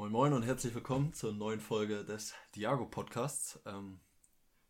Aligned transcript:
Moin 0.00 0.12
Moin 0.12 0.32
und 0.32 0.44
herzlich 0.44 0.74
willkommen 0.74 1.12
zur 1.12 1.34
neuen 1.34 1.60
Folge 1.60 2.06
des 2.06 2.32
Diago 2.56 2.86
Podcasts. 2.86 3.60
Ähm, 3.66 4.00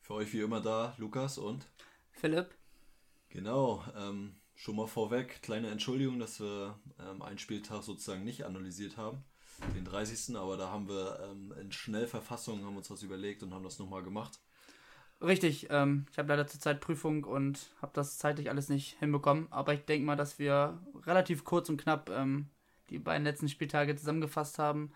für 0.00 0.14
euch 0.14 0.32
wie 0.32 0.40
immer 0.40 0.60
da 0.60 0.92
Lukas 0.98 1.38
und 1.38 1.68
Philipp. 2.10 2.48
Genau, 3.28 3.84
ähm, 3.96 4.34
schon 4.56 4.74
mal 4.74 4.88
vorweg, 4.88 5.40
kleine 5.40 5.68
Entschuldigung, 5.68 6.18
dass 6.18 6.40
wir 6.40 6.80
ähm, 6.98 7.22
einen 7.22 7.38
Spieltag 7.38 7.84
sozusagen 7.84 8.24
nicht 8.24 8.44
analysiert 8.44 8.96
haben, 8.96 9.22
den 9.76 9.84
30. 9.84 10.36
Aber 10.36 10.56
da 10.56 10.72
haben 10.72 10.88
wir 10.88 11.20
ähm, 11.30 11.54
in 11.60 11.70
Schnellverfassung 11.70 12.64
haben 12.64 12.76
uns 12.76 12.90
was 12.90 13.04
überlegt 13.04 13.44
und 13.44 13.54
haben 13.54 13.62
das 13.62 13.78
nochmal 13.78 14.02
gemacht. 14.02 14.40
Richtig, 15.22 15.68
ähm, 15.70 16.06
ich 16.10 16.18
habe 16.18 16.26
leider 16.26 16.48
zurzeit 16.48 16.80
Prüfung 16.80 17.22
und 17.22 17.70
habe 17.80 17.92
das 17.94 18.18
zeitlich 18.18 18.50
alles 18.50 18.68
nicht 18.68 18.98
hinbekommen. 18.98 19.46
Aber 19.52 19.74
ich 19.74 19.84
denke 19.84 20.04
mal, 20.04 20.16
dass 20.16 20.40
wir 20.40 20.80
relativ 21.06 21.44
kurz 21.44 21.68
und 21.68 21.80
knapp 21.80 22.10
ähm, 22.10 22.50
die 22.88 22.98
beiden 22.98 23.22
letzten 23.22 23.48
Spieltage 23.48 23.94
zusammengefasst 23.94 24.58
haben. 24.58 24.92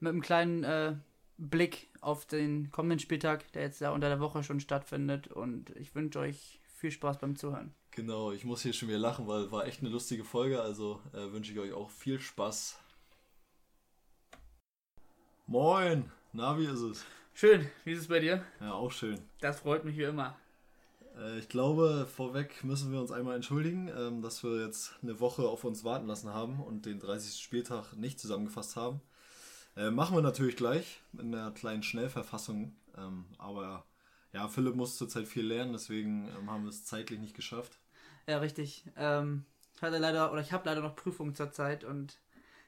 Mit 0.00 0.10
einem 0.10 0.22
kleinen 0.22 0.64
äh, 0.64 0.96
Blick 1.36 1.88
auf 2.00 2.26
den 2.26 2.70
kommenden 2.70 2.98
Spieltag, 2.98 3.52
der 3.52 3.62
jetzt 3.62 3.80
ja 3.80 3.90
unter 3.90 4.08
der 4.08 4.20
Woche 4.20 4.42
schon 4.42 4.60
stattfindet. 4.60 5.28
Und 5.28 5.70
ich 5.76 5.94
wünsche 5.94 6.18
euch 6.18 6.60
viel 6.76 6.90
Spaß 6.90 7.18
beim 7.18 7.36
Zuhören. 7.36 7.74
Genau, 7.92 8.32
ich 8.32 8.44
muss 8.44 8.62
hier 8.62 8.72
schon 8.72 8.88
wieder 8.88 8.98
lachen, 8.98 9.26
weil 9.26 9.50
war 9.52 9.66
echt 9.66 9.80
eine 9.80 9.90
lustige 9.90 10.24
Folge. 10.24 10.62
Also 10.62 11.00
äh, 11.12 11.32
wünsche 11.32 11.52
ich 11.52 11.58
euch 11.58 11.72
auch 11.72 11.90
viel 11.90 12.18
Spaß. 12.18 12.78
Moin, 15.46 16.10
na, 16.32 16.58
wie 16.58 16.66
ist 16.66 16.80
es? 16.80 17.04
Schön, 17.34 17.68
wie 17.84 17.92
ist 17.92 18.00
es 18.00 18.08
bei 18.08 18.20
dir? 18.20 18.44
Ja, 18.60 18.72
auch 18.72 18.92
schön. 18.92 19.18
Das 19.40 19.60
freut 19.60 19.84
mich 19.84 19.96
wie 19.96 20.04
immer. 20.04 20.36
Äh, 21.18 21.38
ich 21.40 21.48
glaube, 21.48 22.06
vorweg 22.06 22.62
müssen 22.64 22.92
wir 22.92 23.00
uns 23.00 23.10
einmal 23.10 23.36
entschuldigen, 23.36 23.88
ähm, 23.88 24.22
dass 24.22 24.44
wir 24.44 24.64
jetzt 24.64 24.94
eine 25.02 25.20
Woche 25.20 25.42
auf 25.42 25.64
uns 25.64 25.84
warten 25.84 26.06
lassen 26.06 26.32
haben 26.32 26.60
und 26.60 26.86
den 26.86 27.00
30. 27.00 27.42
Spieltag 27.42 27.96
nicht 27.96 28.20
zusammengefasst 28.20 28.76
haben. 28.76 29.00
Äh, 29.76 29.90
machen 29.90 30.16
wir 30.16 30.22
natürlich 30.22 30.56
gleich 30.56 31.00
in 31.12 31.34
einer 31.34 31.50
kleinen 31.52 31.82
Schnellverfassung. 31.82 32.74
Ähm, 32.96 33.24
aber 33.38 33.84
ja, 34.32 34.48
Philipp 34.48 34.76
muss 34.76 34.96
zurzeit 34.96 35.26
viel 35.26 35.46
lernen, 35.46 35.72
deswegen 35.72 36.28
ähm, 36.38 36.50
haben 36.50 36.64
wir 36.64 36.70
es 36.70 36.84
zeitlich 36.84 37.20
nicht 37.20 37.34
geschafft. 37.34 37.78
Ja, 38.26 38.38
richtig. 38.38 38.84
Ähm, 38.96 39.44
ich 39.74 39.82
hatte 39.82 39.98
leider, 39.98 40.32
oder 40.32 40.40
ich 40.40 40.52
habe 40.52 40.68
leider 40.68 40.82
noch 40.82 40.96
Prüfungen 40.96 41.34
zurzeit 41.34 41.84
und 41.84 42.18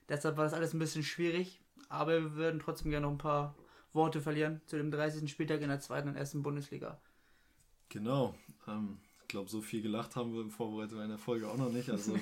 deshalb 0.09 0.37
war 0.37 0.45
das 0.45 0.55
alles 0.55 0.73
ein 0.73 0.79
bisschen 0.79 1.03
schwierig. 1.03 1.61
Aber 1.89 2.13
wir 2.13 2.35
würden 2.35 2.61
trotzdem 2.61 2.91
gerne 2.91 3.07
noch 3.07 3.13
ein 3.13 3.19
paar 3.19 3.55
Worte 3.93 4.21
verlieren 4.21 4.63
zu 4.67 4.77
dem 4.77 4.91
30. 4.91 5.31
Spieltag 5.31 5.61
in 5.61 5.69
der 5.69 5.81
zweiten 5.81 6.09
und 6.09 6.17
ersten 6.17 6.43
Bundesliga. 6.43 6.99
Genau. 7.91 8.35
Ähm, 8.67 8.99
ich 9.21 9.29
glaube, 9.29 9.51
so 9.51 9.61
viel 9.61 9.83
gelacht 9.83 10.17
haben 10.17 10.33
wir 10.33 10.41
in 10.41 10.51
Vorbereitung 10.51 11.01
einer 11.01 11.19
Folge 11.19 11.49
auch 11.49 11.57
noch 11.57 11.71
nicht. 11.71 11.91
Also 11.91 12.19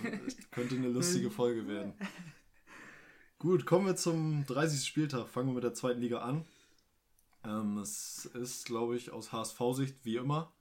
könnte 0.50 0.74
eine 0.74 0.88
lustige 0.88 1.30
Folge 1.30 1.66
werden. 1.68 1.94
Gut, 3.40 3.64
kommen 3.64 3.86
wir 3.86 3.96
zum 3.96 4.44
30. 4.44 4.86
Spieltag. 4.86 5.26
Fangen 5.26 5.48
wir 5.48 5.54
mit 5.54 5.64
der 5.64 5.72
zweiten 5.72 6.02
Liga 6.02 6.18
an. 6.18 6.44
Ähm, 7.42 7.78
es 7.78 8.26
ist, 8.34 8.66
glaube 8.66 8.96
ich, 8.96 9.12
aus 9.12 9.32
HSV-Sicht 9.32 9.96
wie 10.04 10.16
immer. 10.16 10.52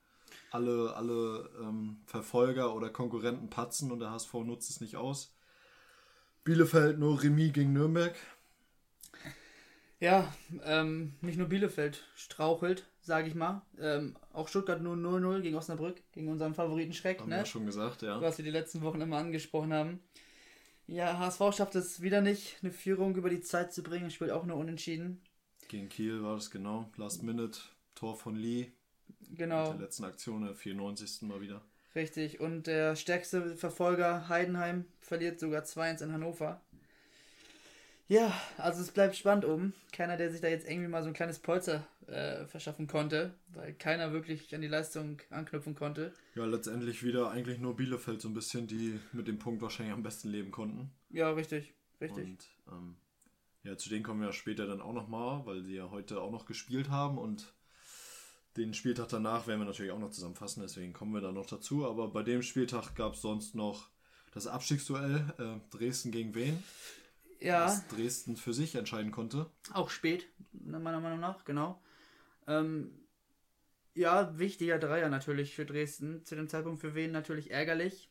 Alle, 0.50 0.96
alle 0.96 1.50
ähm, 1.62 1.98
Verfolger 2.06 2.74
oder 2.74 2.90
Konkurrenten 2.90 3.50
patzen 3.50 3.92
und 3.92 4.00
der 4.00 4.12
HSV 4.12 4.34
nutzt 4.46 4.70
es 4.70 4.80
nicht 4.80 4.96
aus. 4.96 5.36
Bielefeld 6.46 7.00
nur 7.00 7.22
Remis 7.22 7.52
gegen 7.52 7.74
Nürnberg. 7.74 8.16
Ja, 10.00 10.34
ähm, 10.64 11.16
nicht 11.20 11.38
nur 11.38 11.50
Bielefeld 11.50 12.06
strauchelt, 12.16 12.88
sage 13.02 13.28
ich 13.28 13.36
mal. 13.36 13.62
Ähm, 13.78 14.16
auch 14.32 14.48
Stuttgart 14.48 14.82
nur 14.82 14.96
0-0 14.96 15.42
gegen 15.42 15.58
Osnabrück, 15.58 16.02
gegen 16.14 16.30
unseren 16.30 16.54
Favoriten 16.54 16.94
Schreck. 16.94 17.20
Haben 17.20 17.30
ne? 17.30 17.40
wir 17.40 17.46
schon 17.46 17.66
gesagt, 17.66 18.04
ja. 18.04 18.22
Was 18.22 18.38
wir 18.38 18.46
die 18.46 18.52
letzten 18.52 18.82
Wochen 18.84 19.02
immer 19.02 19.18
angesprochen 19.18 19.74
haben. 19.74 20.00
Ja, 20.90 21.20
HSV 21.20 21.56
schafft 21.56 21.76
es 21.76 22.02
wieder 22.02 22.20
nicht, 22.22 22.58
eine 22.64 22.72
Führung 22.72 23.16
über 23.16 23.30
die 23.30 23.42
Zeit 23.42 23.72
zu 23.72 23.84
bringen. 23.84 24.10
Spielt 24.10 24.32
auch 24.32 24.46
nur 24.46 24.58
unentschieden. 24.58 25.22
Gegen 25.68 25.88
Kiel 25.88 26.24
war 26.24 26.34
das 26.34 26.50
genau. 26.50 26.90
Last 26.98 27.22
Minute, 27.22 27.60
Tor 27.94 28.16
von 28.16 28.36
Lee. 28.36 28.72
Genau. 29.30 29.66
Mit 29.70 29.74
der 29.74 29.86
letzten 29.86 30.06
Aktion, 30.06 30.46
der 30.46 30.56
94. 30.56 31.22
mal 31.28 31.42
wieder. 31.42 31.62
Richtig. 31.94 32.40
Und 32.40 32.66
der 32.66 32.96
stärkste 32.96 33.56
Verfolger, 33.56 34.30
Heidenheim, 34.30 34.86
verliert 35.00 35.40
sogar 35.40 35.62
2-1 35.62 36.06
in 36.06 36.12
Hannover. 36.12 36.60
Ja, 38.10 38.34
also 38.58 38.82
es 38.82 38.90
bleibt 38.90 39.16
spannend 39.16 39.46
oben. 39.46 39.74
Keiner, 39.92 40.18
der 40.18 40.32
sich 40.32 40.42
da 40.42 40.48
jetzt 40.48 40.68
irgendwie 40.68 40.88
mal 40.88 41.04
so 41.04 41.10
ein 41.10 41.14
kleines 41.14 41.38
Polster 41.38 41.86
äh, 42.08 42.48
verschaffen 42.48 42.88
konnte, 42.88 43.36
weil 43.54 43.74
keiner 43.76 44.12
wirklich 44.12 44.54
an 44.56 44.62
die 44.62 44.68
Leistung 44.68 45.22
anknüpfen 45.30 45.76
konnte. 45.76 46.12
Ja, 46.34 46.46
letztendlich 46.46 47.04
wieder 47.04 47.30
eigentlich 47.30 47.60
nur 47.60 47.76
Bielefeld 47.76 48.20
so 48.20 48.28
ein 48.28 48.34
bisschen, 48.34 48.66
die 48.66 49.00
mit 49.14 49.28
dem 49.28 49.38
Punkt 49.38 49.62
wahrscheinlich 49.62 49.94
am 49.94 50.02
besten 50.02 50.30
leben 50.30 50.50
konnten. 50.50 50.90
Ja, 51.12 51.30
richtig, 51.30 51.72
richtig. 52.02 52.26
Und 52.26 52.48
ähm, 52.72 52.96
ja, 53.64 53.78
zu 53.78 53.90
denen 53.90 54.04
kommen 54.04 54.22
wir 54.22 54.28
ja 54.28 54.34
später 54.34 54.66
dann 54.66 54.82
auch 54.82 54.94
nochmal, 54.94 55.46
weil 55.46 55.62
sie 55.62 55.76
ja 55.76 55.92
heute 55.92 56.20
auch 56.20 56.32
noch 56.32 56.48
gespielt 56.48 56.90
haben 56.90 57.20
und 57.20 57.54
den 58.58 58.74
Spieltag 58.74 59.10
danach 59.10 59.46
werden 59.46 59.62
wir 59.62 59.66
natürlich 59.66 59.92
auch 59.92 60.00
noch 60.00 60.10
zusammenfassen, 60.10 60.64
deswegen 60.64 60.94
kommen 60.94 61.14
wir 61.14 61.22
da 61.22 61.32
noch 61.32 61.46
dazu. 61.46 61.86
Aber 61.86 62.08
bei 62.08 62.24
dem 62.24 62.42
Spieltag 62.42 62.96
gab 62.96 63.14
es 63.14 63.22
sonst 63.22 63.54
noch 63.54 63.88
das 64.32 64.48
Abstiegsduell 64.48 65.32
äh, 65.38 65.76
Dresden 65.76 66.12
gegen 66.12 66.34
Wien. 66.34 66.64
Ja. 67.40 67.66
Was 67.66 67.88
Dresden 67.88 68.36
für 68.36 68.54
sich 68.54 68.76
entscheiden 68.76 69.12
konnte. 69.12 69.50
Auch 69.74 69.90
spät, 69.90 70.28
meiner 70.52 71.00
Meinung 71.00 71.20
nach, 71.20 71.46
genau. 71.46 71.82
Ähm, 72.48 72.92
ja, 73.94 74.38
wichtiger 74.38 74.80
Dreier 74.80 75.10
natürlich 75.10 75.56
für 75.56 75.66
Dresden. 75.66 76.26
Zu 76.26 76.36
dem 76.36 76.48
Zeitpunkt 76.50 76.82
für 76.82 76.96
wen 76.96 77.12
natürlich 77.12 77.52
ärgerlich. 77.52 78.10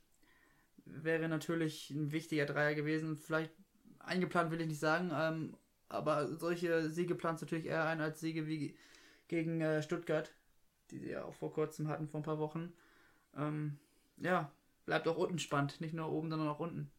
Wäre 0.85 1.29
natürlich 1.29 1.91
ein 1.91 2.13
wichtiger 2.13 2.47
Dreier 2.47 2.75
gewesen. 2.75 3.19
Vielleicht 3.19 3.53
eingeplant 3.99 4.51
will 4.51 4.61
ich 4.61 4.67
nicht 4.67 4.81
sagen, 4.81 5.11
ähm, 5.15 5.57
aber 5.89 6.37
solche 6.37 6.91
Siege 6.91 7.15
plant 7.15 7.41
natürlich 7.41 7.67
eher 7.67 7.85
ein 7.87 8.01
als 8.01 8.21
Siege 8.21 8.47
wie 8.47 8.77
gegen 9.29 9.61
äh, 9.61 9.83
Stuttgart, 9.83 10.33
die 10.91 10.99
sie 10.99 11.11
ja 11.11 11.25
auch 11.25 11.35
vor 11.35 11.53
kurzem 11.53 11.89
hatten, 11.89 12.09
vor 12.09 12.21
ein 12.21 12.25
paar 12.25 12.39
Wochen. 12.39 12.73
Ähm, 13.37 13.79
ja, 14.17 14.51
bleibt 14.87 15.07
auch 15.09 15.19
unten 15.19 15.39
spannend. 15.39 15.81
Nicht 15.81 15.95
nur 15.95 16.11
oben, 16.11 16.31
sondern 16.31 16.49
auch 16.49 16.61
unten. 16.61 16.91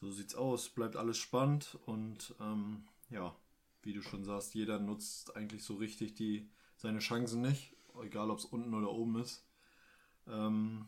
So 0.00 0.10
sieht's 0.10 0.34
aus, 0.34 0.68
bleibt 0.68 0.96
alles 0.96 1.18
spannend 1.18 1.78
und 1.86 2.34
ähm, 2.40 2.84
ja, 3.10 3.34
wie 3.82 3.92
du 3.92 4.02
schon 4.02 4.24
sagst, 4.24 4.54
jeder 4.54 4.78
nutzt 4.78 5.36
eigentlich 5.36 5.62
so 5.62 5.74
richtig 5.74 6.14
die, 6.14 6.48
seine 6.76 6.98
Chancen 6.98 7.42
nicht, 7.42 7.76
egal 8.02 8.30
ob 8.30 8.38
es 8.38 8.44
unten 8.44 8.74
oder 8.74 8.90
oben 8.90 9.20
ist. 9.20 9.44
Ähm, 10.26 10.86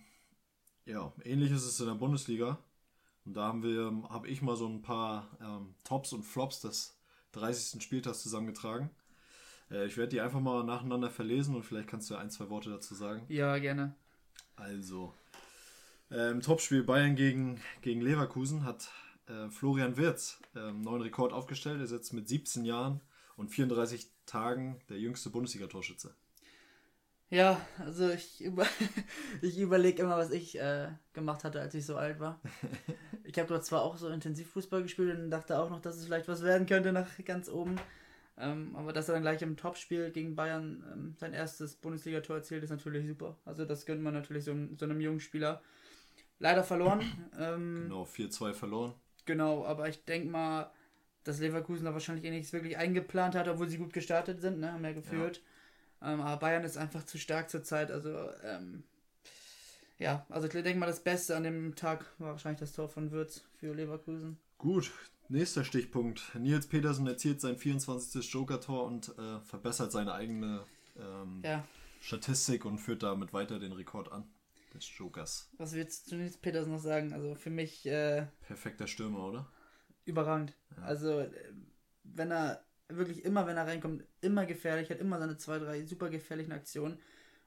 ja, 0.84 1.12
ähnlich 1.24 1.50
ist 1.52 1.64
es 1.64 1.80
in 1.80 1.86
der 1.86 1.94
Bundesliga. 1.94 2.58
Und 3.24 3.34
da 3.34 3.48
haben 3.48 3.62
wir, 3.62 4.08
habe 4.08 4.28
ich 4.28 4.40
mal 4.40 4.56
so 4.56 4.68
ein 4.68 4.82
paar 4.82 5.28
ähm, 5.40 5.74
Tops 5.84 6.12
und 6.12 6.22
Flops 6.22 6.60
des 6.60 6.96
30. 7.32 7.82
Spieltags 7.82 8.22
zusammengetragen. 8.22 8.90
Äh, 9.70 9.86
ich 9.86 9.96
werde 9.96 10.10
die 10.10 10.20
einfach 10.20 10.40
mal 10.40 10.62
nacheinander 10.62 11.10
verlesen 11.10 11.54
und 11.56 11.64
vielleicht 11.64 11.88
kannst 11.88 12.08
du 12.08 12.16
ein, 12.16 12.30
zwei 12.30 12.48
Worte 12.50 12.70
dazu 12.70 12.94
sagen. 12.94 13.22
Ja, 13.28 13.58
gerne. 13.58 13.94
Also, 14.54 15.12
äh, 16.10 16.30
im 16.30 16.40
Topspiel 16.40 16.82
Bayern 16.82 17.16
gegen, 17.16 17.60
gegen 17.82 18.00
Leverkusen 18.00 18.64
hat 18.64 18.90
äh, 19.28 19.48
Florian 19.50 19.96
Wirz 19.96 20.40
einen 20.54 20.82
neuen 20.82 21.02
Rekord 21.02 21.32
aufgestellt. 21.32 21.78
Er 21.78 21.84
ist 21.84 21.92
jetzt 21.92 22.12
mit 22.12 22.28
17 22.28 22.64
Jahren 22.64 23.00
und 23.36 23.48
34 23.48 24.08
Tagen 24.24 24.80
der 24.88 24.98
jüngste 24.98 25.30
Bundesliga-Torschütze. 25.30 26.14
Ja, 27.28 27.60
also 27.78 28.08
ich, 28.10 28.40
über 28.40 28.66
ich 29.42 29.58
überlege 29.58 30.02
immer, 30.02 30.16
was 30.16 30.30
ich 30.30 30.58
äh, 30.58 30.88
gemacht 31.12 31.42
hatte, 31.42 31.60
als 31.60 31.74
ich 31.74 31.86
so 31.86 31.96
alt 31.96 32.20
war. 32.20 32.40
Ich 33.28 33.40
habe 33.40 33.48
dort 33.48 33.66
zwar 33.66 33.82
auch 33.82 33.96
so 33.96 34.08
intensiv 34.08 34.48
Fußball 34.52 34.84
gespielt 34.84 35.18
und 35.18 35.32
dachte 35.32 35.58
auch 35.58 35.68
noch, 35.68 35.80
dass 35.80 35.96
es 35.96 36.04
vielleicht 36.04 36.28
was 36.28 36.44
werden 36.44 36.64
könnte 36.64 36.92
nach 36.92 37.08
ganz 37.24 37.48
oben. 37.48 37.74
Ähm, 38.38 38.76
aber 38.76 38.92
dass 38.92 39.08
er 39.08 39.14
dann 39.14 39.22
gleich 39.22 39.42
im 39.42 39.56
Topspiel 39.56 40.12
gegen 40.12 40.36
Bayern 40.36 40.84
ähm, 40.92 41.14
sein 41.18 41.32
erstes 41.32 41.74
Bundesligator 41.74 42.36
erzielt, 42.36 42.62
ist 42.62 42.70
natürlich 42.70 43.04
super. 43.04 43.36
Also 43.44 43.64
das 43.64 43.84
gönnt 43.84 44.00
man 44.00 44.14
natürlich 44.14 44.44
so, 44.44 44.54
so 44.78 44.84
einem 44.84 45.00
jungen 45.00 45.18
Spieler. 45.18 45.60
Leider 46.38 46.64
verloren. 46.64 47.00
Ähm, 47.38 47.82
Genau, 47.88 48.04
4-2 48.04 48.54
verloren. 48.54 48.94
Genau, 49.26 49.66
aber 49.66 49.88
ich 49.88 50.04
denke 50.04 50.28
mal, 50.28 50.70
dass 51.24 51.38
Leverkusen 51.40 51.84
da 51.84 51.92
wahrscheinlich 51.92 52.24
eh 52.24 52.30
nichts 52.30 52.52
wirklich 52.52 52.78
eingeplant 52.78 53.34
hat, 53.34 53.48
obwohl 53.48 53.68
sie 53.68 53.76
gut 53.78 53.92
gestartet 53.92 54.40
sind, 54.40 54.60
ne? 54.60 54.72
haben 54.72 54.84
ja 54.84 54.92
geführt. 54.92 55.42
Ähm, 56.00 56.20
aber 56.20 56.38
Bayern 56.38 56.64
ist 56.64 56.76
einfach 56.78 57.04
zu 57.04 57.18
stark 57.18 57.50
zurzeit. 57.50 57.90
Also, 57.90 58.14
ähm, 58.44 58.84
ja, 59.98 60.24
also 60.28 60.46
ich 60.46 60.52
denke 60.52 60.78
mal, 60.78 60.86
das 60.86 61.02
Beste 61.02 61.36
an 61.36 61.42
dem 61.42 61.74
Tag 61.74 62.06
war 62.18 62.32
wahrscheinlich 62.32 62.60
das 62.60 62.72
Tor 62.72 62.88
von 62.88 63.10
Würz 63.10 63.42
für 63.58 63.74
Leverkusen. 63.74 64.38
Gut, 64.58 64.92
nächster 65.28 65.64
Stichpunkt. 65.64 66.34
Nils 66.38 66.66
Petersen 66.66 67.06
erzielt 67.06 67.40
sein 67.40 67.56
24. 67.56 68.32
Joker-Tor 68.32 68.84
und 68.86 69.08
äh, 69.18 69.40
verbessert 69.40 69.92
seine 69.92 70.14
eigene 70.14 70.62
ähm, 70.98 71.42
Ja, 71.44 71.64
Statistik 72.00 72.64
und 72.64 72.78
führt 72.78 73.02
damit 73.02 73.32
weiter 73.32 73.58
den 73.58 73.72
Rekord 73.72 74.12
an 74.12 74.24
des 74.76 74.96
Jokers. 74.96 75.50
was 75.58 75.72
willst 75.74 76.10
du 76.10 76.16
Nils 76.16 76.36
Peters 76.36 76.66
noch 76.66 76.78
sagen? 76.78 77.12
Also 77.12 77.34
für 77.34 77.50
mich 77.50 77.86
äh, 77.86 78.26
Perfekter 78.46 78.86
Stürmer, 78.86 79.24
oder? 79.26 79.50
überragend. 80.04 80.54
Also, 80.82 81.20
äh, 81.20 81.30
wenn 82.04 82.30
er 82.30 82.64
wirklich 82.88 83.24
immer, 83.24 83.46
wenn 83.46 83.56
er 83.56 83.66
reinkommt, 83.66 84.04
immer 84.20 84.46
gefährlich, 84.46 84.88
hat 84.90 85.00
immer 85.00 85.18
seine 85.18 85.36
zwei, 85.36 85.58
drei 85.58 85.84
super 85.84 86.08
gefährlichen 86.08 86.52
Aktionen. 86.52 86.98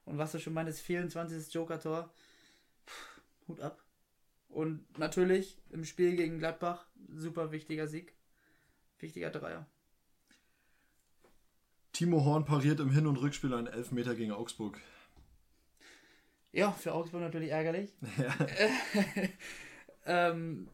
Und 0.04 0.18
was 0.18 0.32
du 0.32 0.38
schon 0.38 0.52
meintest, 0.52 0.80
24. 0.82 1.52
Joker-Tor, 1.52 2.12
Hut 3.48 3.60
ab. 3.60 3.82
Und 4.48 4.98
natürlich 4.98 5.58
im 5.70 5.84
Spiel 5.84 6.16
gegen 6.16 6.38
Gladbach, 6.38 6.86
super 7.14 7.52
wichtiger 7.52 7.86
Sieg. 7.86 8.14
wichtiger 8.98 9.30
Dreier. 9.30 9.66
Timo 11.92 12.24
Horn 12.24 12.44
pariert 12.44 12.80
im 12.80 12.90
Hin- 12.90 13.06
und 13.06 13.16
Rückspiel 13.16 13.54
einen 13.54 13.66
Elfmeter 13.66 14.14
gegen 14.14 14.32
Augsburg. 14.32 14.78
Ja, 16.52 16.72
für 16.72 16.92
Augsburg 16.92 17.22
natürlich 17.22 17.50
ärgerlich. 17.50 17.92
Ja. 18.18 18.46
ähm, 20.30 20.68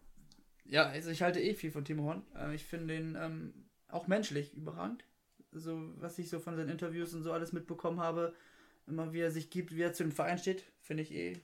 ja, 0.65 0.87
also 0.87 1.11
ich 1.11 1.23
halte 1.23 1.41
eh 1.41 1.55
viel 1.55 1.71
von 1.71 1.85
Timo 1.85 2.05
Horn. 2.05 2.23
Äh, 2.37 2.55
ich 2.55 2.65
finde 2.65 2.97
ihn 2.97 3.17
ähm, 3.21 3.55
auch 3.89 4.07
menschlich 4.07 4.55
überragend. 4.55 5.05
So, 5.53 5.93
was 6.01 6.19
ich 6.19 6.29
so 6.29 6.41
von 6.41 6.57
seinen 6.57 6.69
Interviews 6.71 7.15
und 7.15 7.23
so 7.23 7.33
alles 7.33 7.53
mitbekommen 7.53 8.01
habe, 8.01 8.35
immer 8.87 9.13
wie 9.13 9.21
er 9.21 9.31
sich 9.31 9.51
gibt, 9.51 9.75
wie 9.75 9.83
er 9.83 9.93
zu 9.93 10.03
dem 10.05 10.13
Verein 10.13 10.39
steht, 10.39 10.65
finde 10.81 11.03
ich 11.03 11.13
eh 11.15 11.41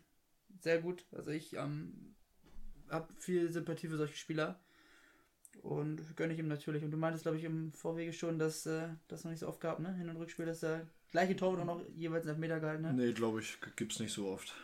sehr 0.60 0.80
gut. 0.80 1.06
Also 1.12 1.30
ich 1.30 1.54
ähm, 1.54 2.14
habe 2.90 3.12
viel 3.18 3.50
Sympathie 3.52 3.88
für 3.88 3.96
solche 3.96 4.16
Spieler 4.16 4.60
und 5.62 6.16
gönne 6.16 6.32
ich 6.34 6.38
ihm 6.38 6.48
natürlich. 6.48 6.84
Und 6.84 6.90
du 6.90 6.96
meintest, 6.96 7.24
glaube 7.24 7.38
ich, 7.38 7.44
im 7.44 7.72
Vorwege 7.72 8.12
schon, 8.12 8.38
dass 8.38 8.66
äh, 8.66 8.88
das 9.08 9.24
noch 9.24 9.30
nicht 9.30 9.40
so 9.40 9.48
oft 9.48 9.60
gab, 9.60 9.80
ne? 9.80 9.94
Hin- 9.94 10.08
und 10.08 10.16
Rückspiel, 10.16 10.46
dass 10.46 10.60
der 10.60 10.86
gleiche 11.12 11.36
Torwart 11.36 11.60
auch 11.60 11.76
noch 11.76 11.82
jeweils 11.94 12.26
einen 12.26 12.40
Meter 12.40 12.58
gehalten 12.58 12.86
hat. 12.86 12.94
Nee, 12.94 13.12
glaube 13.12 13.40
ich, 13.40 13.58
gibt 13.76 13.92
es 13.92 14.00
nicht 14.00 14.12
so 14.12 14.28
oft. 14.28 14.54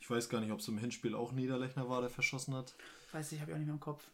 Ich 0.00 0.08
weiß 0.08 0.28
gar 0.28 0.40
nicht, 0.40 0.50
ob 0.50 0.60
es 0.60 0.68
im 0.68 0.78
Hinspiel 0.78 1.14
auch 1.14 1.32
Niederlechner 1.32 1.88
war, 1.88 2.00
der 2.00 2.10
verschossen 2.10 2.54
hat. 2.54 2.74
Weiß 3.12 3.32
ich, 3.32 3.40
habe 3.40 3.50
ich 3.50 3.54
auch 3.54 3.58
nicht 3.58 3.66
mehr 3.66 3.74
im 3.74 3.80
Kopf. 3.80 4.04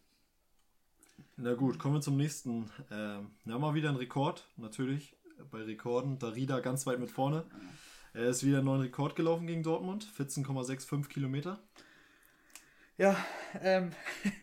Na 1.37 1.55
gut, 1.55 1.79
kommen 1.79 1.95
wir 1.95 2.01
zum 2.01 2.17
nächsten. 2.17 2.71
Ähm, 2.91 3.31
ja, 3.45 3.59
mal 3.59 3.75
wieder 3.75 3.91
ein 3.91 3.97
Rekord, 3.97 4.47
natürlich. 4.57 5.15
Bei 5.51 5.63
Rekorden, 5.63 6.19
Darida 6.19 6.61
ganz 6.61 6.87
weit 6.87 6.99
mit 6.99 7.11
vorne. 7.11 7.45
Er 8.15 8.29
ist 8.31 8.45
wieder 8.45 8.59
einen 8.59 8.67
neuen 8.67 8.81
Rekord 8.81 9.15
gelaufen 9.15 9.47
gegen 9.47 9.63
Dortmund, 9.63 10.11
14,65 10.19 11.09
Kilometer. 11.09 11.61
Ja, 12.97 13.17
ähm, 13.61 13.93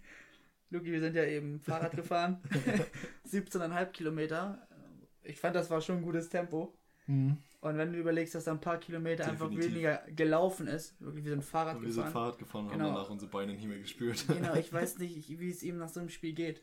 Luki, 0.69 0.91
wir 0.91 1.01
sind 1.01 1.15
ja 1.15 1.25
eben 1.25 1.59
Fahrrad 1.61 1.95
gefahren. 1.95 2.39
17,5 3.27 3.85
Kilometer. 3.87 4.67
Ich 5.23 5.39
fand, 5.39 5.55
das 5.55 5.71
war 5.71 5.81
schon 5.81 5.97
ein 5.97 6.03
gutes 6.03 6.29
Tempo. 6.29 6.75
Und 7.07 7.77
wenn 7.77 7.93
du 7.93 7.99
überlegst, 7.99 8.35
dass 8.35 8.45
da 8.45 8.51
ein 8.51 8.61
paar 8.61 8.77
Kilometer 8.77 9.25
einfach 9.25 9.47
Definitiv. 9.49 9.71
weniger 9.73 10.01
gelaufen 10.15 10.67
ist, 10.67 10.99
wirklich 11.01 11.23
wie 11.25 11.29
so 11.29 11.35
ein 11.35 11.41
Fahrrad 11.41 11.81
Wir 11.81 11.91
sind 11.91 11.95
gefahren. 12.05 12.11
Fahrrad 12.13 12.37
gefahren 12.39 12.65
und 12.65 12.71
Genau. 12.73 12.85
haben 12.85 12.95
danach 12.95 13.09
unsere 13.09 13.31
Beine 13.31 13.53
nicht 13.53 13.65
mehr 13.67 13.79
gespürt. 13.79 14.25
Genau, 14.27 14.53
ich 14.55 14.71
weiß 14.73 14.99
nicht, 14.99 15.39
wie 15.39 15.49
es 15.49 15.63
ihm 15.63 15.77
nach 15.77 15.89
so 15.89 15.99
einem 15.99 16.09
Spiel 16.09 16.33
geht. 16.33 16.61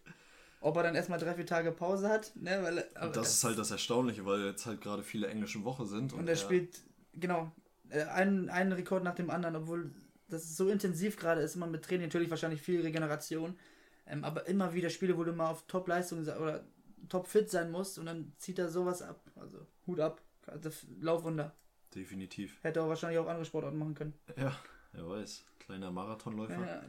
Ob 0.62 0.76
er 0.76 0.82
dann 0.82 0.94
erstmal 0.94 1.18
drei, 1.18 1.34
vier 1.34 1.46
Tage 1.46 1.72
Pause 1.72 2.08
hat, 2.10 2.32
ne? 2.36 2.58
Weil, 2.62 2.84
Und 3.06 3.16
das 3.16 3.30
ist 3.34 3.44
halt 3.44 3.58
das 3.58 3.70
Erstaunliche, 3.70 4.26
weil 4.26 4.44
jetzt 4.44 4.66
halt 4.66 4.82
gerade 4.82 5.02
viele 5.02 5.28
englische 5.28 5.64
Woche 5.64 5.86
sind. 5.86 6.12
Und 6.12 6.28
er 6.28 6.36
spielt, 6.36 6.82
genau, 7.14 7.50
äh, 7.88 8.02
einen, 8.04 8.50
einen 8.50 8.72
Rekord 8.72 9.02
nach 9.02 9.14
dem 9.14 9.30
anderen, 9.30 9.56
obwohl 9.56 9.90
das 10.28 10.56
so 10.56 10.68
intensiv 10.68 11.16
gerade 11.16 11.40
ist, 11.40 11.56
immer 11.56 11.66
mit 11.66 11.82
Training, 11.82 12.06
natürlich 12.08 12.28
wahrscheinlich 12.30 12.60
viel 12.60 12.82
Regeneration, 12.82 13.58
ähm, 14.06 14.22
aber 14.22 14.46
immer 14.48 14.74
wieder 14.74 14.90
Spiele, 14.90 15.16
wo 15.16 15.24
du 15.24 15.32
mal 15.32 15.48
auf 15.50 15.66
Top-Leistung 15.66 16.20
oder 16.20 16.62
top-fit 17.08 17.48
sein 17.50 17.70
musst 17.70 17.98
und 17.98 18.04
dann 18.06 18.32
zieht 18.36 18.58
er 18.58 18.68
sowas 18.68 19.00
ab. 19.00 19.18
Also 19.36 19.66
Hut 19.86 19.98
ab, 19.98 20.20
das 20.58 20.86
Laufwunder. 21.00 21.54
Definitiv. 21.94 22.58
Hätte 22.62 22.80
er 22.80 22.88
wahrscheinlich 22.88 23.18
auch 23.18 23.26
andere 23.26 23.44
Sportarten 23.44 23.78
machen 23.78 23.94
können. 23.94 24.14
Ja, 24.36 24.56
wer 24.92 25.08
weiß. 25.08 25.44
Kleiner 25.58 25.90
Marathonläufer. 25.90 26.60
Ja, 26.60 26.82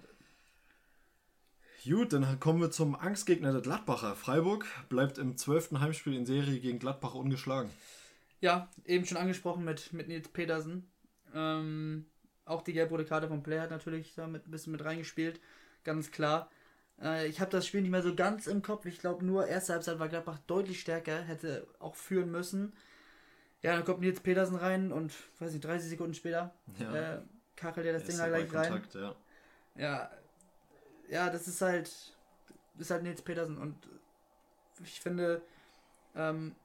Gut, 1.83 2.13
dann 2.13 2.39
kommen 2.39 2.61
wir 2.61 2.69
zum 2.69 2.95
Angstgegner 2.95 3.51
der 3.51 3.61
Gladbacher. 3.61 4.15
Freiburg 4.15 4.67
bleibt 4.89 5.17
im 5.17 5.35
zwölften 5.37 5.79
Heimspiel 5.81 6.13
in 6.15 6.27
Serie 6.27 6.59
gegen 6.59 6.77
Gladbach 6.77 7.15
ungeschlagen. 7.15 7.71
ja, 8.39 8.69
eben 8.85 9.05
schon 9.05 9.17
angesprochen 9.17 9.63
mit, 9.65 9.91
mit 9.91 10.07
Nils 10.07 10.27
Petersen. 10.27 10.87
Ähm, 11.33 12.05
auch 12.45 12.61
die 12.61 12.73
gelb-rote 12.73 13.05
Karte 13.05 13.27
vom 13.27 13.41
Player 13.41 13.63
hat 13.63 13.71
natürlich 13.71 14.13
da 14.13 14.27
mit, 14.27 14.47
ein 14.47 14.51
bisschen 14.51 14.73
mit 14.73 14.83
reingespielt, 14.83 15.39
ganz 15.83 16.11
klar. 16.11 16.51
Äh, 17.01 17.27
ich 17.27 17.39
habe 17.39 17.49
das 17.49 17.65
Spiel 17.65 17.81
nicht 17.81 17.91
mehr 17.91 18.03
so 18.03 18.13
ganz 18.13 18.45
im 18.45 18.61
Kopf. 18.61 18.85
Ich 18.85 18.99
glaube, 18.99 19.25
nur 19.25 19.47
erste 19.47 19.73
Halbzeit 19.73 19.97
war 19.97 20.09
Gladbach 20.09 20.37
deutlich 20.45 20.81
stärker, 20.81 21.21
hätte 21.21 21.65
auch 21.79 21.95
führen 21.95 22.29
müssen. 22.31 22.73
Ja, 23.63 23.75
dann 23.75 23.85
kommt 23.85 23.99
Nils 24.01 24.19
Petersen 24.19 24.55
rein 24.55 24.91
und, 24.91 25.13
weiß 25.39 25.53
ich, 25.53 25.61
30 25.61 25.89
Sekunden 25.89 26.13
später 26.13 26.53
Ja. 26.79 26.95
äh, 26.95 27.21
kachelt 27.55 27.85
er 27.85 27.93
das 27.93 28.03
Ding 28.03 28.11
Erster 28.17 28.29
da 28.31 28.37
gleich 28.37 28.53
rein. 28.53 28.71
Ballkontakt, 28.71 28.95
ja. 28.95 29.15
Ja, 29.75 30.11
ja, 31.09 31.29
das 31.29 31.47
ist 31.47 31.61
halt, 31.61 31.91
ist 32.79 32.91
halt 32.91 33.03
Nils 33.03 33.21
Petersen 33.21 33.57
und 33.57 33.75
ich 34.83 34.99
finde, 34.99 35.41
ähm, 36.15 36.55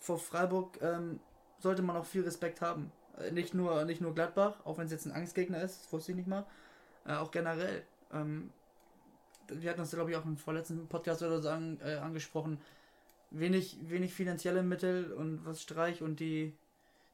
vor 0.00 0.18
Freiburg 0.18 0.78
ähm, 0.82 1.18
sollte 1.60 1.80
man 1.82 1.96
auch 1.96 2.04
viel 2.04 2.22
Respekt 2.24 2.60
haben. 2.60 2.92
Äh, 3.18 3.30
Nicht 3.30 3.54
nur, 3.54 3.84
nicht 3.86 4.00
nur 4.02 4.14
Gladbach, 4.14 4.56
auch 4.64 4.76
wenn 4.76 4.86
es 4.86 4.92
jetzt 4.92 5.06
ein 5.06 5.12
Angstgegner 5.12 5.62
ist, 5.62 5.84
das 5.84 5.92
wusste 5.92 6.12
ich 6.12 6.16
nicht 6.16 6.28
mal, 6.28 6.44
äh, 7.06 7.14
auch 7.14 7.30
generell. 7.30 7.84
Ähm, 8.12 8.52
wir 9.48 9.70
hatten 9.70 9.80
das, 9.80 9.90
glaube 9.92 10.10
ich, 10.10 10.16
auch 10.16 10.24
im 10.24 10.36
vorletzten 10.36 10.86
Podcast 10.88 11.22
oder 11.22 11.40
so 11.40 11.48
an, 11.48 11.78
äh, 11.82 11.94
angesprochen. 11.94 12.60
Wenig, 13.38 13.78
wenig 13.82 14.14
finanzielle 14.14 14.62
Mittel 14.62 15.12
und 15.12 15.44
was 15.44 15.62
Streich 15.62 16.02
und 16.02 16.20
die 16.20 16.56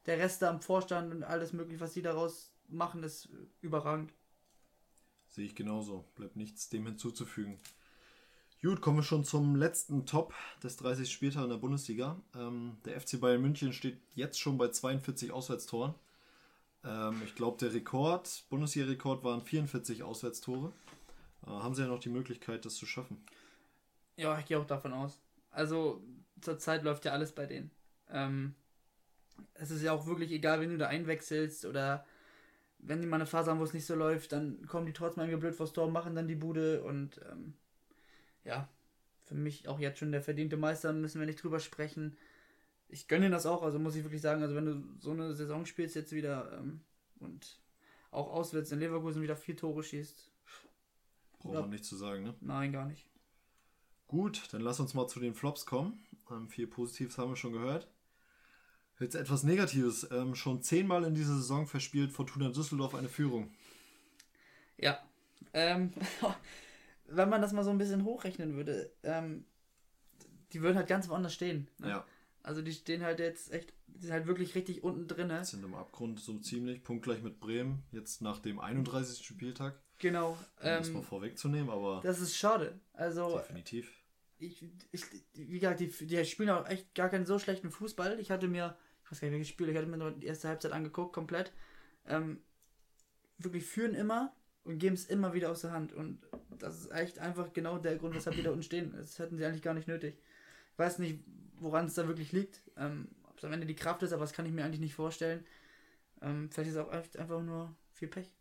der 0.05 0.17
Rest 0.17 0.41
da 0.41 0.49
am 0.49 0.61
Vorstand 0.61 1.13
und 1.13 1.23
alles 1.23 1.53
mögliche, 1.53 1.79
was 1.79 1.93
die 1.93 2.01
daraus 2.01 2.51
machen, 2.67 3.03
ist 3.03 3.29
überragend. 3.61 4.11
Sehe 5.29 5.45
ich 5.45 5.55
genauso. 5.55 6.05
Bleibt 6.15 6.35
nichts 6.35 6.69
dem 6.69 6.85
hinzuzufügen. 6.85 7.57
Gut, 8.61 8.81
kommen 8.81 8.97
wir 8.97 9.03
schon 9.03 9.23
zum 9.23 9.55
letzten 9.55 10.05
Top 10.05 10.33
des 10.61 10.77
30 10.77 11.11
Spieltags 11.11 11.45
in 11.45 11.49
der 11.49 11.57
Bundesliga. 11.57 12.21
Ähm, 12.35 12.77
der 12.85 12.99
FC 12.99 13.19
Bayern 13.19 13.41
München 13.41 13.73
steht 13.73 13.99
jetzt 14.13 14.39
schon 14.39 14.57
bei 14.57 14.67
42 14.67 15.31
Auswärtstoren. 15.31 15.95
Ähm, 16.83 17.21
ich 17.25 17.33
glaube, 17.33 17.57
der 17.57 17.73
Rekord, 17.73 18.43
Bundesliga-Rekord 18.49 19.23
waren 19.23 19.41
44 19.41 20.03
Auswärtstore. 20.03 20.71
Äh, 21.45 21.49
haben 21.49 21.73
sie 21.73 21.81
ja 21.81 21.87
noch 21.87 21.99
die 21.99 22.09
Möglichkeit, 22.09 22.65
das 22.65 22.75
zu 22.75 22.85
schaffen. 22.85 23.23
Ja, 24.15 24.37
ich 24.37 24.45
gehe 24.45 24.59
auch 24.59 24.67
davon 24.67 24.93
aus. 24.93 25.17
Also 25.51 26.03
zurzeit 26.41 26.83
läuft 26.83 27.05
ja 27.05 27.11
alles 27.11 27.33
bei 27.33 27.45
denen. 27.45 27.71
Ähm, 28.09 28.55
es 29.53 29.71
ist 29.71 29.81
ja 29.83 29.91
auch 29.91 30.05
wirklich 30.05 30.31
egal, 30.31 30.61
wenn 30.61 30.69
du 30.69 30.77
da 30.77 30.87
einwechselst 30.87 31.65
oder 31.65 32.05
wenn 32.79 33.01
die 33.01 33.07
mal 33.07 33.17
eine 33.17 33.25
Phase 33.25 33.51
haben, 33.51 33.59
wo 33.59 33.63
es 33.63 33.73
nicht 33.73 33.85
so 33.85 33.95
läuft, 33.95 34.31
dann 34.31 34.65
kommen 34.65 34.85
die 34.85 34.93
trotzdem 34.93 35.23
irgendwie 35.23 35.41
blöd 35.41 35.55
vors 35.55 35.73
Tor, 35.73 35.89
machen 35.89 36.15
dann 36.15 36.27
die 36.27 36.35
Bude 36.35 36.83
und 36.83 37.21
ähm, 37.29 37.53
ja, 38.43 38.67
für 39.25 39.35
mich 39.35 39.67
auch 39.67 39.79
jetzt 39.79 39.99
schon 39.99 40.11
der 40.11 40.21
verdiente 40.21 40.57
Meister, 40.57 40.91
müssen 40.93 41.19
wir 41.19 41.27
nicht 41.27 41.41
drüber 41.43 41.59
sprechen. 41.59 42.17
Ich 42.89 43.07
gönne 43.07 43.29
das 43.29 43.45
auch, 43.45 43.63
also 43.63 43.79
muss 43.79 43.95
ich 43.95 44.03
wirklich 44.03 44.21
sagen, 44.21 44.41
also 44.41 44.55
wenn 44.55 44.65
du 44.65 44.83
so 44.99 45.11
eine 45.11 45.33
Saison 45.33 45.65
spielst 45.65 45.95
jetzt 45.95 46.11
wieder 46.11 46.57
ähm, 46.57 46.81
und 47.19 47.59
auch 48.09 48.31
auswärts 48.31 48.71
in 48.71 48.79
Leverkusen 48.79 49.21
wieder 49.21 49.35
vier 49.35 49.55
Tore 49.55 49.83
schießt, 49.83 50.31
Braucht 51.41 51.61
man 51.61 51.69
nicht 51.71 51.85
zu 51.85 51.95
sagen, 51.95 52.23
ne? 52.23 52.35
nein, 52.41 52.71
gar 52.71 52.85
nicht. 52.85 53.07
Gut, 54.11 54.49
dann 54.51 54.59
lass 54.59 54.77
uns 54.81 54.93
mal 54.93 55.07
zu 55.07 55.21
den 55.21 55.33
Flops 55.33 55.65
kommen. 55.65 55.97
Ähm, 56.29 56.49
viel 56.49 56.67
Positives 56.67 57.17
haben 57.17 57.31
wir 57.31 57.37
schon 57.37 57.53
gehört. 57.53 57.87
Jetzt 58.99 59.15
etwas 59.15 59.43
Negatives. 59.43 60.05
Ähm, 60.11 60.35
schon 60.35 60.61
zehnmal 60.61 61.05
in 61.05 61.15
dieser 61.15 61.35
Saison 61.35 61.65
verspielt 61.65 62.11
Fortuna 62.11 62.49
Düsseldorf 62.49 62.93
eine 62.93 63.07
Führung. 63.07 63.53
Ja. 64.77 64.99
Ähm, 65.53 65.93
wenn 67.07 67.29
man 67.29 67.41
das 67.41 67.53
mal 67.53 67.63
so 67.63 67.69
ein 67.69 67.77
bisschen 67.77 68.03
hochrechnen 68.03 68.57
würde, 68.57 68.91
ähm, 69.03 69.45
die 70.51 70.61
würden 70.61 70.75
halt 70.75 70.87
ganz 70.89 71.07
woanders 71.07 71.33
stehen. 71.33 71.69
Ne? 71.77 71.87
Ja, 71.87 72.05
Also 72.43 72.61
die 72.61 72.73
stehen 72.73 73.03
halt 73.03 73.19
jetzt 73.19 73.53
echt, 73.53 73.73
die 73.87 74.01
sind 74.01 74.11
halt 74.11 74.27
wirklich 74.27 74.55
richtig 74.55 74.83
unten 74.83 75.07
drin. 75.07 75.27
Ne? 75.27 75.45
sind 75.45 75.63
im 75.63 75.73
Abgrund 75.73 76.19
so 76.19 76.37
ziemlich. 76.39 76.83
Punktgleich 76.83 77.21
mit 77.21 77.39
Bremen. 77.39 77.83
Jetzt 77.93 78.21
nach 78.21 78.39
dem 78.39 78.59
31. 78.59 79.25
Spieltag. 79.25 79.79
Genau. 79.99 80.31
Um 80.31 80.37
das 80.63 80.89
mal 80.89 80.99
Ähm, 80.99 81.05
vorwegzunehmen, 81.05 81.69
aber 81.69 82.01
das 82.03 82.19
ist 82.19 82.35
schade. 82.35 82.77
Also 82.91 83.37
definitiv. 83.37 84.00
Ich, 84.41 84.65
ich, 84.91 85.05
wie 85.33 85.59
gesagt, 85.59 85.79
die, 85.79 85.87
die 85.87 86.25
spielen 86.25 86.49
auch 86.49 86.67
echt 86.67 86.93
gar 86.95 87.09
keinen 87.09 87.25
so 87.25 87.39
schlechten 87.39 87.71
Fußball. 87.71 88.19
Ich 88.19 88.31
hatte 88.31 88.47
mir, 88.47 88.75
ich 89.03 89.11
weiß 89.11 89.21
gar 89.21 89.27
nicht 89.27 89.33
welches 89.33 89.49
Spiel, 89.49 89.69
ich 89.69 89.77
hatte 89.77 89.87
mir 89.87 89.97
nur 89.97 90.11
die 90.11 90.27
erste 90.27 90.47
Halbzeit 90.47 90.71
angeguckt, 90.71 91.13
komplett. 91.13 91.51
Ähm, 92.07 92.41
wirklich 93.37 93.65
führen 93.65 93.93
immer 93.93 94.33
und 94.63 94.79
geben 94.79 94.95
es 94.95 95.05
immer 95.05 95.33
wieder 95.33 95.51
aus 95.51 95.61
der 95.61 95.71
Hand. 95.71 95.93
Und 95.93 96.19
das 96.57 96.79
ist 96.79 96.91
echt 96.91 97.19
einfach 97.19 97.53
genau 97.53 97.77
der 97.77 97.97
Grund, 97.97 98.15
weshalb 98.15 98.35
die 98.35 98.43
da 98.43 98.51
unten 98.51 98.63
stehen. 98.63 98.93
Das 98.95 99.19
hätten 99.19 99.37
sie 99.37 99.45
eigentlich 99.45 99.61
gar 99.63 99.73
nicht 99.73 99.87
nötig. 99.87 100.15
Ich 100.73 100.79
weiß 100.79 100.99
nicht, 100.99 101.19
woran 101.59 101.85
es 101.85 101.93
da 101.93 102.07
wirklich 102.07 102.31
liegt. 102.31 102.61
Ähm, 102.77 103.09
Ob 103.29 103.37
es 103.37 103.43
am 103.43 103.53
Ende 103.53 103.67
die 103.67 103.75
Kraft 103.75 104.03
ist, 104.03 104.13
aber 104.13 104.21
das 104.21 104.33
kann 104.33 104.45
ich 104.45 104.51
mir 104.51 104.65
eigentlich 104.65 104.79
nicht 104.79 104.95
vorstellen. 104.95 105.45
Ähm, 106.21 106.49
vielleicht 106.51 106.69
ist 106.69 106.75
es 106.75 106.81
auch 106.81 106.89
einfach 106.91 107.41
nur 107.41 107.75
viel 107.93 108.07
Pech. 108.07 108.35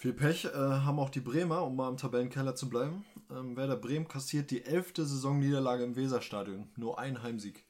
Viel 0.00 0.12
Pech 0.12 0.44
äh, 0.44 0.50
haben 0.52 1.00
auch 1.00 1.10
die 1.10 1.18
Bremer, 1.20 1.64
um 1.64 1.74
mal 1.74 1.88
im 1.88 1.96
Tabellenkeller 1.96 2.54
zu 2.54 2.68
bleiben. 2.70 3.04
Ähm, 3.30 3.56
Werder 3.56 3.76
Bremen 3.76 4.06
kassiert 4.06 4.52
die 4.52 4.64
elfte 4.64 5.04
Saisonniederlage 5.04 5.82
im 5.82 5.96
Weserstadion. 5.96 6.70
Nur 6.76 7.00
ein 7.00 7.20
Heimsieg. 7.24 7.64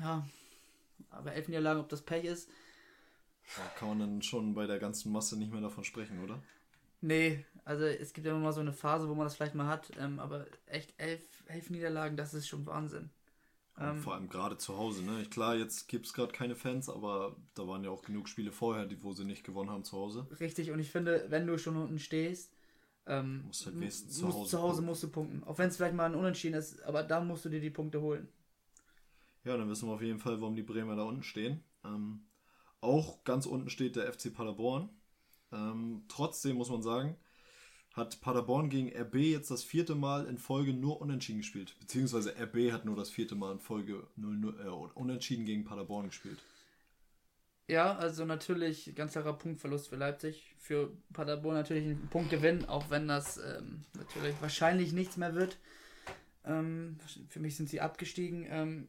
Ja, 0.00 0.26
aber 1.10 1.32
elf 1.32 1.46
Niederlagen, 1.46 1.78
ob 1.78 1.88
das 1.88 2.02
Pech 2.02 2.24
ist, 2.24 2.50
Da 3.56 3.62
kann 3.78 3.88
man 3.90 4.00
dann 4.00 4.22
schon 4.22 4.54
bei 4.54 4.66
der 4.66 4.80
ganzen 4.80 5.12
Masse 5.12 5.38
nicht 5.38 5.52
mehr 5.52 5.60
davon 5.60 5.84
sprechen, 5.84 6.22
oder? 6.24 6.42
Nee, 7.00 7.44
also 7.64 7.84
es 7.84 8.12
gibt 8.12 8.26
ja 8.26 8.32
immer 8.32 8.42
mal 8.42 8.52
so 8.52 8.60
eine 8.60 8.72
Phase, 8.72 9.08
wo 9.08 9.14
man 9.14 9.26
das 9.26 9.36
vielleicht 9.36 9.54
mal 9.54 9.68
hat, 9.68 9.92
ähm, 9.98 10.18
aber 10.18 10.46
echt 10.66 10.94
elf, 10.96 11.22
elf 11.46 11.70
Niederlagen, 11.70 12.16
das 12.16 12.34
ist 12.34 12.48
schon 12.48 12.66
Wahnsinn. 12.66 13.10
Ähm, 13.78 14.00
vor 14.00 14.14
allem 14.14 14.28
gerade 14.28 14.56
zu 14.58 14.76
Hause. 14.76 15.02
Ne? 15.04 15.24
Klar, 15.30 15.56
jetzt 15.56 15.88
gibt 15.88 16.06
es 16.06 16.12
gerade 16.12 16.32
keine 16.32 16.54
Fans, 16.56 16.88
aber 16.88 17.36
da 17.54 17.66
waren 17.66 17.84
ja 17.84 17.90
auch 17.90 18.02
genug 18.02 18.28
Spiele 18.28 18.52
vorher, 18.52 18.86
die, 18.86 19.02
wo 19.02 19.12
sie 19.12 19.24
nicht 19.24 19.44
gewonnen 19.44 19.70
haben 19.70 19.84
zu 19.84 19.96
Hause. 19.96 20.26
Richtig, 20.40 20.70
und 20.70 20.80
ich 20.80 20.90
finde, 20.90 21.26
wenn 21.30 21.46
du 21.46 21.58
schon 21.58 21.76
unten 21.76 21.98
stehst, 21.98 22.52
Ähm, 23.06 23.44
musst 23.46 23.66
halt 23.66 23.78
wenigstens 23.80 24.18
zu 24.18 24.32
Hause, 24.32 24.50
zu 24.50 24.62
Hause 24.62 24.82
musst 24.82 25.02
du 25.02 25.08
punkten. 25.08 25.44
Auch 25.44 25.58
wenn 25.58 25.68
es 25.68 25.76
vielleicht 25.76 25.94
mal 25.94 26.06
ein 26.06 26.14
Unentschieden 26.14 26.56
ist, 26.56 26.82
aber 26.84 27.02
da 27.02 27.20
musst 27.22 27.44
du 27.44 27.48
dir 27.50 27.60
die 27.60 27.70
Punkte 27.70 28.00
holen. 28.00 28.28
Ja, 29.44 29.56
dann 29.56 29.68
wissen 29.68 29.88
wir 29.88 29.94
auf 29.94 30.02
jeden 30.02 30.18
Fall, 30.18 30.40
warum 30.40 30.56
die 30.56 30.62
Bremer 30.62 30.96
da 30.96 31.02
unten 31.04 31.22
stehen. 31.22 31.62
Ähm, 31.84 32.24
auch 32.80 33.24
ganz 33.24 33.46
unten 33.46 33.70
steht 33.70 33.96
der 33.96 34.06
FC 34.08 34.30
Paderborn. 34.30 34.90
Ähm, 35.52 36.04
trotzdem 36.08 36.56
muss 36.56 36.70
man 36.70 36.82
sagen, 36.82 37.16
hat 37.94 38.20
Paderborn 38.20 38.70
gegen 38.70 38.92
RB 38.94 39.14
jetzt 39.16 39.50
das 39.50 39.62
vierte 39.62 39.94
Mal 39.94 40.26
in 40.26 40.36
Folge 40.36 40.74
nur 40.74 41.00
unentschieden 41.00 41.38
gespielt. 41.38 41.76
Beziehungsweise 41.78 42.34
RB 42.36 42.72
hat 42.72 42.84
nur 42.84 42.96
das 42.96 43.08
vierte 43.08 43.36
Mal 43.36 43.52
in 43.52 43.60
Folge 43.60 44.06
0, 44.16 44.36
0, 44.36 44.60
äh, 44.60 44.98
unentschieden 44.98 45.46
gegen 45.46 45.64
Paderborn 45.64 46.06
gespielt. 46.06 46.38
Ja, 47.66 47.96
also 47.96 48.24
natürlich 48.24 48.94
ganz 48.94 49.12
klarer 49.12 49.32
Punktverlust 49.32 49.88
für 49.88 49.96
Leipzig. 49.96 50.54
Für 50.58 50.90
Paderborn 51.12 51.54
natürlich 51.54 51.86
ein 51.86 52.08
Punktgewinn, 52.10 52.66
auch 52.66 52.90
wenn 52.90 53.08
das 53.08 53.38
ähm, 53.38 53.84
natürlich 53.94 54.34
wahrscheinlich 54.40 54.92
nichts 54.92 55.16
mehr 55.16 55.34
wird. 55.34 55.56
Ähm, 56.44 56.98
für 57.28 57.40
mich 57.40 57.56
sind 57.56 57.70
sie 57.70 57.80
abgestiegen. 57.80 58.44
Ähm, 58.50 58.88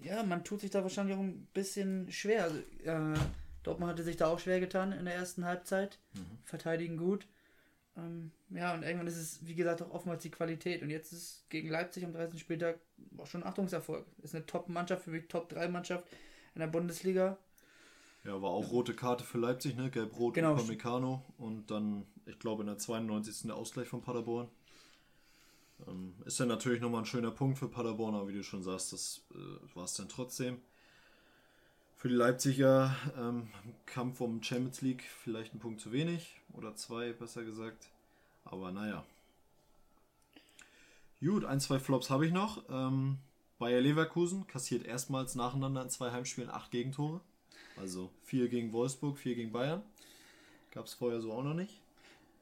ja, 0.00 0.22
man 0.22 0.44
tut 0.44 0.60
sich 0.60 0.70
da 0.70 0.82
wahrscheinlich 0.82 1.14
auch 1.14 1.20
ein 1.20 1.46
bisschen 1.52 2.10
schwer. 2.10 2.44
Also, 2.44 2.58
äh, 2.84 3.18
Dortmund 3.62 3.92
hatte 3.92 4.02
sich 4.02 4.16
da 4.16 4.28
auch 4.28 4.38
schwer 4.38 4.60
getan 4.60 4.92
in 4.92 5.04
der 5.04 5.14
ersten 5.14 5.44
Halbzeit. 5.44 5.98
Mhm. 6.14 6.38
Verteidigen 6.44 6.96
gut. 6.96 7.26
Ähm, 7.96 8.30
ja, 8.50 8.74
und 8.74 8.82
irgendwann 8.82 9.06
ist 9.06 9.16
es, 9.16 9.46
wie 9.46 9.54
gesagt, 9.54 9.82
auch 9.82 9.90
oftmals 9.90 10.22
die 10.22 10.30
Qualität. 10.30 10.82
Und 10.82 10.90
jetzt 10.90 11.12
ist 11.12 11.48
gegen 11.48 11.68
Leipzig 11.68 12.04
am 12.04 12.12
30. 12.12 12.38
Spieltag 12.38 12.78
auch 13.16 13.26
schon 13.26 13.42
ein 13.42 13.48
Achtungserfolg. 13.48 14.06
Ist 14.22 14.34
eine 14.34 14.46
Top-Mannschaft, 14.46 15.04
für 15.04 15.10
mich 15.10 15.28
Top-3-Mannschaft 15.28 16.04
in 16.54 16.60
der 16.60 16.68
Bundesliga. 16.68 17.38
Ja, 18.24 18.42
war 18.42 18.50
auch 18.50 18.70
rote 18.70 18.94
Karte 18.94 19.24
für 19.24 19.38
Leipzig, 19.38 19.76
ne? 19.76 19.90
Gelb-Rot 19.90 20.34
genau. 20.34 20.54
Upamecano 20.54 21.24
und 21.38 21.70
dann, 21.70 22.06
ich 22.26 22.38
glaube, 22.38 22.62
in 22.62 22.66
der 22.66 22.78
92. 22.78 23.46
der 23.46 23.56
Ausgleich 23.56 23.86
von 23.86 24.02
Paderborn. 24.02 24.48
Ähm, 25.86 26.14
ist 26.24 26.40
dann 26.40 26.48
natürlich 26.48 26.80
nochmal 26.80 27.02
ein 27.02 27.06
schöner 27.06 27.30
Punkt 27.30 27.58
für 27.58 27.68
Paderborn, 27.68 28.14
aber 28.14 28.28
wie 28.28 28.32
du 28.32 28.42
schon 28.42 28.62
sagst, 28.62 28.92
das 28.92 29.22
äh, 29.32 29.76
war 29.76 29.84
es 29.84 29.94
dann 29.94 30.08
trotzdem. 30.08 30.60
Für 31.96 32.08
die 32.08 32.14
Leipziger 32.14 32.94
ähm, 33.18 33.48
Kampf 33.86 34.20
um 34.20 34.42
Champions 34.42 34.82
League 34.82 35.02
vielleicht 35.02 35.54
ein 35.54 35.58
Punkt 35.58 35.80
zu 35.80 35.92
wenig 35.92 36.40
oder 36.52 36.74
zwei, 36.76 37.12
besser 37.12 37.42
gesagt. 37.42 37.88
Aber 38.44 38.70
naja. 38.70 39.04
Gut, 41.20 41.44
ein, 41.46 41.58
zwei 41.58 41.78
Flops 41.78 42.10
habe 42.10 42.26
ich 42.26 42.32
noch. 42.32 42.62
Ähm, 42.68 43.18
Bayer 43.58 43.80
Leverkusen 43.80 44.46
kassiert 44.46 44.84
erstmals 44.84 45.34
nacheinander 45.34 45.82
in 45.82 45.88
zwei 45.88 46.12
Heimspielen 46.12 46.50
acht 46.50 46.70
Gegentore. 46.70 47.20
Also 47.78 48.10
vier 48.22 48.48
gegen 48.48 48.72
Wolfsburg, 48.72 49.16
vier 49.16 49.34
gegen 49.34 49.52
Bayern. 49.52 49.82
Gab 50.72 50.86
es 50.86 50.94
vorher 50.94 51.22
so 51.22 51.32
auch 51.32 51.42
noch 51.42 51.54
nicht. 51.54 51.80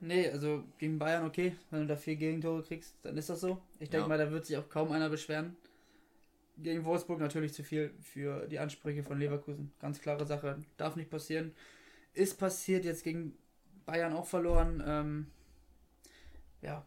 Nee, 0.01 0.29
also 0.29 0.65
gegen 0.79 0.99
Bayern 0.99 1.25
okay. 1.25 1.55
Wenn 1.71 1.83
du 1.83 1.87
da 1.87 1.97
vier 1.97 2.17
Gegentore 2.17 2.63
kriegst, 2.65 2.95
dann 3.05 3.17
ist 3.17 3.31
das 3.31 3.41
so. 3.41 3.61
Ich 3.79 3.89
denke 3.89 4.05
ja. 4.05 4.09
mal, 4.09 4.19
da 4.19 4.31
wird 4.33 4.47
sich 4.47 4.57
auch 4.57 4.69
kaum 4.69 4.91
einer 4.91 5.09
beschweren. 5.09 5.57
Gegen 6.57 6.85
Wolfsburg 6.85 7.21
natürlich 7.21 7.53
zu 7.53 7.65
viel 7.65 7.93
für 8.01 8.47
die 8.47 8.59
Ansprüche 8.59 9.03
von 9.03 9.19
Leverkusen. 9.19 9.73
Ganz 9.81 10.01
klare 10.01 10.25
Sache. 10.27 10.59
Darf 10.77 10.97
nicht 10.97 11.11
passieren. 11.11 11.53
Ist 12.13 12.39
passiert 12.39 12.85
jetzt 12.85 13.03
gegen 13.03 13.37
Bayern 13.87 14.13
auch 14.13 14.27
verloren. 14.27 14.83
Ähm, 14.87 15.27
ja, 16.63 16.85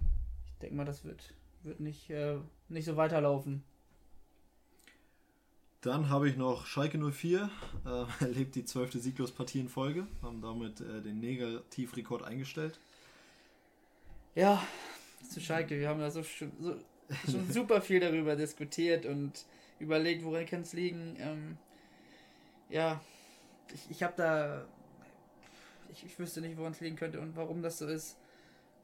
ich 0.47 0.57
denke 0.59 0.75
mal, 0.75 0.85
das 0.85 1.03
wird, 1.03 1.33
wird 1.63 1.79
nicht, 1.79 2.09
äh, 2.09 2.37
nicht 2.69 2.85
so 2.85 2.95
weiterlaufen. 2.95 3.63
Dann 5.81 6.09
habe 6.09 6.27
ich 6.27 6.35
noch 6.35 6.65
Schalke 6.65 6.97
04, 6.97 7.49
äh, 7.85 8.05
erlebt 8.23 8.55
die 8.55 8.65
zwölfte 8.65 8.99
Sieglospartie 8.99 9.59
in 9.59 9.69
Folge, 9.69 10.07
haben 10.21 10.41
damit 10.41 10.81
äh, 10.81 11.01
den 11.01 11.19
Negativrekord 11.19 12.23
eingestellt. 12.23 12.79
Ja, 14.33 14.61
zu 15.29 15.39
Schalke, 15.39 15.79
wir 15.79 15.89
haben 15.89 15.99
ja 15.99 16.09
so, 16.09 16.23
schon, 16.23 16.51
so, 16.59 16.75
schon 17.31 17.49
super 17.51 17.81
viel 17.81 17.99
darüber 17.99 18.35
diskutiert 18.35 19.05
und 19.05 19.45
überlegt, 19.79 20.23
woran 20.23 20.45
kann 20.45 20.61
es 20.61 20.73
liegen. 20.73 21.15
Ähm, 21.19 21.57
ja, 22.69 23.01
ich, 23.73 23.89
ich 23.89 24.03
habe 24.03 24.13
da, 24.17 24.65
ich, 25.91 26.05
ich 26.05 26.17
wüsste 26.19 26.41
nicht, 26.41 26.57
woran 26.57 26.71
es 26.71 26.79
liegen 26.81 26.95
könnte 26.95 27.19
und 27.19 27.35
warum 27.35 27.61
das 27.61 27.77
so 27.77 27.87
ist. 27.87 28.17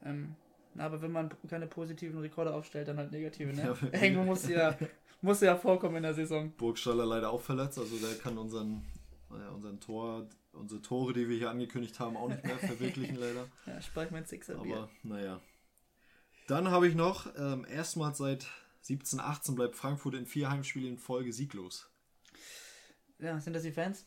Ähm, 0.04 0.34
aber 0.76 1.00
wenn 1.02 1.12
man 1.12 1.30
keine 1.48 1.66
positiven 1.66 2.18
Rekorde 2.20 2.52
aufstellt, 2.52 2.88
dann 2.88 2.98
halt 2.98 3.12
negative, 3.12 3.52
ne? 3.52 3.76
Ja, 3.92 4.00
Irgendwo 4.02 4.24
muss 4.24 4.48
ja 4.48 4.76
muss 5.24 5.40
ja 5.40 5.56
vorkommen 5.56 5.96
in 5.96 6.02
der 6.02 6.14
Saison. 6.14 6.52
Burgstaller 6.52 7.06
leider 7.06 7.30
auch 7.30 7.40
verletzt, 7.40 7.78
also 7.78 7.96
der 7.96 8.14
kann 8.16 8.36
unseren, 8.36 8.84
naja, 9.30 9.48
unseren 9.50 9.80
Tor, 9.80 10.28
unsere 10.52 10.82
Tore, 10.82 11.14
die 11.14 11.28
wir 11.28 11.38
hier 11.38 11.50
angekündigt 11.50 11.98
haben, 11.98 12.16
auch 12.16 12.28
nicht 12.28 12.44
mehr 12.44 12.58
verwirklichen, 12.58 13.16
leider. 13.16 13.48
Ja, 13.66 13.80
sprach 13.80 14.10
mein 14.10 14.26
Sixer. 14.26 14.58
Aber 14.58 14.90
naja. 15.02 15.40
Dann 16.46 16.70
habe 16.70 16.86
ich 16.86 16.94
noch, 16.94 17.26
ähm, 17.38 17.66
erstmals 17.68 18.18
seit 18.18 18.46
17, 18.84 19.18
18 19.18 19.54
bleibt 19.54 19.76
Frankfurt 19.76 20.14
in 20.14 20.26
vier 20.26 20.50
Heimspielen 20.50 20.88
in 20.88 20.98
Folge 20.98 21.32
sieglos. 21.32 21.88
Ja, 23.18 23.40
sind 23.40 23.54
das 23.54 23.62
die 23.62 23.72
Fans? 23.72 24.04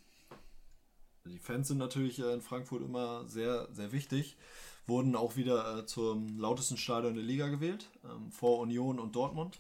Die 1.26 1.40
Fans 1.40 1.68
sind 1.68 1.80
natürlich 1.80 2.20
äh, 2.20 2.32
in 2.32 2.42
Frankfurt 2.42 2.84
immer 2.84 3.28
sehr, 3.28 3.68
sehr 3.74 3.92
wichtig. 3.92 4.38
Wurden 4.86 5.16
auch 5.16 5.36
wieder 5.36 5.80
äh, 5.80 5.86
zum 5.88 6.38
lautesten 6.38 6.78
Stadion 6.78 7.16
der 7.16 7.24
Liga 7.24 7.48
gewählt, 7.48 7.90
ähm, 8.04 8.32
vor 8.32 8.60
Union 8.60 9.00
und 9.00 9.16
Dortmund. 9.16 9.60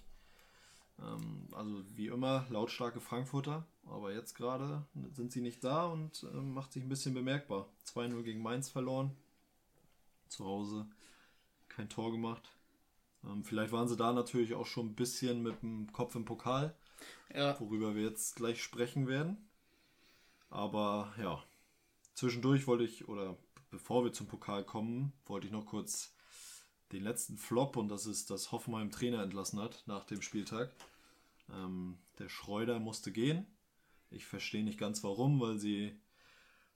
Ähm, 0.99 1.47
also 1.51 1.83
wie 1.95 2.07
immer 2.07 2.45
lautstarke 2.49 3.01
Frankfurter, 3.01 3.65
aber 3.87 4.13
jetzt 4.13 4.35
gerade 4.35 4.85
sind 5.13 5.31
sie 5.31 5.41
nicht 5.41 5.63
da 5.63 5.87
und 5.87 6.27
äh, 6.31 6.37
macht 6.37 6.73
sich 6.73 6.83
ein 6.83 6.89
bisschen 6.89 7.15
bemerkbar. 7.15 7.67
2-0 7.87 8.21
gegen 8.21 8.43
Mainz 8.43 8.69
verloren. 8.69 9.17
Zu 10.29 10.45
Hause 10.45 10.85
kein 11.69 11.89
Tor 11.89 12.11
gemacht. 12.11 12.51
Ähm, 13.23 13.43
vielleicht 13.43 13.71
waren 13.71 13.87
sie 13.87 13.97
da 13.97 14.13
natürlich 14.13 14.53
auch 14.53 14.65
schon 14.65 14.87
ein 14.87 14.95
bisschen 14.95 15.41
mit 15.43 15.61
dem 15.61 15.91
Kopf 15.91 16.15
im 16.15 16.25
Pokal, 16.25 16.75
ja. 17.33 17.59
worüber 17.59 17.95
wir 17.95 18.03
jetzt 18.03 18.35
gleich 18.35 18.61
sprechen 18.61 19.07
werden. 19.07 19.37
Aber 20.49 21.13
ja, 21.19 21.43
zwischendurch 22.13 22.67
wollte 22.67 22.83
ich, 22.83 23.07
oder 23.07 23.37
bevor 23.69 24.03
wir 24.03 24.13
zum 24.13 24.27
Pokal 24.27 24.63
kommen, 24.63 25.13
wollte 25.25 25.47
ich 25.47 25.53
noch 25.53 25.65
kurz 25.65 26.13
den 26.91 27.03
letzten 27.03 27.37
Flop 27.37 27.75
und 27.75 27.89
das 27.89 28.05
ist, 28.05 28.29
dass 28.29 28.51
Hoffenheim 28.51 28.91
Trainer 28.91 29.21
entlassen 29.21 29.59
hat 29.59 29.83
nach 29.87 30.05
dem 30.05 30.21
Spieltag. 30.21 30.71
Ähm, 31.51 31.97
der 32.19 32.29
Schreuder 32.29 32.79
musste 32.79 33.11
gehen. 33.11 33.45
Ich 34.09 34.25
verstehe 34.25 34.63
nicht 34.63 34.79
ganz 34.79 35.03
warum, 35.03 35.39
weil 35.41 35.57
sie 35.57 35.99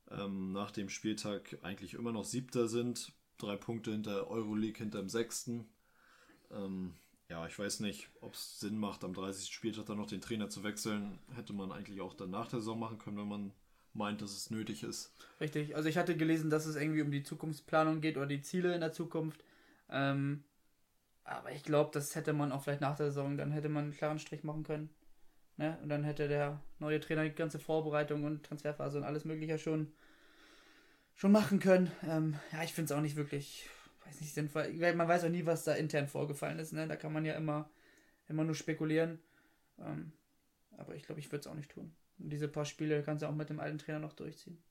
ähm, 0.10 0.52
nach 0.52 0.72
dem 0.72 0.90
Spieltag 0.90 1.58
eigentlich 1.62 1.94
immer 1.94 2.12
noch 2.12 2.26
Siebter 2.26 2.68
sind. 2.68 3.14
Drei 3.38 3.56
Punkte 3.56 3.92
hinter 3.92 4.30
Euroleague, 4.30 4.78
hinter 4.78 5.00
dem 5.00 5.10
Sechsten. 5.10 5.68
Ähm, 6.54 6.94
ja, 7.30 7.46
ich 7.48 7.58
weiß 7.58 7.80
nicht, 7.80 8.10
ob 8.20 8.34
es 8.34 8.60
Sinn 8.60 8.78
macht, 8.78 9.04
am 9.04 9.14
30. 9.14 9.54
Spieltag 9.54 9.86
dann 9.86 9.98
noch 9.98 10.08
den 10.08 10.22
Trainer 10.22 10.50
zu 10.50 10.64
wechseln. 10.64 11.20
Hätte 11.36 11.54
man 11.54 11.72
eigentlich 11.72 12.02
auch 12.02 12.14
dann 12.14 12.32
nach 12.32 12.48
der 12.48 12.60
Saison 12.60 12.80
machen 12.80 12.98
können, 12.98 13.18
wenn 13.18 13.28
man 13.28 13.52
meint, 13.94 14.22
dass 14.22 14.36
es 14.36 14.50
nötig 14.52 14.84
ist. 14.84 15.14
Richtig, 15.40 15.76
also 15.76 15.88
ich 15.90 15.98
hatte 15.98 16.16
gelesen, 16.16 16.50
dass 16.50 16.66
es 16.66 16.76
irgendwie 16.76 17.02
um 17.02 17.12
die 17.12 17.24
Zukunftsplanung 17.24 18.02
geht 18.02 18.18
oder 18.18 18.28
die 18.28 18.42
Ziele 18.42 18.74
in 18.74 18.82
der 18.82 18.92
Zukunft. 18.92 19.44
Ähm, 19.90 20.44
aber 21.24 21.52
ich 21.52 21.64
glaube, 21.64 21.92
das 21.94 22.16
hätte 22.16 22.34
man 22.34 22.52
auch 22.52 22.64
vielleicht 22.64 22.82
nach 22.82 22.96
der 22.96 23.08
Saison, 23.08 23.38
dann 23.38 23.52
hätte 23.52 23.70
man 23.70 23.86
einen 23.86 23.94
klaren 23.94 24.20
Strich 24.20 24.44
machen 24.44 24.64
können. 24.64 24.90
Ne? 25.58 25.78
Und 25.82 25.90
dann 25.90 26.04
hätte 26.04 26.28
der 26.28 26.62
neue 26.80 27.00
Trainer 27.00 27.24
die 27.24 27.36
ganze 27.36 27.60
Vorbereitung 27.60 28.24
und 28.24 28.44
Transferphase 28.44 28.98
und 28.98 29.04
alles 29.04 29.26
Mögliche 29.26 29.60
schon, 29.60 29.92
schon 31.16 31.32
machen 31.32 31.60
können. 31.60 31.92
Ähm, 32.04 32.36
ja, 32.52 32.64
ich 32.64 32.74
finde 32.74 32.92
es 32.92 32.98
auch 32.98 33.02
nicht 33.02 33.16
wirklich, 33.16 33.70
weiß 34.06 34.22
nicht, 34.22 34.34
sinnvoll. 34.34 34.74
Man 34.74 35.08
weiß 35.08 35.26
auch 35.26 35.30
nie, 35.30 35.46
was 35.46 35.64
da 35.64 35.74
intern 35.74 36.08
vorgefallen 36.08 36.60
ist. 36.60 36.74
Ne? 36.74 36.88
Da 36.88 36.96
kann 36.96 37.14
man 37.14 37.26
ja 37.26 37.36
immer, 37.36 37.70
immer 38.28 38.44
nur 38.44 38.56
spekulieren. 38.56 39.20
Ähm, 39.80 40.12
aber 40.78 40.96
ich 40.96 41.04
glaube, 41.04 41.20
ich 41.20 41.32
würde 41.32 41.42
es 41.42 41.48
auch 41.48 41.56
nicht 41.56 41.72
tun. 41.72 41.94
Und 42.18 42.30
diese 42.30 42.48
paar 42.48 42.66
Spiele 42.66 43.04
kannst 43.04 43.24
du 43.24 43.28
auch 43.28 43.36
mit 43.36 43.50
dem 43.50 43.60
alten 43.60 43.78
Trainer 43.78 44.00
noch 44.00 44.14
durchziehen. 44.14 44.62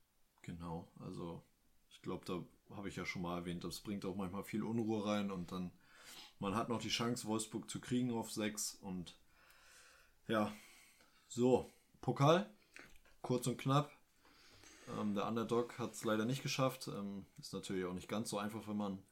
Genau, 0.43 0.89
also 1.01 1.43
ich 1.91 2.01
glaube, 2.03 2.25
da 2.25 2.77
habe 2.77 2.89
ich 2.89 2.97
ja 2.97 3.05
schon 3.05 3.23
mal 3.23 3.39
erwähnt, 3.39 3.65
das 3.65 3.81
bringt 3.81 4.05
auch 4.05 4.17
manchmal 4.17 4.45
viel 4.45 4.63
Unruhe 4.63 5.05
rein 5.07 5.31
und 5.31 5.53
dann 5.53 5.71
man 6.39 6.55
hat 6.55 6.71
noch 6.71 6.81
die 6.81 6.89
Chance, 6.89 7.27
Wolfsburg 7.27 7.69
zu 7.69 7.81
kriegen 7.81 8.11
auf 8.13 8.33
6 8.33 8.79
und 8.81 9.15
ja, 10.27 10.53
so, 11.29 11.71
Pokal, 12.01 12.49
kurz 13.21 13.47
und 13.47 13.59
knapp. 13.59 13.91
Ähm, 14.99 15.15
der 15.15 15.27
Underdog 15.27 15.79
hat 15.79 15.93
es 15.93 16.05
leider 16.05 16.25
nicht 16.25 16.43
geschafft. 16.43 16.89
Ähm, 16.89 17.27
ist 17.39 17.53
natürlich 17.53 17.85
auch 17.85 17.93
nicht 17.93 18.09
ganz 18.09 18.31
so 18.31 18.39
einfach, 18.39 18.67
wenn 18.67 18.77
man 18.77 19.03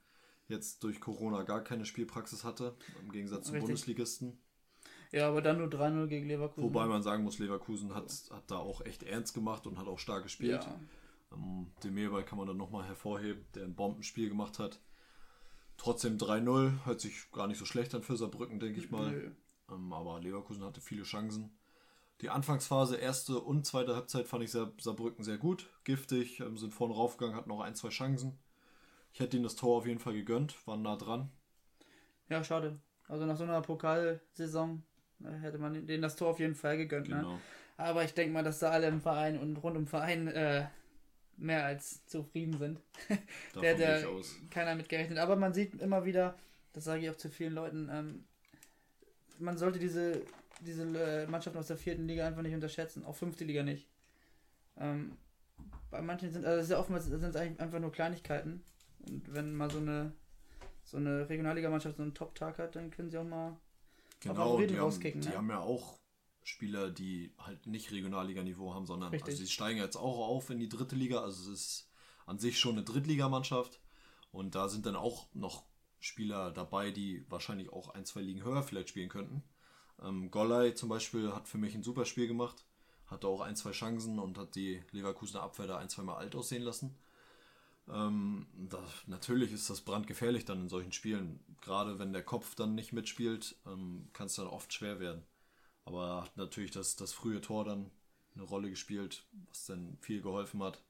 jetzt 0.49 0.83
durch 0.83 1.01
Corona 1.01 1.43
gar 1.43 1.63
keine 1.63 1.85
Spielpraxis 1.85 2.45
hatte, 2.45 2.75
im 3.03 3.13
Gegensatz 3.13 3.47
zum 3.47 3.61
Bundesligisten. 3.61 4.39
Ja, 5.13 5.29
aber 5.29 5.41
dann 5.41 5.59
nur 5.59 5.69
3-0 5.69 6.07
gegen 6.07 6.27
Leverkusen. 6.27 6.65
Wobei 6.65 6.87
man 6.87 7.03
sagen 7.03 7.25
muss, 7.25 7.39
Leverkusen 7.39 7.95
hat, 7.95 8.13
hat 8.31 8.51
da 8.51 8.59
auch 8.59 8.83
echt 8.83 9.03
ernst 9.03 9.33
gemacht 9.35 9.67
und 9.67 9.79
hat 9.79 9.87
auch 9.87 9.99
stark 9.99 10.25
gespielt. 10.25 10.65
Ja. 10.65 10.81
Ähm, 11.33 11.71
den 11.83 11.95
Mehlball 11.95 12.25
kann 12.25 12.39
man 12.39 12.47
dann 12.47 12.57
nochmal 12.57 12.87
hervorheben, 12.87 13.45
der 13.55 13.65
ein 13.65 13.75
Bombenspiel 13.75 14.29
gemacht 14.29 14.59
hat. 14.59 14.81
Trotzdem 15.77 16.19
3-0, 16.19 16.85
hört 16.85 17.01
sich 17.01 17.31
gar 17.31 17.47
nicht 17.47 17.59
so 17.59 17.65
schlecht 17.65 17.95
an 17.95 18.03
für 18.03 18.17
Saarbrücken, 18.17 18.61
denke 18.61 18.81
ich 18.81 18.91
mal. 18.91 19.33
Ähm, 19.71 19.93
aber 19.93 20.21
Leverkusen 20.21 20.65
hatte 20.65 20.81
viele 20.81 21.05
Chancen. 21.05 21.57
Die 22.21 22.31
Anfangsphase, 22.31 22.97
erste 22.97 23.39
und 23.39 23.65
zweite 23.65 23.95
Halbzeit, 23.95 24.27
fand 24.27 24.43
ich 24.43 24.51
Saarbrücken 24.51 25.25
sehr 25.25 25.39
gut, 25.39 25.71
giftig, 25.85 26.41
ähm, 26.41 26.59
sind 26.59 26.75
vorne 26.75 26.95
raufgegangen, 26.95 27.37
hatten 27.37 27.49
noch 27.49 27.61
ein, 27.61 27.77
zwei 27.77 27.91
Chancen. 27.91 28.39
Ich 29.19 29.21
hätte 29.25 29.37
ihnen 29.37 29.43
das 29.43 29.57
Tor 29.57 29.79
auf 29.79 29.87
jeden 29.89 29.99
Fall 29.99 30.13
gegönnt, 30.13 30.65
waren 30.69 30.83
nah 30.83 30.95
dran. 30.95 31.29
Ja, 32.29 32.45
schade. 32.45 32.79
Also 33.09 33.27
nach 33.27 33.37
so 33.37 33.43
einer 33.43 33.61
Pokalsaison 33.63 34.85
äh, 35.25 35.33
hätte 35.41 35.59
man 35.59 35.75
denen 35.89 36.03
das 36.03 36.15
Tor 36.15 36.29
auf 36.29 36.39
jeden 36.39 36.55
Fall 36.55 36.77
gegönnt. 36.77 37.09
Ne? 37.09 37.17
Genau. 37.17 37.33
Ne? 37.33 37.41
Aber 37.79 38.05
ich 38.05 38.15
denke 38.15 38.33
mal, 38.33 38.45
dass 38.45 38.61
da 38.61 38.71
alle 38.71 38.87
im 38.87 39.01
Verein 39.01 39.37
und 39.37 39.57
rund 39.57 39.77
um 39.77 39.89
Verein 39.89 40.29
äh, 40.29 40.69
mehr 41.37 41.65
als 41.65 42.07
zufrieden 42.07 42.59
sind. 42.59 42.79
da 43.55 43.61
hätte 43.61 44.07
keiner 44.51 44.77
mit 44.77 44.89
gerechnet. 44.89 45.19
Aber 45.19 45.35
man 45.35 45.53
sieht 45.53 45.75
immer 45.83 46.05
wieder, 46.05 46.37
das 46.73 46.85
sage 46.85 47.03
ich 47.03 47.11
auch 47.11 47.17
zu 47.17 47.29
vielen 47.29 47.55
Leuten, 47.55 47.89
ähm, 47.91 48.25
man 49.41 49.59
sollte 49.59 49.81
diese, 49.81 50.23
diese 50.61 50.85
äh, 50.97 51.27
Mannschaften 51.27 51.59
aus 51.59 51.67
der 51.67 51.77
vierten 51.77 52.07
Liga 52.07 52.25
einfach 52.25 52.43
nicht 52.43 52.55
unterschätzen, 52.55 53.05
auch 53.05 53.17
fünfte 53.17 53.45
Liga 53.45 53.65
nicht. 53.65 53.89
Ähm, 54.77 55.17
bei 55.91 56.01
manchen 56.03 56.31
sind, 56.31 56.47
also 56.47 56.65
sehr 56.65 56.79
oftmals 56.79 57.07
sind 57.07 57.25
es 57.25 57.35
eigentlich 57.35 57.59
einfach 57.59 57.81
nur 57.81 57.91
Kleinigkeiten. 57.91 58.63
Und 59.07 59.33
wenn 59.33 59.55
mal 59.55 59.71
so 59.71 59.79
eine 59.79 60.13
so 60.85 60.97
eine 60.97 61.29
Regionalligamannschaft 61.29 61.97
so 61.97 62.03
einen 62.03 62.15
Top-Tag 62.15 62.59
hat, 62.59 62.75
dann 62.75 62.91
können 62.91 63.11
sie 63.11 63.19
auch 63.19 63.25
mal 63.25 63.59
genau, 64.21 64.59
die 64.59 64.75
rauskicken. 64.75 65.21
Haben, 65.21 65.27
ne? 65.27 65.31
Die 65.31 65.37
haben 65.37 65.51
ja 65.51 65.61
auch 65.61 65.99
Spieler, 66.43 66.91
die 66.91 67.35
halt 67.39 67.67
nicht 67.67 67.93
Regionalliganiveau 67.93 68.75
haben, 68.75 68.87
sondern 68.87 69.11
Richtig. 69.11 69.35
also 69.35 69.45
sie 69.45 69.51
steigen 69.51 69.79
jetzt 69.79 69.97
auch 69.97 70.29
auf 70.29 70.49
in 70.49 70.59
die 70.59 70.69
dritte 70.69 70.97
Liga. 70.97 71.21
Also 71.21 71.53
es 71.53 71.61
ist 71.61 71.91
an 72.25 72.39
sich 72.39 72.59
schon 72.59 72.73
eine 72.73 72.85
Drittligamannschaft. 72.85 73.81
Und 74.33 74.55
da 74.55 74.69
sind 74.69 74.87
dann 74.87 74.97
auch 74.97 75.27
noch 75.35 75.65
Spieler 76.01 76.51
dabei, 76.51 76.91
die 76.91 77.25
wahrscheinlich 77.29 77.71
auch 77.71 77.91
ein, 77.91 78.07
zwei 78.07 78.21
Ligen 78.21 78.45
höher 78.45 78.63
vielleicht 78.63 78.89
spielen 78.89 79.09
könnten. 79.09 79.43
Ähm, 80.03 80.31
Golley 80.31 80.75
zum 80.75 80.89
Beispiel 80.89 81.33
hat 81.33 81.49
für 81.49 81.59
mich 81.59 81.75
ein 81.75 81.83
super 81.83 82.05
Spiel 82.05 82.29
gemacht, 82.29 82.65
hatte 83.07 83.27
auch 83.27 83.41
ein, 83.41 83.57
zwei 83.57 83.73
Chancen 83.73 84.19
und 84.19 84.39
hat 84.39 84.55
die 84.55 84.83
Leverkusener 84.93 85.43
Abwehr 85.43 85.67
da 85.67 85.79
ein, 85.79 85.89
zwei 85.89 86.03
Mal 86.03 86.17
alt 86.17 86.35
aussehen 86.35 86.63
lassen. 86.63 86.97
Ähm, 87.93 88.47
das, 88.69 88.81
natürlich 89.07 89.53
ist 89.53 89.71
das 89.71 89.81
brandgefährlich 89.81 90.45
dann 90.45 90.63
in 90.63 90.69
solchen 90.69 90.93
Spielen. 90.93 91.41
Gerade 91.61 91.99
wenn 91.99 92.13
der 92.13 92.23
Kopf 92.23 92.55
dann 92.55 92.75
nicht 92.75 92.93
mitspielt, 92.93 93.57
ähm, 93.67 94.09
kann 94.13 94.27
es 94.27 94.35
dann 94.35 94.47
oft 94.47 94.73
schwer 94.73 95.01
werden. 95.01 95.23
Aber 95.85 96.23
hat 96.23 96.37
natürlich 96.37 96.71
das, 96.71 96.97
das 96.97 97.13
frühe 97.13 97.41
Tor 97.41 97.65
dann 97.65 97.91
eine 98.35 98.45
Rolle 98.45 98.71
gespielt, 98.71 99.25
was 99.49 99.67
dann 99.67 99.97
viel 100.01 100.21
geholfen 100.21 100.63
hat. 100.63 100.83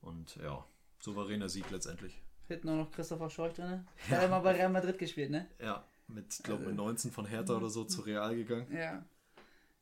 Und 0.00 0.36
ja, 0.36 0.64
souveräner 1.00 1.48
Sieg 1.48 1.70
letztendlich. 1.70 2.20
Hinten 2.48 2.68
auch 2.70 2.76
noch 2.76 2.90
Christopher 2.90 3.30
Scheuch 3.30 3.54
drin. 3.54 3.86
Der 4.10 4.18
hat 4.18 4.26
immer 4.26 4.40
bei 4.40 4.52
Real 4.52 4.70
Madrid 4.70 4.98
gespielt, 4.98 5.30
ne? 5.30 5.48
Ja, 5.60 5.84
mit, 6.08 6.40
glaube 6.42 6.66
mit 6.66 6.76
19 6.76 7.10
von 7.10 7.26
Hertha 7.26 7.56
oder 7.56 7.70
so 7.70 7.84
zu 7.84 8.02
Real 8.02 8.34
gegangen. 8.34 8.66
Ja. 8.72 9.04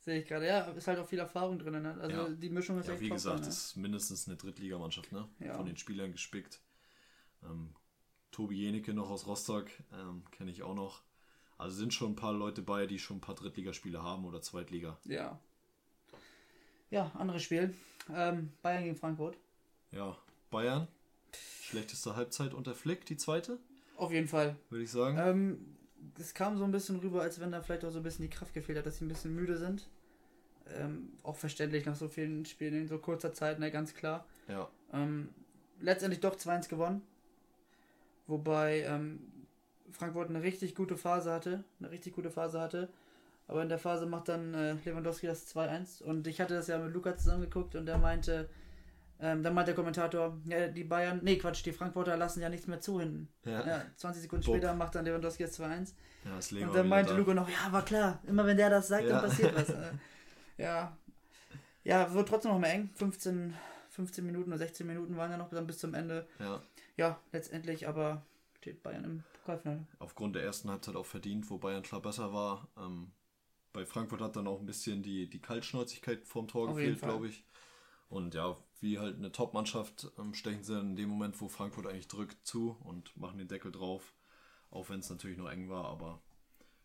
Sehe 0.01 0.21
ich 0.21 0.27
gerade. 0.27 0.47
Ja, 0.47 0.63
ist 0.71 0.87
halt 0.87 0.99
auch 0.99 1.07
viel 1.07 1.19
Erfahrung 1.19 1.59
drin. 1.59 1.83
Ne? 1.83 1.97
Also 2.01 2.17
ja. 2.17 2.29
die 2.29 2.49
Mischung 2.49 2.79
ist 2.79 2.87
ja, 2.87 2.95
echt 2.95 3.03
Wie 3.03 3.09
top 3.09 3.17
gesagt, 3.17 3.43
ne? 3.43 3.49
ist 3.49 3.77
mindestens 3.77 4.27
eine 4.27 4.37
Drittligamannschaft, 4.37 5.13
ne? 5.13 5.29
Ja. 5.41 5.57
Von 5.57 5.67
den 5.67 5.77
Spielern 5.77 6.13
gespickt. 6.13 6.61
Ähm, 7.45 7.75
Tobi 8.31 8.57
Jenecke 8.57 8.95
noch 8.95 9.11
aus 9.11 9.27
Rostock, 9.27 9.69
ähm, 9.93 10.25
kenne 10.31 10.51
ich 10.51 10.63
auch 10.63 10.75
noch. 10.75 11.03
Also 11.59 11.77
sind 11.77 11.93
schon 11.93 12.13
ein 12.13 12.17
paar 12.17 12.33
Leute 12.33 12.63
bei, 12.63 12.87
die 12.87 12.99
schon 12.99 13.19
ein 13.19 13.21
paar 13.21 13.35
Drittligaspiele 13.35 14.03
haben 14.03 14.25
oder 14.25 14.41
Zweitliga. 14.41 14.99
Ja. 15.05 15.39
Ja, 16.91 17.13
anderes 17.15 17.43
Spiel. 17.43 17.75
Ähm, 18.13 18.53
Bayern 18.63 18.85
gegen 18.85 18.97
Frankfurt. 18.97 19.37
Ja, 19.93 20.17
Bayern. 20.51 20.89
Schlechteste 21.63 22.17
Halbzeit 22.17 22.55
unter 22.55 22.75
Flick, 22.75 23.05
die 23.05 23.17
zweite. 23.17 23.59
Auf 23.97 24.11
jeden 24.11 24.27
Fall. 24.27 24.57
Würde 24.71 24.85
ich 24.85 24.91
sagen. 24.91 25.19
Ähm, 25.19 25.77
es 26.19 26.35
kam 26.35 26.57
so 26.57 26.65
ein 26.65 26.71
bisschen 26.71 26.97
rüber, 26.97 27.23
als 27.23 27.41
wenn 27.41 27.53
da 27.53 27.63
vielleicht 27.63 27.85
auch 27.85 27.91
so 27.91 27.99
ein 27.99 28.03
bisschen 28.03 28.23
die 28.23 28.31
Kraft 28.31 28.55
gefehlt 28.55 28.79
hat, 28.79 28.87
dass 28.87 28.99
sie 28.99 29.05
ein 29.05 29.09
bisschen 29.09 29.35
müde 29.35 29.57
sind. 29.57 29.89
Ähm, 30.75 31.13
auch 31.23 31.37
verständlich 31.37 31.85
nach 31.87 31.97
so 31.97 32.09
vielen 32.09 32.45
Spielen 32.45 32.75
in 32.75 32.89
so 32.89 32.99
kurzer 32.99 33.33
Zeit, 33.33 33.59
ne, 33.59 33.71
ganz 33.71 33.95
klar. 33.95 34.25
Ja. 34.49 34.69
Ähm, 34.93 35.31
letztendlich 35.81 36.21
doch 36.21 36.37
2-1 36.37 36.69
gewonnen. 36.69 37.03
Wobei 38.27 38.83
ähm, 38.83 39.21
Frankfurt 39.91 40.29
eine 40.29 40.43
richtig 40.43 40.75
gute 40.75 40.97
Phase 40.97 41.33
hatte. 41.33 41.65
Eine 41.81 41.91
richtig 41.91 42.15
gute 42.15 42.31
Phase 42.31 42.61
hatte. 42.61 42.89
Aber 43.49 43.63
in 43.63 43.69
der 43.69 43.79
Phase 43.79 44.07
macht 44.07 44.29
dann 44.29 44.55
äh, 44.55 44.75
Lewandowski 44.85 45.27
das 45.27 45.53
2-1. 45.55 46.03
Und 46.03 46.27
ich 46.29 46.41
hatte 46.41 46.55
das 46.55 46.69
ja 46.69 46.79
mit 46.79 46.95
Lukas 46.95 47.25
zusammengeguckt 47.25 47.75
und 47.75 47.87
der 47.87 47.99
meinte, 47.99 48.49
ähm, 49.23 49.43
dann 49.43 49.55
meint 49.55 49.69
der 49.69 49.75
Kommentator, 49.75 50.39
ja, 50.45 50.69
die 50.69 50.85
Bayern, 50.85 51.21
nee, 51.23 51.37
Quatsch, 51.37 51.65
die 51.65 51.73
Frankfurter 51.73 52.17
lassen 52.17 52.41
ja 52.41 52.49
nichts 52.49 52.67
mehr 52.67 52.81
zu 52.81 53.01
hinten. 53.01 53.29
Ja. 53.45 53.67
ja 53.67 53.83
20 53.97 54.23
Sekunden 54.23 54.45
Bob. 54.45 54.55
später 54.55 54.75
macht 54.75 54.95
dann 54.95 55.05
Lewandowski 55.05 55.45
das 55.45 55.61
2-1. 55.61 55.95
Ja, 56.25 56.37
das 56.37 56.53
Und 56.53 56.75
dann 56.75 56.89
meinte 56.89 57.13
da. 57.13 57.19
Lugo 57.19 57.35
noch, 57.35 57.49
ja, 57.49 57.71
war 57.71 57.85
klar, 57.85 58.21
immer 58.27 58.47
wenn 58.47 58.57
der 58.57 58.71
das 58.71 58.89
sagt, 58.89 59.05
ja. 59.05 59.21
dann 59.21 59.29
passiert 59.29 59.55
was. 59.55 59.69
Äh, 59.69 59.93
ja. 60.59 60.97
Ja, 61.85 62.13
wird 62.13 62.29
trotzdem 62.29 62.53
noch 62.53 62.59
mehr 62.59 62.75
eng. 62.75 62.91
15, 62.95 63.55
15 63.91 64.25
Minuten 64.25 64.51
oder 64.51 64.59
16 64.59 64.87
Minuten 64.87 65.17
waren 65.17 65.31
ja 65.31 65.37
noch 65.37 65.51
dann 65.51 65.67
bis 65.67 65.79
zum 65.79 65.95
Ende. 65.95 66.27
Ja. 66.39 66.63
Ja, 66.97 67.19
letztendlich, 67.33 67.89
aber 67.89 68.23
steht 68.59 68.83
Bayern 68.83 69.05
im 69.05 69.25
Pokalfinale. 69.35 69.87
Aufgrund 69.99 70.37
der 70.37 70.45
ersten 70.45 70.71
Halbzeit 70.71 70.97
auch 70.97 71.07
verdient, 71.07 71.49
wo 71.51 71.59
Bayern 71.59 71.83
klar 71.83 72.03
besser 72.03 72.33
war. 72.33 72.69
Ähm, 72.79 73.13
bei 73.73 73.87
Frankfurt 73.87 74.21
hat 74.21 74.37
dann 74.37 74.47
auch 74.47 74.61
ein 74.61 74.67
bisschen 74.67 75.03
die, 75.03 75.29
die 75.29 75.41
Kaltschnäuzigkeit 75.41 76.27
vorm 76.27 76.49
Tor 76.49 76.69
Auf 76.69 76.77
gefehlt, 76.77 77.01
glaube 77.01 77.29
ich. 77.29 77.45
Und 78.09 78.35
ja, 78.35 78.57
wie 78.81 78.99
halt 78.99 79.17
eine 79.17 79.33
Top-Mannschaft 79.33 80.11
ähm, 80.19 80.35
stechen 80.35 80.65
sie 80.65 80.79
in 80.79 80.97
dem 80.97 81.09
Moment, 81.09 81.41
wo 81.41 81.49
Frankfurt 81.49 81.87
eigentlich 81.87 82.09
drückt, 82.09 82.47
zu 82.47 82.77
und 82.85 83.17
machen 83.17 83.39
den 83.39 83.49
Deckel 83.49 83.73
drauf. 83.73 84.15
Auch 84.71 84.89
wenn 84.89 85.01
es 85.01 85.11
natürlich 85.11 85.37
noch 85.37 85.51
eng 85.51 85.69
war, 85.69 85.87
aber 85.87 86.23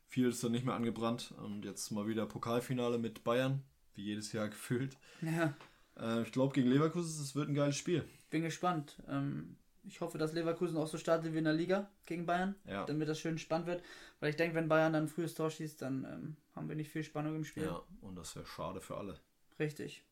viel 0.07 0.27
ist 0.27 0.43
dann 0.43 0.51
nicht 0.51 0.65
mehr 0.65 0.75
angebrannt. 0.75 1.33
Und 1.43 1.65
jetzt 1.65 1.91
mal 1.91 2.07
wieder 2.07 2.25
Pokalfinale 2.25 2.97
mit 2.97 3.23
Bayern, 3.23 3.63
wie 3.93 4.03
jedes 4.03 4.31
Jahr 4.31 4.49
gefühlt. 4.49 4.97
Ja. 5.21 5.53
Äh, 5.97 6.23
ich 6.23 6.31
glaube, 6.31 6.53
gegen 6.53 6.69
Leverkusen, 6.69 7.21
es 7.21 7.35
wird 7.35 7.49
ein 7.49 7.55
geiles 7.55 7.77
Spiel. 7.77 8.07
Bin 8.29 8.43
gespannt. 8.43 9.01
Ähm, 9.07 9.55
ich 9.87 10.01
hoffe, 10.01 10.17
dass 10.17 10.33
Leverkusen 10.33 10.77
auch 10.77 10.87
so 10.87 10.97
startet 10.97 11.33
wie 11.33 11.37
in 11.37 11.43
der 11.43 11.53
Liga 11.53 11.89
gegen 12.05 12.25
Bayern, 12.25 12.55
ja. 12.65 12.85
damit 12.85 13.07
das 13.07 13.19
schön 13.19 13.37
spannend 13.37 13.67
wird. 13.67 13.83
Weil 14.19 14.31
ich 14.31 14.35
denke, 14.35 14.55
wenn 14.55 14.67
Bayern 14.67 14.93
dann 14.93 15.03
ein 15.03 15.09
frühes 15.09 15.35
Tor 15.35 15.51
schießt, 15.51 15.81
dann 15.81 16.05
ähm, 16.05 16.37
haben 16.55 16.67
wir 16.67 16.75
nicht 16.75 16.89
viel 16.89 17.03
Spannung 17.03 17.35
im 17.35 17.45
Spiel. 17.45 17.65
Ja, 17.65 17.81
und 18.01 18.15
das 18.15 18.35
wäre 18.35 18.45
schade 18.45 18.81
für 18.81 18.97
alle. 18.97 19.19
Richtig. 19.59 20.03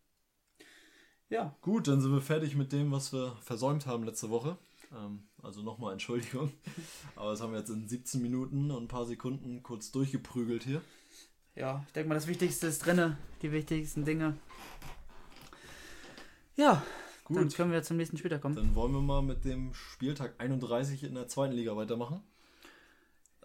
Ja. 1.29 1.55
Gut, 1.61 1.87
dann 1.87 2.01
sind 2.01 2.11
wir 2.11 2.21
fertig 2.21 2.55
mit 2.55 2.71
dem, 2.71 2.91
was 2.91 3.13
wir 3.13 3.35
versäumt 3.41 3.85
haben 3.85 4.03
letzte 4.03 4.29
Woche. 4.29 4.57
Ähm, 4.95 5.23
also 5.41 5.61
nochmal 5.61 5.93
Entschuldigung. 5.93 6.51
Aber 7.15 7.31
das 7.31 7.41
haben 7.41 7.51
wir 7.51 7.59
jetzt 7.59 7.69
in 7.69 7.87
17 7.87 8.21
Minuten 8.21 8.71
und 8.71 8.83
ein 8.83 8.87
paar 8.87 9.05
Sekunden 9.05 9.63
kurz 9.63 9.91
durchgeprügelt 9.91 10.63
hier. 10.63 10.81
Ja, 11.55 11.83
ich 11.87 11.93
denke 11.93 12.09
mal, 12.09 12.15
das 12.15 12.27
Wichtigste 12.27 12.67
ist 12.67 12.85
drin, 12.85 13.15
die 13.41 13.51
wichtigsten 13.51 14.05
Dinge. 14.05 14.37
Ja, 16.55 16.83
Gut. 17.23 17.37
dann 17.37 17.49
können 17.49 17.71
wir 17.71 17.83
zum 17.83 17.97
nächsten 17.97 18.17
Spieltag 18.17 18.41
kommen. 18.41 18.55
Dann 18.55 18.75
wollen 18.75 18.91
wir 18.91 19.01
mal 19.01 19.21
mit 19.21 19.45
dem 19.45 19.73
Spieltag 19.73 20.35
31 20.39 21.03
in 21.03 21.15
der 21.15 21.27
zweiten 21.27 21.53
Liga 21.53 21.75
weitermachen. 21.75 22.21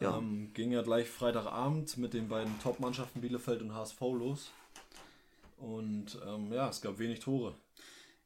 Ja. 0.00 0.16
Ähm, 0.16 0.52
ging 0.54 0.72
ja 0.72 0.82
gleich 0.82 1.08
Freitagabend 1.08 1.96
mit 1.98 2.14
den 2.14 2.28
beiden 2.28 2.58
Top-Mannschaften 2.60 3.20
Bielefeld 3.20 3.62
und 3.62 3.74
HSV 3.74 4.00
los. 4.00 4.50
Und 5.58 6.18
ähm, 6.26 6.52
ja, 6.52 6.68
es 6.68 6.80
gab 6.80 6.98
wenig 6.98 7.20
Tore. 7.20 7.54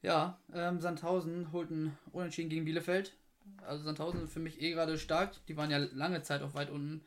Ja, 0.03 0.39
ähm, 0.53 0.81
Sandhausen 0.81 1.53
holten 1.53 1.97
Unentschieden 2.13 2.51
gegen 2.51 2.65
Bielefeld. 2.65 3.15
Also 3.67 3.85
Sandhausen 3.85 4.29
für 4.29 4.41
mich 4.41 4.61
eh 4.61 4.73
gerade 4.73 4.99
stark. 4.99 5.35
Die 5.47 5.57
waren 5.57 5.71
ja 5.71 5.79
lange 5.79 6.23
Zeit 6.23 6.43
auch 6.43 6.55
weit 6.55 6.71
unten. 6.71 7.03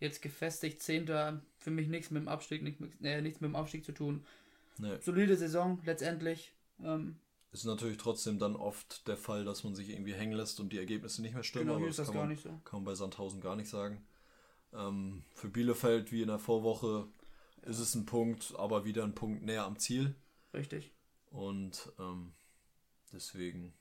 Jetzt 0.00 0.22
gefestigt, 0.22 0.82
Zehnter. 0.82 1.42
Für 1.58 1.70
mich 1.70 1.88
nichts 1.88 2.10
mit 2.10 2.22
dem 2.22 2.28
Abstieg, 2.28 2.62
nicht 2.62 2.80
mit, 2.80 2.92
äh, 3.02 3.20
nichts 3.20 3.40
mit 3.40 3.50
dem 3.50 3.56
Aufstieg 3.56 3.84
zu 3.84 3.92
tun. 3.92 4.24
Nee. 4.78 4.96
Solide 5.00 5.36
Saison 5.36 5.80
letztendlich. 5.84 6.52
Ähm, 6.82 7.16
ist 7.52 7.64
natürlich 7.64 7.96
trotzdem 7.96 8.38
dann 8.38 8.56
oft 8.56 9.08
der 9.08 9.16
Fall, 9.16 9.44
dass 9.44 9.64
man 9.64 9.74
sich 9.74 9.90
irgendwie 9.90 10.14
hängen 10.14 10.34
lässt 10.34 10.60
und 10.60 10.72
die 10.72 10.78
Ergebnisse 10.78 11.22
nicht 11.22 11.34
mehr 11.34 11.42
stimmen. 11.42 11.66
Genau, 11.66 11.78
hier 11.78 11.88
ist 11.88 11.98
das, 11.98 12.06
das 12.06 12.14
gar 12.14 12.22
man, 12.22 12.30
nicht 12.30 12.42
so. 12.42 12.50
Kann 12.64 12.80
man 12.80 12.84
bei 12.84 12.94
Sandhausen 12.94 13.40
gar 13.40 13.56
nicht 13.56 13.68
sagen. 13.68 14.06
Ähm, 14.72 15.22
für 15.34 15.48
Bielefeld, 15.48 16.12
wie 16.12 16.22
in 16.22 16.28
der 16.28 16.38
Vorwoche, 16.38 17.08
ist 17.62 17.78
es 17.78 17.94
ein 17.94 18.06
Punkt, 18.06 18.54
aber 18.56 18.84
wieder 18.84 19.02
ein 19.04 19.14
Punkt 19.14 19.42
näher 19.42 19.64
am 19.64 19.78
Ziel. 19.78 20.14
Richtig. 20.54 20.92
Und 21.30 21.92
ähm, 21.98 22.32
deswegen 23.12 23.74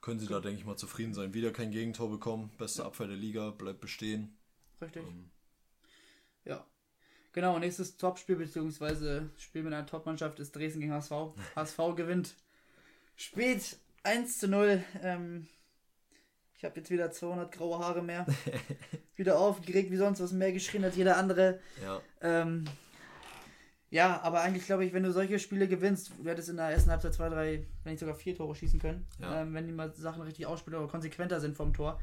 können 0.00 0.20
sie 0.20 0.26
da, 0.26 0.40
denke 0.40 0.60
ich 0.60 0.66
mal, 0.66 0.76
zufrieden 0.76 1.14
sein. 1.14 1.34
Wieder 1.34 1.52
kein 1.52 1.70
Gegentor 1.70 2.10
bekommen, 2.10 2.50
beste 2.58 2.84
Abwehr 2.84 3.06
der 3.06 3.16
Liga, 3.16 3.50
bleibt 3.50 3.80
bestehen. 3.80 4.36
Richtig. 4.80 5.02
Ähm, 5.06 5.30
ja. 6.44 6.66
Genau, 7.32 7.58
nächstes 7.58 7.96
Topspiel 7.96 8.36
beziehungsweise 8.36 9.30
Spiel 9.38 9.62
mit 9.62 9.72
einer 9.72 9.86
Topmannschaft 9.86 10.38
ist 10.38 10.54
Dresden 10.54 10.80
gegen 10.80 10.92
HSV. 10.92 11.12
HSV 11.56 11.78
gewinnt 11.96 12.34
spät 13.16 13.78
1 14.02 14.38
zu 14.38 14.48
0. 14.48 14.84
Ähm, 15.02 15.46
ich 16.56 16.64
habe 16.64 16.78
jetzt 16.78 16.90
wieder 16.90 17.10
200 17.10 17.50
graue 17.50 17.78
Haare 17.78 18.02
mehr. 18.02 18.26
wieder 19.16 19.38
aufgeregt 19.38 19.90
wie 19.90 19.96
sonst 19.96 20.20
was, 20.20 20.32
mehr 20.32 20.52
geschrien 20.52 20.84
als 20.84 20.96
jeder 20.96 21.16
andere. 21.16 21.60
Ja. 21.82 22.00
Ähm, 22.20 22.64
ja, 23.92 24.22
aber 24.22 24.40
eigentlich 24.40 24.64
glaube 24.64 24.86
ich, 24.86 24.94
wenn 24.94 25.02
du 25.02 25.12
solche 25.12 25.38
Spiele 25.38 25.68
gewinnst, 25.68 26.12
du 26.18 26.24
hättest 26.24 26.48
in 26.48 26.56
der 26.56 26.70
ersten 26.70 26.90
Halbzeit 26.90 27.12
zwei, 27.12 27.28
drei, 27.28 27.66
wenn 27.84 27.92
nicht 27.92 28.00
sogar 28.00 28.14
vier 28.14 28.34
Tore 28.34 28.54
schießen 28.54 28.80
können, 28.80 29.06
ja. 29.20 29.42
ähm, 29.42 29.52
wenn 29.52 29.66
die 29.66 29.72
mal 29.72 29.94
Sachen 29.94 30.22
richtig 30.22 30.46
ausspielen 30.46 30.78
oder 30.78 30.90
konsequenter 30.90 31.40
sind 31.40 31.58
vom 31.58 31.74
Tor. 31.74 32.00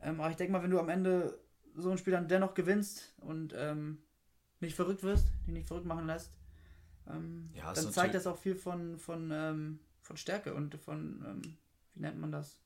Ähm, 0.00 0.20
aber 0.20 0.30
ich 0.30 0.36
denke 0.36 0.52
mal, 0.52 0.62
wenn 0.62 0.70
du 0.70 0.78
am 0.78 0.88
Ende 0.88 1.36
so 1.74 1.90
ein 1.90 1.98
Spiel 1.98 2.12
dann 2.12 2.28
dennoch 2.28 2.54
gewinnst 2.54 3.14
und 3.20 3.52
ähm, 3.56 3.98
nicht 4.60 4.76
verrückt 4.76 5.02
wirst, 5.02 5.26
die 5.44 5.50
nicht 5.50 5.66
verrückt 5.66 5.86
machen 5.86 6.06
lässt, 6.06 6.30
ähm, 7.08 7.50
ja, 7.52 7.72
dann 7.72 7.92
zeigt 7.92 8.14
das 8.14 8.28
auch 8.28 8.38
viel 8.38 8.54
von, 8.54 8.96
von, 8.96 9.32
ähm, 9.32 9.80
von 10.02 10.16
Stärke 10.16 10.54
und 10.54 10.76
von, 10.76 11.24
ähm, 11.26 11.42
wie 11.94 12.00
nennt 12.00 12.20
man 12.20 12.30
das? 12.30 12.60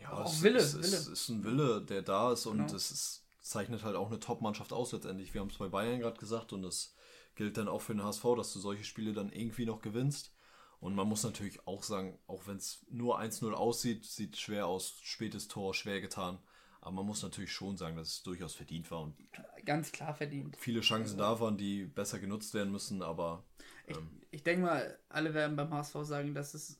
Ja, 0.00 0.10
auch 0.10 0.32
es, 0.32 0.42
Wille, 0.42 0.58
es, 0.58 0.74
Wille. 0.74 0.86
Es 0.86 1.06
ist 1.08 1.28
ein 1.28 1.44
Wille, 1.44 1.82
der 1.82 2.00
da 2.00 2.32
ist 2.32 2.46
und 2.46 2.56
genau. 2.56 2.74
es 2.74 2.90
ist, 2.90 3.23
zeichnet 3.44 3.84
halt 3.84 3.94
auch 3.94 4.08
eine 4.08 4.20
Top-Mannschaft 4.20 4.72
aus 4.72 4.92
letztendlich. 4.92 5.34
Wir 5.34 5.40
haben 5.40 5.50
es 5.50 5.58
bei 5.58 5.68
Bayern 5.68 6.00
gerade 6.00 6.18
gesagt 6.18 6.52
und 6.52 6.62
das 6.62 6.94
gilt 7.34 7.56
dann 7.58 7.68
auch 7.68 7.82
für 7.82 7.94
den 7.94 8.02
HSV, 8.02 8.24
dass 8.36 8.52
du 8.52 8.58
solche 8.58 8.84
Spiele 8.84 9.12
dann 9.12 9.30
irgendwie 9.30 9.66
noch 9.66 9.82
gewinnst. 9.82 10.34
Und 10.80 10.94
man 10.94 11.08
muss 11.08 11.22
natürlich 11.22 11.66
auch 11.66 11.82
sagen, 11.82 12.18
auch 12.26 12.46
wenn 12.46 12.56
es 12.56 12.84
nur 12.90 13.20
1-0 13.20 13.52
aussieht, 13.52 14.04
sieht 14.04 14.36
schwer 14.36 14.66
aus, 14.66 14.98
spätes 15.02 15.48
Tor, 15.48 15.74
schwer 15.74 16.00
getan. 16.00 16.38
Aber 16.80 16.92
man 16.92 17.06
muss 17.06 17.22
natürlich 17.22 17.52
schon 17.52 17.76
sagen, 17.76 17.96
dass 17.96 18.08
es 18.08 18.22
durchaus 18.22 18.54
verdient 18.54 18.90
war 18.90 19.02
und 19.02 19.16
ganz 19.64 19.92
klar 19.92 20.14
verdient. 20.14 20.56
Viele 20.58 20.80
Chancen 20.80 21.18
also, 21.20 21.36
da 21.36 21.40
waren, 21.40 21.56
die 21.56 21.84
besser 21.84 22.18
genutzt 22.18 22.52
werden 22.52 22.72
müssen, 22.72 23.02
aber. 23.02 23.44
Ähm, 23.86 24.20
ich, 24.20 24.38
ich 24.38 24.42
denke 24.42 24.66
mal, 24.66 24.98
alle 25.08 25.32
werden 25.32 25.56
beim 25.56 25.72
HSV 25.72 25.96
sagen, 26.02 26.34
dass 26.34 26.52
es 26.52 26.78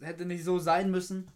hätte 0.00 0.26
nicht 0.26 0.44
so 0.44 0.58
sein 0.58 0.90
müssen. 0.90 1.30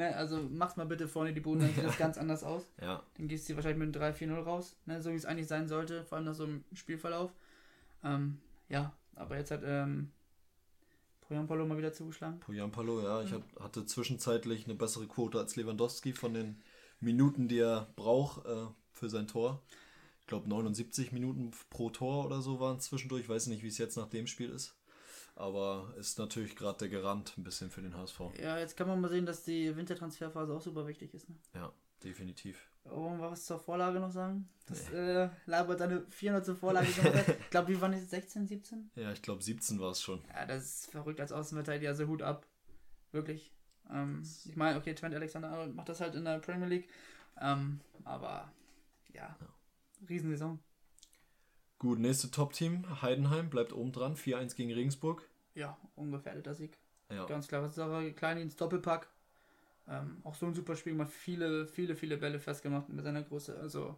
Ne? 0.00 0.16
Also 0.16 0.40
mach's 0.50 0.76
mal 0.76 0.86
bitte 0.86 1.06
vorne 1.06 1.32
die 1.32 1.40
Boden, 1.40 1.60
dann 1.60 1.74
sieht 1.74 1.84
das 1.84 1.98
ganz 1.98 2.18
anders 2.18 2.42
aus. 2.42 2.64
Ja. 2.80 3.02
Dann 3.16 3.28
gehst 3.28 3.48
du 3.48 3.54
wahrscheinlich 3.54 3.86
mit 3.86 3.96
einem 3.96 4.14
3-4-0 4.14 4.42
raus, 4.42 4.76
ne? 4.86 5.00
so 5.00 5.10
wie 5.10 5.16
es 5.16 5.26
eigentlich 5.26 5.46
sein 5.46 5.68
sollte, 5.68 6.04
vor 6.04 6.16
allem 6.16 6.24
nach 6.24 6.34
so 6.34 6.44
einem 6.44 6.64
Spielverlauf. 6.72 7.30
Ähm, 8.02 8.38
ja, 8.68 8.92
aber 9.14 9.36
jetzt 9.36 9.50
hat 9.50 9.62
ähm, 9.64 10.10
Poyampalo 11.20 11.66
mal 11.66 11.78
wieder 11.78 11.92
zugeschlagen. 11.92 12.40
Poyampalo, 12.40 13.02
ja. 13.02 13.22
Ich 13.22 13.32
hatte 13.60 13.86
zwischenzeitlich 13.86 14.64
eine 14.64 14.74
bessere 14.74 15.06
Quote 15.06 15.38
als 15.38 15.56
Lewandowski 15.56 16.12
von 16.12 16.34
den 16.34 16.60
Minuten, 16.98 17.46
die 17.46 17.58
er 17.58 17.88
braucht 17.96 18.44
äh, 18.46 18.66
für 18.92 19.08
sein 19.08 19.28
Tor. 19.28 19.62
Ich 20.20 20.26
glaube 20.26 20.48
79 20.48 21.12
Minuten 21.12 21.50
pro 21.70 21.90
Tor 21.90 22.26
oder 22.26 22.40
so 22.40 22.60
waren 22.60 22.80
zwischendurch. 22.80 23.22
Ich 23.22 23.28
weiß 23.28 23.48
nicht, 23.48 23.62
wie 23.62 23.68
es 23.68 23.78
jetzt 23.78 23.96
nach 23.96 24.08
dem 24.08 24.26
Spiel 24.26 24.50
ist. 24.50 24.74
Aber 25.40 25.94
ist 25.96 26.18
natürlich 26.18 26.54
gerade 26.54 26.76
der 26.80 26.90
Garant 26.90 27.32
ein 27.38 27.44
bisschen 27.44 27.70
für 27.70 27.80
den 27.80 27.96
HSV. 27.96 28.20
Ja, 28.38 28.58
jetzt 28.58 28.76
kann 28.76 28.86
man 28.86 29.00
mal 29.00 29.08
sehen, 29.08 29.24
dass 29.24 29.42
die 29.42 29.74
Wintertransferphase 29.74 30.52
auch 30.52 30.60
super 30.60 30.86
wichtig 30.86 31.14
ist. 31.14 31.30
Ne? 31.30 31.36
Ja, 31.54 31.72
definitiv. 32.04 32.68
Wir 32.84 32.92
was 32.92 33.46
zur 33.46 33.58
Vorlage 33.58 34.00
noch 34.00 34.10
sagen? 34.10 34.50
Das 34.66 34.90
nee. 34.90 34.98
äh, 34.98 35.30
labert 35.46 35.80
eine 35.80 36.04
400 36.10 36.44
zur 36.44 36.56
Vorlage 36.56 36.88
Ich 36.88 37.50
glaube, 37.50 37.68
wie 37.68 37.80
waren 37.80 37.92
das? 37.92 38.10
16, 38.10 38.48
17? 38.48 38.90
Ja, 38.96 39.12
ich 39.12 39.22
glaube 39.22 39.42
17 39.42 39.80
war 39.80 39.92
es 39.92 40.02
schon. 40.02 40.22
Ja, 40.28 40.44
das 40.44 40.62
ist 40.62 40.90
verrückt 40.90 41.20
als 41.20 41.32
Außenverteidiger, 41.32 41.88
also 41.88 42.06
Hut 42.06 42.20
ab. 42.20 42.46
Wirklich. 43.10 43.50
Ähm, 43.90 44.22
ich 44.44 44.56
meine, 44.56 44.78
okay, 44.78 44.94
Trent 44.94 45.14
Alexander 45.14 45.66
macht 45.68 45.88
das 45.88 46.02
halt 46.02 46.14
in 46.16 46.26
der 46.26 46.38
Premier 46.40 46.68
League. 46.68 46.88
Ähm, 47.40 47.80
aber 48.04 48.52
ja, 49.14 49.34
ja. 49.40 50.06
Riesensaison. 50.06 50.58
Gut, 51.78 51.98
nächste 51.98 52.30
Top-Team, 52.30 53.00
Heidenheim, 53.00 53.48
bleibt 53.48 53.72
oben 53.72 53.90
dran, 53.90 54.14
4-1 54.14 54.54
gegen 54.54 54.70
Regensburg. 54.70 55.29
Ja, 55.54 55.76
ungefährdeter 55.96 56.54
Sieg. 56.54 56.78
Ja. 57.10 57.26
Ganz 57.26 57.48
klar, 57.48 57.62
was 57.62 57.74
Sache, 57.74 58.12
klein 58.12 58.38
ins 58.38 58.56
Doppelpack. 58.56 59.08
Ähm, 59.88 60.18
auch 60.22 60.34
so 60.34 60.46
ein 60.46 60.54
super 60.54 60.76
Spiel, 60.76 60.94
mal 60.94 61.06
viele, 61.06 61.66
viele, 61.66 61.96
viele 61.96 62.16
Bälle 62.16 62.38
festgemacht 62.38 62.88
mit 62.88 63.04
seiner 63.04 63.22
Größe. 63.22 63.58
Also, 63.58 63.96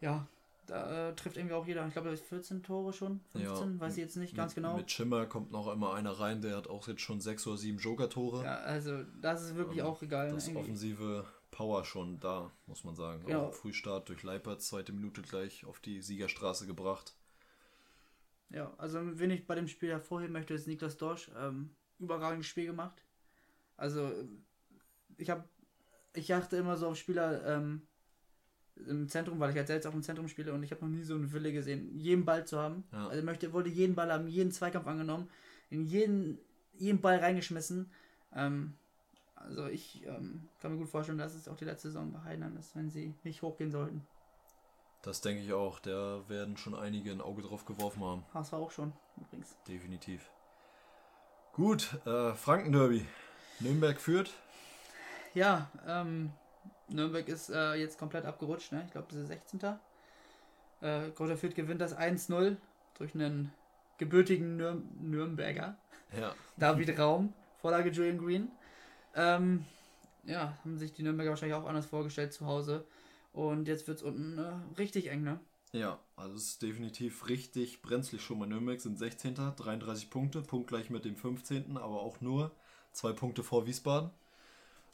ja, 0.00 0.28
da 0.66 1.08
äh, 1.08 1.16
trifft 1.16 1.36
irgendwie 1.36 1.54
auch 1.54 1.66
jeder. 1.66 1.84
Ich 1.86 1.92
glaube, 1.92 2.08
er 2.08 2.14
ist 2.14 2.24
14 2.24 2.62
Tore 2.62 2.92
schon, 2.92 3.20
15, 3.32 3.74
ja, 3.74 3.80
weiß 3.80 3.96
ich 3.96 4.02
jetzt 4.02 4.16
nicht 4.16 4.36
ganz 4.36 4.54
genau. 4.54 4.76
Mit 4.76 4.90
Schimmer 4.90 5.26
kommt 5.26 5.50
noch 5.50 5.72
immer 5.72 5.94
einer 5.94 6.12
rein, 6.12 6.40
der 6.42 6.56
hat 6.56 6.68
auch 6.68 6.86
jetzt 6.86 7.00
schon 7.00 7.20
sechs 7.20 7.46
oder 7.46 7.56
sieben 7.56 7.78
Joker-Tore. 7.78 8.44
Ja, 8.44 8.58
also 8.58 9.02
das 9.20 9.42
ist 9.42 9.56
wirklich 9.56 9.80
ähm, 9.80 9.86
auch 9.86 10.00
egal. 10.02 10.30
Das 10.30 10.46
irgendwie. 10.46 10.62
offensive 10.62 11.26
Power 11.50 11.84
schon 11.84 12.20
da, 12.20 12.52
muss 12.66 12.84
man 12.84 12.94
sagen. 12.94 13.24
Genau. 13.26 13.46
Auch 13.46 13.54
Frühstart 13.54 14.08
durch 14.08 14.22
Leipert, 14.22 14.62
zweite 14.62 14.92
Minute 14.92 15.22
gleich 15.22 15.64
auf 15.64 15.80
die 15.80 16.00
Siegerstraße 16.00 16.66
gebracht. 16.66 17.14
Ja, 18.50 18.72
also 18.78 19.00
wenn 19.18 19.30
ich 19.30 19.46
bei 19.46 19.54
dem 19.54 19.68
Spiel 19.68 19.90
hervorheben 19.90 20.32
möchte, 20.32 20.54
ist 20.54 20.66
Niklas 20.66 20.96
Dorsch 20.96 21.30
ähm, 21.38 21.70
überragendes 21.98 22.46
Spiel 22.46 22.66
gemacht. 22.66 23.04
Also 23.76 24.10
ich 25.16 25.30
habe, 25.30 25.44
ich 26.14 26.34
achte 26.34 26.56
immer 26.56 26.76
so 26.76 26.88
auf 26.88 26.96
Spieler, 26.96 27.46
ähm, 27.46 27.82
im 28.86 29.08
Zentrum, 29.08 29.38
weil 29.40 29.50
ich 29.50 29.56
halt 29.56 29.66
selbst 29.66 29.86
auch 29.86 29.94
im 29.94 30.02
Zentrum 30.02 30.28
spiele 30.28 30.52
und 30.52 30.62
ich 30.62 30.70
habe 30.70 30.84
noch 30.84 30.90
nie 30.90 31.02
so 31.02 31.14
einen 31.14 31.32
Wille 31.32 31.52
gesehen, 31.52 31.98
jeden 31.98 32.24
Ball 32.24 32.46
zu 32.46 32.58
haben. 32.58 32.84
Ja. 32.92 33.08
Also 33.08 33.22
möchte, 33.22 33.52
wollte 33.52 33.68
jeden 33.68 33.94
Ball 33.94 34.12
haben, 34.12 34.28
jeden 34.28 34.52
Zweikampf 34.52 34.86
angenommen, 34.86 35.28
in 35.68 35.84
jeden, 35.84 36.38
jeden 36.78 37.00
Ball 37.00 37.18
reingeschmissen. 37.18 37.90
Ähm, 38.34 38.74
also 39.34 39.66
ich 39.66 40.04
ähm, 40.06 40.48
kann 40.60 40.72
mir 40.72 40.78
gut 40.78 40.88
vorstellen, 40.88 41.18
dass 41.18 41.34
es 41.34 41.48
auch 41.48 41.56
die 41.56 41.64
letzte 41.64 41.88
Saison 41.88 42.12
bei 42.12 42.22
Heidenheim 42.22 42.56
ist, 42.56 42.74
wenn 42.76 42.90
sie 42.90 43.14
nicht 43.24 43.42
hochgehen 43.42 43.70
sollten. 43.70 44.06
Das 45.02 45.20
denke 45.20 45.42
ich 45.42 45.52
auch. 45.52 45.80
Da 45.80 46.28
werden 46.28 46.56
schon 46.56 46.74
einige 46.74 47.10
ein 47.10 47.20
Auge 47.20 47.42
drauf 47.42 47.64
geworfen 47.64 48.04
haben. 48.04 48.24
Hast 48.34 48.52
du 48.52 48.56
auch 48.56 48.70
schon, 48.70 48.92
übrigens. 49.16 49.56
Definitiv. 49.66 50.30
Gut, 51.52 51.98
äh, 52.06 52.34
Franken-Derby. 52.34 53.06
Nürnberg 53.60 54.00
führt. 54.00 54.30
Ja, 55.34 55.70
ähm, 55.86 56.32
Nürnberg 56.88 57.28
ist 57.28 57.50
äh, 57.50 57.74
jetzt 57.74 57.98
komplett 57.98 58.24
abgerutscht, 58.24 58.72
ne? 58.72 58.82
Ich 58.86 58.92
glaube, 58.92 59.08
das 59.10 59.18
ist 59.18 59.28
16. 59.28 59.60
Äh, 60.80 61.10
Kräuter 61.10 61.36
Fürth 61.36 61.54
gewinnt 61.54 61.80
das 61.80 61.96
1-0 61.96 62.56
durch 62.94 63.14
einen 63.14 63.52
gebürtigen 63.98 64.56
Nür 64.56 64.82
Nürnberger. 65.00 65.76
Ja. 66.18 66.34
David 66.56 66.98
Raum, 66.98 67.32
Vorlage 67.60 67.90
Julian 67.90 68.18
Green. 68.18 68.50
Ähm, 69.14 69.66
ja, 70.24 70.56
haben 70.64 70.78
sich 70.78 70.92
die 70.92 71.02
Nürnberger 71.02 71.30
wahrscheinlich 71.30 71.56
auch 71.56 71.66
anders 71.66 71.86
vorgestellt 71.86 72.32
zu 72.32 72.46
Hause. 72.46 72.84
Und 73.32 73.68
jetzt 73.68 73.86
wird 73.86 73.98
es 73.98 74.02
unten 74.02 74.38
äh, 74.38 74.52
richtig 74.78 75.10
eng, 75.10 75.22
ne? 75.22 75.40
Ja, 75.72 76.00
also 76.16 76.34
es 76.34 76.46
ist 76.46 76.62
definitiv 76.62 77.28
richtig 77.28 77.80
brenzlig 77.80 78.22
schon 78.22 78.40
bei 78.40 78.46
Nürnberg, 78.46 78.80
sind 78.80 78.98
16. 78.98 79.34
33 79.34 80.10
Punkte, 80.10 80.42
punktgleich 80.42 80.90
mit 80.90 81.04
dem 81.04 81.14
15., 81.14 81.76
aber 81.76 82.00
auch 82.00 82.20
nur 82.20 82.50
zwei 82.92 83.12
Punkte 83.12 83.44
vor 83.44 83.66
Wiesbaden. 83.66 84.10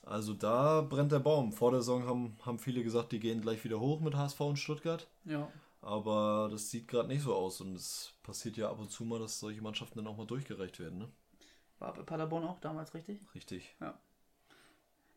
Also 0.02 0.34
da 0.34 0.82
brennt 0.82 1.12
der 1.12 1.18
Baum. 1.18 1.52
Vor 1.52 1.72
der 1.72 1.80
Saison 1.80 2.06
haben, 2.06 2.36
haben 2.44 2.58
viele 2.58 2.84
gesagt, 2.84 3.12
die 3.12 3.20
gehen 3.20 3.40
gleich 3.40 3.64
wieder 3.64 3.80
hoch 3.80 4.00
mit 4.00 4.14
HSV 4.14 4.40
und 4.40 4.58
Stuttgart. 4.58 5.06
Ja. 5.24 5.50
Aber 5.80 6.48
das 6.50 6.70
sieht 6.70 6.88
gerade 6.88 7.08
nicht 7.08 7.22
so 7.22 7.34
aus 7.34 7.60
und 7.60 7.74
es 7.74 8.12
passiert 8.22 8.56
ja 8.56 8.70
ab 8.70 8.78
und 8.78 8.90
zu 8.90 9.04
mal, 9.04 9.18
dass 9.18 9.40
solche 9.40 9.62
Mannschaften 9.62 9.98
dann 9.98 10.06
auch 10.06 10.16
mal 10.16 10.26
durchgereicht 10.26 10.78
werden. 10.78 10.98
Ne? 10.98 11.08
War 11.78 11.92
bei 11.94 12.02
Paderborn 12.02 12.44
auch 12.44 12.60
damals 12.60 12.94
richtig? 12.94 13.20
Richtig. 13.34 13.74
Ja. 13.80 13.98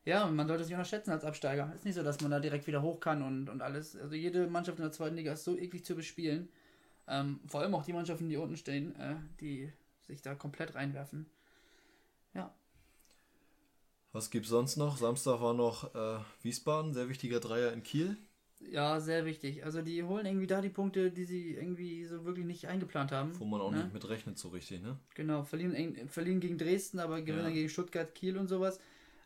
Ja, 0.06 0.26
man 0.26 0.48
sollte 0.48 0.64
sich 0.64 0.74
unterschätzen 0.74 1.12
als 1.12 1.24
Absteiger. 1.24 1.72
Ist 1.76 1.86
nicht 1.86 1.96
so, 1.96 2.04
dass 2.04 2.22
man 2.22 2.32
da 2.32 2.40
direkt 2.40 2.68
wieder 2.68 2.82
hoch 2.82 3.00
kann 3.00 3.22
und, 3.22 3.50
und 3.50 3.62
alles. 3.62 3.96
Also 3.96 4.16
jede 4.16 4.48
Mannschaft 4.48 4.80
in 4.80 4.84
der 4.84 4.92
zweiten 4.92 5.16
Liga 5.16 5.34
ist 5.34 5.44
so 5.44 5.58
eklig 5.58 5.86
zu 5.86 5.96
bespielen. 5.96 6.50
Ähm, 7.08 7.40
vor 7.48 7.62
allem 7.62 7.74
auch 7.76 7.84
die 7.84 7.94
Mannschaften, 7.94 8.30
die 8.30 8.38
unten 8.38 8.58
stehen, 8.58 8.96
äh, 8.96 9.16
die 9.40 9.72
sich 10.08 10.22
da 10.22 10.36
komplett 10.36 10.76
reinwerfen. 10.76 11.26
Ja. 12.34 12.54
Was 14.12 14.30
gibt 14.30 14.46
es 14.46 14.52
sonst 14.52 14.78
noch? 14.78 14.98
Samstag 14.98 15.42
war 15.42 15.54
noch 15.54 15.94
äh, 15.94 16.20
Wiesbaden, 16.42 16.94
sehr 16.94 17.10
wichtiger 17.10 17.40
Dreier 17.40 17.74
in 17.74 17.84
Kiel. 17.84 18.18
Ja, 18.60 19.00
sehr 19.00 19.26
wichtig. 19.26 19.64
Also 19.64 19.82
die 19.82 20.04
holen 20.04 20.26
irgendwie 20.26 20.48
da 20.48 20.62
die 20.62 20.70
Punkte, 20.70 21.12
die 21.12 21.24
sie 21.24 21.54
irgendwie 21.56 22.06
so 22.06 22.26
wirklich 22.26 22.46
nicht 22.46 22.68
eingeplant 22.68 23.12
haben. 23.12 23.40
Wo 23.40 23.46
man 23.46 23.62
auch 23.62 23.72
ne? 23.72 23.84
nicht 23.84 23.94
mit 23.94 24.08
rechnet 24.10 24.38
so 24.38 24.50
richtig, 24.50 24.82
ne? 24.82 25.00
Genau, 25.16 25.44
verlieren, 25.44 26.10
verlieren 26.10 26.40
gegen 26.42 26.58
Dresden, 26.58 27.00
aber 27.00 27.22
gewinnen 27.22 27.48
ja. 27.48 27.54
gegen 27.54 27.70
Stuttgart, 27.70 28.14
Kiel 28.14 28.38
und 28.38 28.48
sowas. 28.48 28.80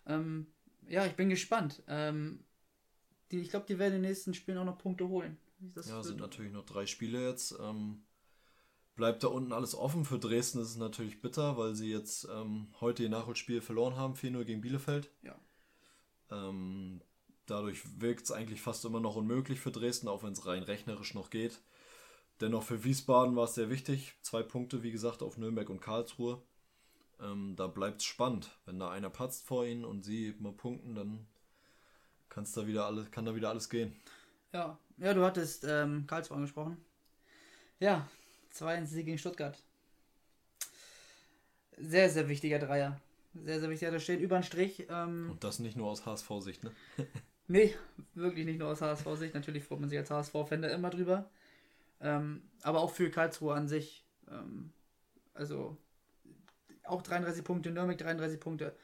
Ähm, 0.05 0.47
ja, 0.87 1.05
ich 1.05 1.13
bin 1.13 1.29
gespannt. 1.29 1.83
Ähm, 1.87 2.43
die, 3.31 3.39
ich 3.39 3.49
glaube, 3.49 3.65
die 3.67 3.79
werden 3.79 3.95
in 3.95 4.01
den 4.01 4.09
nächsten 4.09 4.33
Spielen 4.33 4.57
auch 4.57 4.65
noch 4.65 4.77
Punkte 4.77 5.07
holen. 5.07 5.37
Das 5.59 5.89
ja, 5.89 6.03
sind 6.03 6.19
natürlich 6.19 6.51
noch 6.51 6.65
drei 6.65 6.85
Spiele 6.85 7.29
jetzt. 7.29 7.57
Ähm, 7.59 8.03
bleibt 8.95 9.23
da 9.23 9.27
unten 9.27 9.53
alles 9.53 9.75
offen. 9.75 10.05
Für 10.05 10.19
Dresden 10.19 10.59
ist 10.59 10.69
es 10.69 10.77
natürlich 10.77 11.21
bitter, 11.21 11.57
weil 11.57 11.75
sie 11.75 11.91
jetzt 11.91 12.27
ähm, 12.31 12.67
heute 12.81 13.03
ihr 13.03 13.09
Nachholspiel 13.09 13.61
verloren 13.61 13.95
haben, 13.95 14.13
4-0 14.13 14.43
gegen 14.43 14.61
Bielefeld. 14.61 15.09
Ja. 15.23 15.35
Ähm, 16.31 17.01
dadurch 17.45 17.81
wirkt 17.99 18.23
es 18.23 18.31
eigentlich 18.31 18.61
fast 18.61 18.85
immer 18.85 18.99
noch 18.99 19.15
unmöglich 19.15 19.59
für 19.59 19.71
Dresden, 19.71 20.07
auch 20.07 20.23
wenn 20.23 20.33
es 20.33 20.45
rein 20.45 20.63
rechnerisch 20.63 21.13
noch 21.13 21.29
geht. 21.29 21.61
Dennoch 22.41 22.63
für 22.63 22.83
Wiesbaden 22.83 23.35
war 23.35 23.45
es 23.45 23.55
sehr 23.55 23.69
wichtig. 23.69 24.15
Zwei 24.21 24.43
Punkte, 24.43 24.83
wie 24.83 24.91
gesagt, 24.91 25.21
auf 25.21 25.37
Nürnberg 25.37 25.69
und 25.69 25.81
Karlsruhe. 25.81 26.41
Ähm, 27.23 27.55
da 27.55 27.67
bleibt 27.67 28.01
es 28.01 28.05
spannend. 28.05 28.57
Wenn 28.65 28.79
da 28.79 28.91
einer 28.91 29.09
patzt 29.09 29.45
vor 29.45 29.65
ihnen 29.65 29.85
und 29.85 30.03
sie 30.03 30.35
mal 30.39 30.51
punkten, 30.51 30.95
dann 30.95 31.27
kann's 32.29 32.51
da 32.53 32.67
wieder 32.67 32.85
alles, 32.85 33.11
kann 33.11 33.25
da 33.25 33.35
wieder 33.35 33.49
alles 33.49 33.69
gehen. 33.69 33.95
Ja, 34.51 34.77
ja 34.97 35.13
du 35.13 35.23
hattest 35.23 35.63
ähm, 35.67 36.05
Karlsruhe 36.07 36.37
angesprochen. 36.37 36.77
Ja, 37.79 38.07
2-1 38.53 38.85
Sieg 38.85 39.05
gegen 39.05 39.17
Stuttgart. 39.17 39.61
Sehr, 41.77 42.09
sehr 42.09 42.27
wichtiger 42.29 42.59
Dreier. 42.59 42.99
Sehr, 43.33 43.59
sehr 43.59 43.69
wichtiger. 43.69 43.91
Da 43.91 43.99
steht 43.99 44.19
über 44.19 44.37
den 44.37 44.43
Strich. 44.43 44.87
Ähm, 44.89 45.31
Und 45.31 45.43
das 45.43 45.59
nicht 45.59 45.75
nur 45.75 45.89
aus 45.89 46.05
HSV-Sicht, 46.05 46.63
ne? 46.63 46.71
nee, 47.47 47.75
wirklich 48.13 48.45
nicht 48.45 48.59
nur 48.59 48.69
aus 48.69 48.81
HSV-Sicht. 48.81 49.33
Natürlich 49.33 49.63
freut 49.63 49.79
man 49.79 49.89
sich 49.89 49.97
als 49.97 50.11
HSV-Fan 50.11 50.61
da 50.61 50.69
immer 50.69 50.89
drüber. 50.89 51.29
Ähm, 51.99 52.43
aber 52.61 52.81
auch 52.81 52.91
für 52.91 53.09
Karlsruhe 53.09 53.55
an 53.55 53.67
sich. 53.67 54.05
Ähm, 54.29 54.71
also 55.33 55.77
auch 56.83 57.01
33 57.01 57.43
Punkte, 57.43 57.71
Nürnberg 57.71 57.97
33 57.97 58.39
Punkte. 58.39 58.75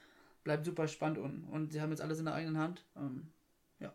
Bleibt 0.44 0.66
super 0.66 0.88
spannend 0.88 1.18
und, 1.18 1.44
und 1.46 1.72
sie 1.72 1.82
haben 1.82 1.90
jetzt 1.92 2.02
alles 2.02 2.20
in 2.20 2.26
der 2.26 2.34
eigenen 2.34 2.58
Hand. 2.58 2.86
Ähm, 2.96 3.28
ja. 3.80 3.94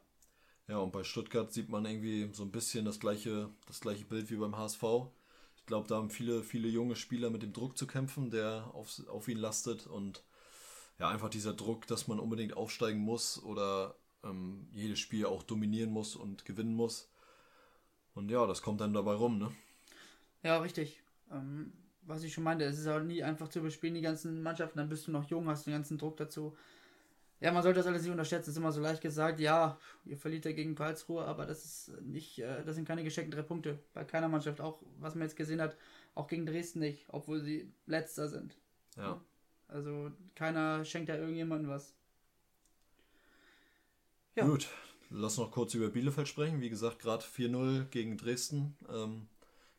Ja, 0.68 0.78
und 0.78 0.92
bei 0.92 1.04
Stuttgart 1.04 1.52
sieht 1.52 1.68
man 1.68 1.84
irgendwie 1.84 2.28
so 2.32 2.42
ein 2.42 2.52
bisschen 2.52 2.84
das 2.84 3.00
gleiche, 3.00 3.50
das 3.66 3.80
gleiche 3.80 4.04
Bild 4.04 4.30
wie 4.30 4.36
beim 4.36 4.56
HSV. 4.56 4.82
Ich 5.56 5.66
glaube, 5.66 5.88
da 5.88 5.96
haben 5.96 6.10
viele, 6.10 6.42
viele 6.42 6.68
junge 6.68 6.96
Spieler 6.96 7.30
mit 7.30 7.42
dem 7.42 7.54
Druck 7.54 7.78
zu 7.78 7.86
kämpfen, 7.86 8.30
der 8.30 8.70
auf, 8.74 9.00
auf 9.08 9.28
ihn 9.28 9.38
lastet. 9.38 9.86
Und 9.86 10.22
ja, 10.98 11.08
einfach 11.08 11.30
dieser 11.30 11.54
Druck, 11.54 11.86
dass 11.86 12.06
man 12.06 12.20
unbedingt 12.20 12.56
aufsteigen 12.56 13.00
muss 13.00 13.42
oder 13.42 13.96
ähm, 14.22 14.68
jedes 14.72 14.98
Spiel 14.98 15.26
auch 15.26 15.42
dominieren 15.42 15.90
muss 15.90 16.16
und 16.16 16.44
gewinnen 16.44 16.74
muss. 16.74 17.08
Und 18.14 18.30
ja, 18.30 18.46
das 18.46 18.62
kommt 18.62 18.80
dann 18.80 18.92
dabei 18.92 19.14
rum, 19.14 19.38
ne? 19.38 19.50
Ja, 20.42 20.58
richtig. 20.58 21.00
Ähm, 21.32 21.72
was 22.06 22.22
ich 22.22 22.32
schon 22.32 22.44
meinte, 22.44 22.64
es 22.64 22.78
ist 22.78 22.86
auch 22.86 23.00
nie 23.00 23.22
einfach 23.22 23.48
zu 23.48 23.60
überspielen, 23.60 23.94
die 23.94 24.00
ganzen 24.00 24.42
Mannschaften, 24.42 24.78
dann 24.78 24.88
bist 24.88 25.06
du 25.06 25.10
noch 25.10 25.28
jung, 25.28 25.48
hast 25.48 25.66
den 25.66 25.72
ganzen 25.72 25.98
Druck 25.98 26.16
dazu. 26.16 26.56
Ja, 27.40 27.52
man 27.52 27.62
sollte 27.62 27.80
das 27.80 27.86
alles 27.86 28.02
nicht 28.02 28.10
unterschätzen, 28.10 28.50
ist 28.50 28.56
immer 28.56 28.72
so 28.72 28.80
leicht 28.80 29.02
gesagt, 29.02 29.40
ja, 29.40 29.78
ihr 30.04 30.16
verliert 30.16 30.44
ja 30.44 30.52
gegen 30.52 30.74
Karlsruhe, 30.74 31.24
aber 31.24 31.46
das 31.46 31.64
ist 31.64 32.00
nicht, 32.02 32.38
äh, 32.38 32.64
das 32.64 32.76
sind 32.76 32.86
keine 32.86 33.04
geschenkten 33.04 33.36
drei 33.36 33.42
Punkte. 33.42 33.78
Bei 33.92 34.04
keiner 34.04 34.28
Mannschaft, 34.28 34.60
auch 34.60 34.80
was 34.98 35.14
man 35.14 35.24
jetzt 35.24 35.36
gesehen 35.36 35.60
hat, 35.60 35.76
auch 36.14 36.28
gegen 36.28 36.46
Dresden 36.46 36.78
nicht, 36.78 37.04
obwohl 37.08 37.40
sie 37.40 37.70
letzter 37.86 38.28
sind. 38.28 38.56
Ja. 38.96 39.20
Also 39.68 40.10
keiner 40.34 40.84
schenkt 40.84 41.08
da 41.08 41.16
irgendjemandem 41.16 41.70
was. 41.70 41.94
Ja. 44.36 44.46
Gut, 44.46 44.68
lass 45.10 45.36
noch 45.36 45.50
kurz 45.50 45.74
über 45.74 45.90
Bielefeld 45.90 46.28
sprechen. 46.28 46.60
Wie 46.60 46.70
gesagt, 46.70 46.98
gerade 46.98 47.24
4-0 47.24 47.84
gegen 47.86 48.16
Dresden 48.16 48.76
ähm, 48.88 49.28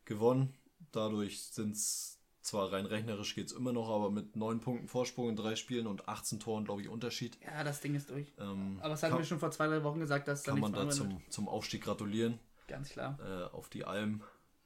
gewonnen. 0.06 0.54
Dadurch 0.92 1.42
sind 1.42 1.76
es 1.76 2.15
zwar 2.46 2.72
rein 2.72 2.86
rechnerisch 2.86 3.36
geht 3.36 3.48
es 3.48 3.54
immer 3.54 3.74
noch, 3.74 3.90
aber 3.90 4.12
mit 4.12 4.36
9 4.36 4.60
Punkten 4.60 4.88
Vorsprung 4.88 5.30
in 5.30 5.36
drei 5.36 5.56
Spielen 5.56 5.88
und 5.88 6.08
18 6.08 6.40
Toren, 6.40 6.66
glaube 6.66 6.82
ich, 6.82 6.90
Unterschied. 6.90 7.38
Ja, 7.44 7.64
das 7.64 7.82
Ding 7.82 7.96
ist 7.96 8.10
durch. 8.10 8.32
Ähm, 8.40 8.80
aber 8.82 8.94
es 8.94 9.04
hatten 9.04 9.18
wir 9.18 9.26
schon 9.26 9.40
vor 9.40 9.52
zwei, 9.52 9.68
drei 9.68 9.84
Wochen 9.84 10.00
gesagt, 10.00 10.28
dass 10.28 10.44
kann 10.44 10.56
da 10.56 10.62
man 10.62 10.74
da 10.74 10.90
zum, 10.90 11.22
zum 11.30 11.50
Aufstieg 11.50 11.84
gratulieren. 11.84 12.40
Ganz 12.68 12.90
klar. 12.90 13.18
Äh, 13.22 13.56
auf 13.56 13.70
die 13.70 13.86
Alm. 13.86 14.22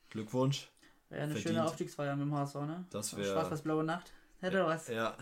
Glückwunsch. 0.09 0.69
Wäre 1.09 1.23
eine 1.23 1.33
Verdient. 1.33 1.55
schöne 1.55 1.65
Aufstiegsfeier 1.65 2.15
mit 2.15 2.27
dem 2.27 2.33
HSV, 2.33 2.55
ne? 2.55 2.85
Das 2.89 3.15
wäre. 3.15 3.33
Schwarz-Weiß-Blaue 3.33 3.83
Nacht. 3.83 4.11
Hätte 4.39 4.65
was. 4.65 4.87
Ja. 4.87 5.15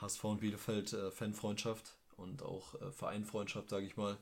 HSV 0.00 0.24
und 0.24 0.40
Bielefeld 0.40 0.92
äh, 0.92 1.10
Fanfreundschaft 1.10 1.94
und 2.16 2.42
auch 2.42 2.74
äh, 2.80 2.90
Vereinfreundschaft, 2.90 3.70
sage 3.70 3.86
ich 3.86 3.96
mal. 3.96 4.16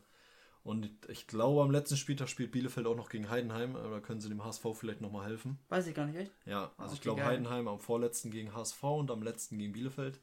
Und 0.64 0.88
ich 1.08 1.26
glaube, 1.26 1.62
am 1.62 1.72
letzten 1.72 1.96
Spieltag 1.96 2.28
spielt 2.28 2.52
Bielefeld 2.52 2.86
auch 2.86 2.94
noch 2.96 3.08
gegen 3.08 3.28
Heidenheim. 3.28 3.74
Da 3.74 3.98
können 4.00 4.20
sie 4.20 4.28
dem 4.28 4.44
HSV 4.44 4.64
vielleicht 4.74 5.00
nochmal 5.00 5.26
helfen. 5.26 5.58
Weiß 5.68 5.86
ich 5.88 5.94
gar 5.94 6.06
nicht, 6.06 6.16
echt? 6.16 6.32
Ja, 6.46 6.70
also 6.76 6.94
ich 6.94 7.00
glaube, 7.00 7.24
Heidenheim 7.24 7.66
am 7.66 7.80
vorletzten 7.80 8.30
gegen 8.30 8.54
HSV 8.54 8.82
und 8.84 9.10
am 9.10 9.22
letzten 9.22 9.58
gegen 9.58 9.72
Bielefeld. 9.72 10.20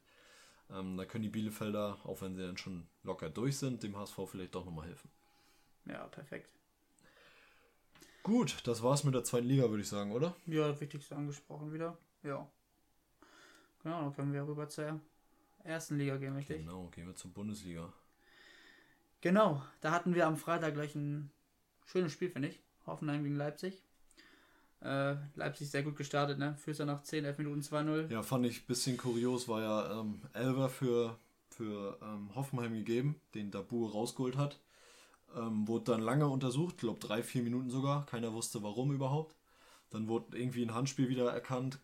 Ähm, 0.71 0.95
da 0.95 1.06
können 1.06 1.23
die 1.23 1.30
Bielefelder, 1.30 1.97
auch 2.06 2.21
wenn 2.21 2.36
sie 2.36 2.41
dann 2.41 2.58
schon 2.58 2.88
locker 3.04 3.30
durch 3.30 3.58
sind, 3.58 3.84
dem 3.84 3.97
HSV 3.97 4.17
vielleicht 4.28 4.56
doch 4.56 4.65
nochmal 4.65 4.88
helfen. 4.88 5.10
Ja, 5.86 6.08
perfekt. 6.08 6.49
Gut, 8.23 8.58
das 8.65 8.84
war's 8.84 9.04
mit 9.04 9.15
der 9.15 9.23
zweiten 9.23 9.47
Liga, 9.47 9.69
würde 9.69 9.82
ich 9.82 9.89
sagen, 9.89 10.12
oder? 10.12 10.36
Ja, 10.45 10.67
das 10.67 10.80
Wichtigste 10.80 11.15
angesprochen 11.15 11.73
wieder. 11.73 11.97
Ja. 12.23 12.47
Genau, 13.84 14.02
dann 14.02 14.15
können 14.15 14.34
wir 14.34 14.45
rüber 14.45 14.69
zur 14.69 14.99
ersten 15.63 15.97
Liga 15.97 16.17
gehen, 16.17 16.36
richtig? 16.36 16.60
Genau, 16.60 16.88
gehen 16.88 17.08
wir 17.08 17.15
zur 17.15 17.32
Bundesliga. 17.32 17.91
Genau, 19.21 19.62
da 19.82 19.91
hatten 19.91 20.15
wir 20.15 20.27
am 20.27 20.38
Freitag 20.38 20.75
gleich 20.75 20.95
ein 20.95 21.32
schönes 21.86 22.13
Spiel, 22.13 22.29
finde 22.29 22.49
ich. 22.49 22.60
Hoffenheim 22.86 23.23
gegen 23.23 23.36
Leipzig. 23.36 23.84
Äh, 24.82 25.15
Leipzig 25.36 25.69
sehr 25.69 25.84
gut 25.84 25.97
gestartet, 25.97 26.39
ne? 26.39 26.55
Führst 26.58 26.79
ja 26.79 26.86
nach 26.86 27.03
10, 27.03 27.25
11 27.25 27.38
Minuten 27.38 27.62
2-0. 27.62 28.10
Ja, 28.12 28.23
fand 28.23 28.45
ich 28.45 28.62
ein 28.62 28.67
bisschen 28.67 28.97
kurios, 28.97 29.47
war 29.49 29.62
ja 29.62 29.99
ähm, 29.99 30.21
Elver 30.34 30.69
für, 30.69 31.17
für 31.49 31.97
ähm, 32.01 32.34
Hoffenheim 32.34 32.73
gegeben, 32.73 33.19
den 33.36 33.51
Dabur 33.51 33.91
rausgeholt 33.91 34.38
hat. 34.38 34.60
Ähm, 35.36 35.67
wurde 35.67 35.91
dann 35.91 36.01
lange 36.01 36.27
untersucht, 36.27 36.77
glaube 36.77 36.99
drei, 36.99 37.21
vier 37.21 37.43
Minuten 37.43 37.69
sogar. 37.69 38.05
Keiner 38.05 38.34
wusste 38.34 38.63
warum 38.63 38.93
überhaupt. 38.93 39.36
Dann 39.89 40.08
wurde 40.08 40.38
irgendwie 40.38 40.63
ein 40.63 40.73
Handspiel 40.73 41.10
wieder 41.10 41.29
erkannt, 41.29 41.79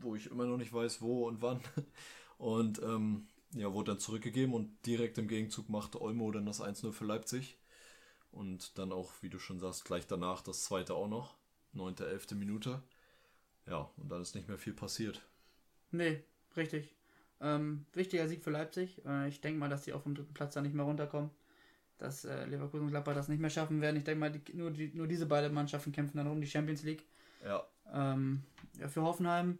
wo 0.00 0.14
ich 0.14 0.30
immer 0.30 0.46
noch 0.46 0.56
nicht 0.56 0.72
weiß, 0.72 1.02
wo 1.02 1.26
und 1.26 1.42
wann. 1.42 1.60
Und 2.38 2.82
ähm, 2.82 3.28
ja, 3.54 3.72
wurde 3.72 3.92
dann 3.92 4.00
zurückgegeben 4.00 4.54
und 4.54 4.84
direkt 4.86 5.18
im 5.18 5.28
Gegenzug 5.28 5.68
machte 5.68 6.00
Olmo 6.00 6.30
dann 6.30 6.46
das 6.46 6.60
1-0 6.60 6.92
für 6.92 7.04
Leipzig. 7.04 7.58
Und 8.32 8.78
dann 8.78 8.90
auch, 8.90 9.12
wie 9.20 9.30
du 9.30 9.38
schon 9.38 9.60
sagst, 9.60 9.84
gleich 9.84 10.06
danach 10.08 10.42
das 10.42 10.64
zweite 10.64 10.94
auch 10.94 11.08
noch. 11.08 11.36
9., 11.72 11.98
11. 11.98 12.32
Minute. 12.32 12.82
Ja, 13.66 13.90
und 13.96 14.10
dann 14.10 14.22
ist 14.22 14.34
nicht 14.34 14.48
mehr 14.48 14.58
viel 14.58 14.74
passiert. 14.74 15.22
Nee, 15.92 16.22
richtig. 16.56 16.92
Ähm, 17.40 17.86
wichtiger 17.92 18.26
Sieg 18.28 18.42
für 18.42 18.50
Leipzig. 18.50 19.04
Äh, 19.06 19.28
ich 19.28 19.40
denke 19.40 19.60
mal, 19.60 19.68
dass 19.68 19.82
die 19.82 19.92
auch 19.92 20.02
vom 20.02 20.14
dritten 20.14 20.34
Platz 20.34 20.54
da 20.54 20.62
nicht 20.62 20.74
mehr 20.74 20.84
runterkommen. 20.84 21.30
Dass 21.98 22.24
äh, 22.24 22.44
Leverkusen 22.46 22.86
und 22.86 22.90
Gladbach 22.90 23.14
das 23.14 23.28
nicht 23.28 23.40
mehr 23.40 23.50
schaffen 23.50 23.80
werden. 23.80 23.96
Ich 23.96 24.04
denke 24.04 24.20
mal, 24.20 24.32
die, 24.32 24.54
nur, 24.54 24.72
die, 24.72 24.92
nur 24.94 25.06
diese 25.06 25.26
beiden 25.26 25.54
Mannschaften 25.54 25.92
kämpfen 25.92 26.16
dann 26.16 26.26
um 26.26 26.40
die 26.40 26.48
Champions 26.48 26.82
League. 26.82 27.04
Ja. 27.44 27.64
Ähm, 27.92 28.42
ja, 28.78 28.88
für 28.88 29.02
Hoffenheim, 29.02 29.58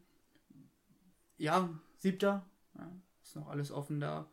ja, 1.37 1.69
siebter. 1.99 2.45
Ja, 2.77 2.91
ist 3.25 3.37
noch 3.37 3.49
alles 3.49 3.71
offen 3.71 4.01
da. 4.01 4.29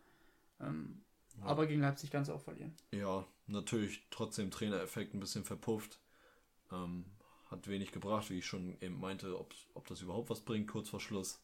Ähm, 0.59 1.01
ja. 1.39 1.45
Aber 1.45 1.65
gegen 1.65 1.81
Leipzig 1.81 2.11
du 2.11 2.33
auch 2.33 2.41
verlieren. 2.41 2.75
Ja, 2.91 3.25
natürlich 3.47 4.05
trotzdem 4.11 4.51
Trainereffekt 4.51 5.13
ein 5.13 5.19
bisschen 5.19 5.45
verpufft. 5.45 5.99
Ähm, 6.71 7.05
hat 7.49 7.67
wenig 7.67 7.91
gebracht, 7.91 8.29
wie 8.29 8.39
ich 8.39 8.45
schon 8.45 8.77
eben 8.81 8.99
meinte, 8.99 9.37
ob, 9.39 9.53
ob 9.73 9.87
das 9.87 10.01
überhaupt 10.01 10.29
was 10.29 10.41
bringt, 10.41 10.69
kurz 10.69 10.89
vor 10.89 10.99
Schluss. 10.99 11.41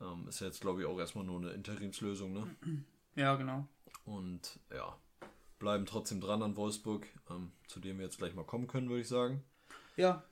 Ähm, 0.00 0.26
ist 0.28 0.40
ja 0.40 0.46
jetzt, 0.46 0.60
glaube 0.60 0.80
ich, 0.80 0.86
auch 0.86 0.98
erstmal 0.98 1.24
nur 1.24 1.40
eine 1.40 1.50
Interimslösung, 1.50 2.32
ne? 2.32 2.56
Ja, 3.14 3.36
genau. 3.36 3.68
Und 4.06 4.58
ja, 4.74 4.96
bleiben 5.58 5.84
trotzdem 5.84 6.22
dran 6.22 6.42
an 6.42 6.56
Wolfsburg, 6.56 7.06
ähm, 7.28 7.52
zu 7.66 7.78
dem 7.78 7.98
wir 7.98 8.06
jetzt 8.06 8.16
gleich 8.16 8.34
mal 8.34 8.46
kommen 8.46 8.66
können, 8.66 8.88
würde 8.88 9.02
ich 9.02 9.08
sagen. 9.08 9.44
Ja, 9.96 10.24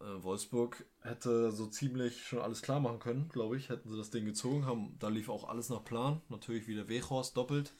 Wolfsburg 0.00 0.84
hätte 1.02 1.52
so 1.52 1.66
ziemlich 1.66 2.26
schon 2.26 2.40
alles 2.40 2.62
klar 2.62 2.80
machen 2.80 2.98
können, 2.98 3.28
glaube 3.28 3.56
ich. 3.56 3.68
Hätten 3.68 3.88
sie 3.88 3.96
das 3.96 4.10
Ding 4.10 4.24
gezogen, 4.24 4.66
haben, 4.66 4.96
da 4.98 5.08
lief 5.08 5.28
auch 5.28 5.48
alles 5.48 5.68
nach 5.68 5.84
Plan. 5.84 6.20
Natürlich 6.28 6.66
wieder 6.68 6.88
Wechhorst 6.88 7.36
doppelt. 7.36 7.72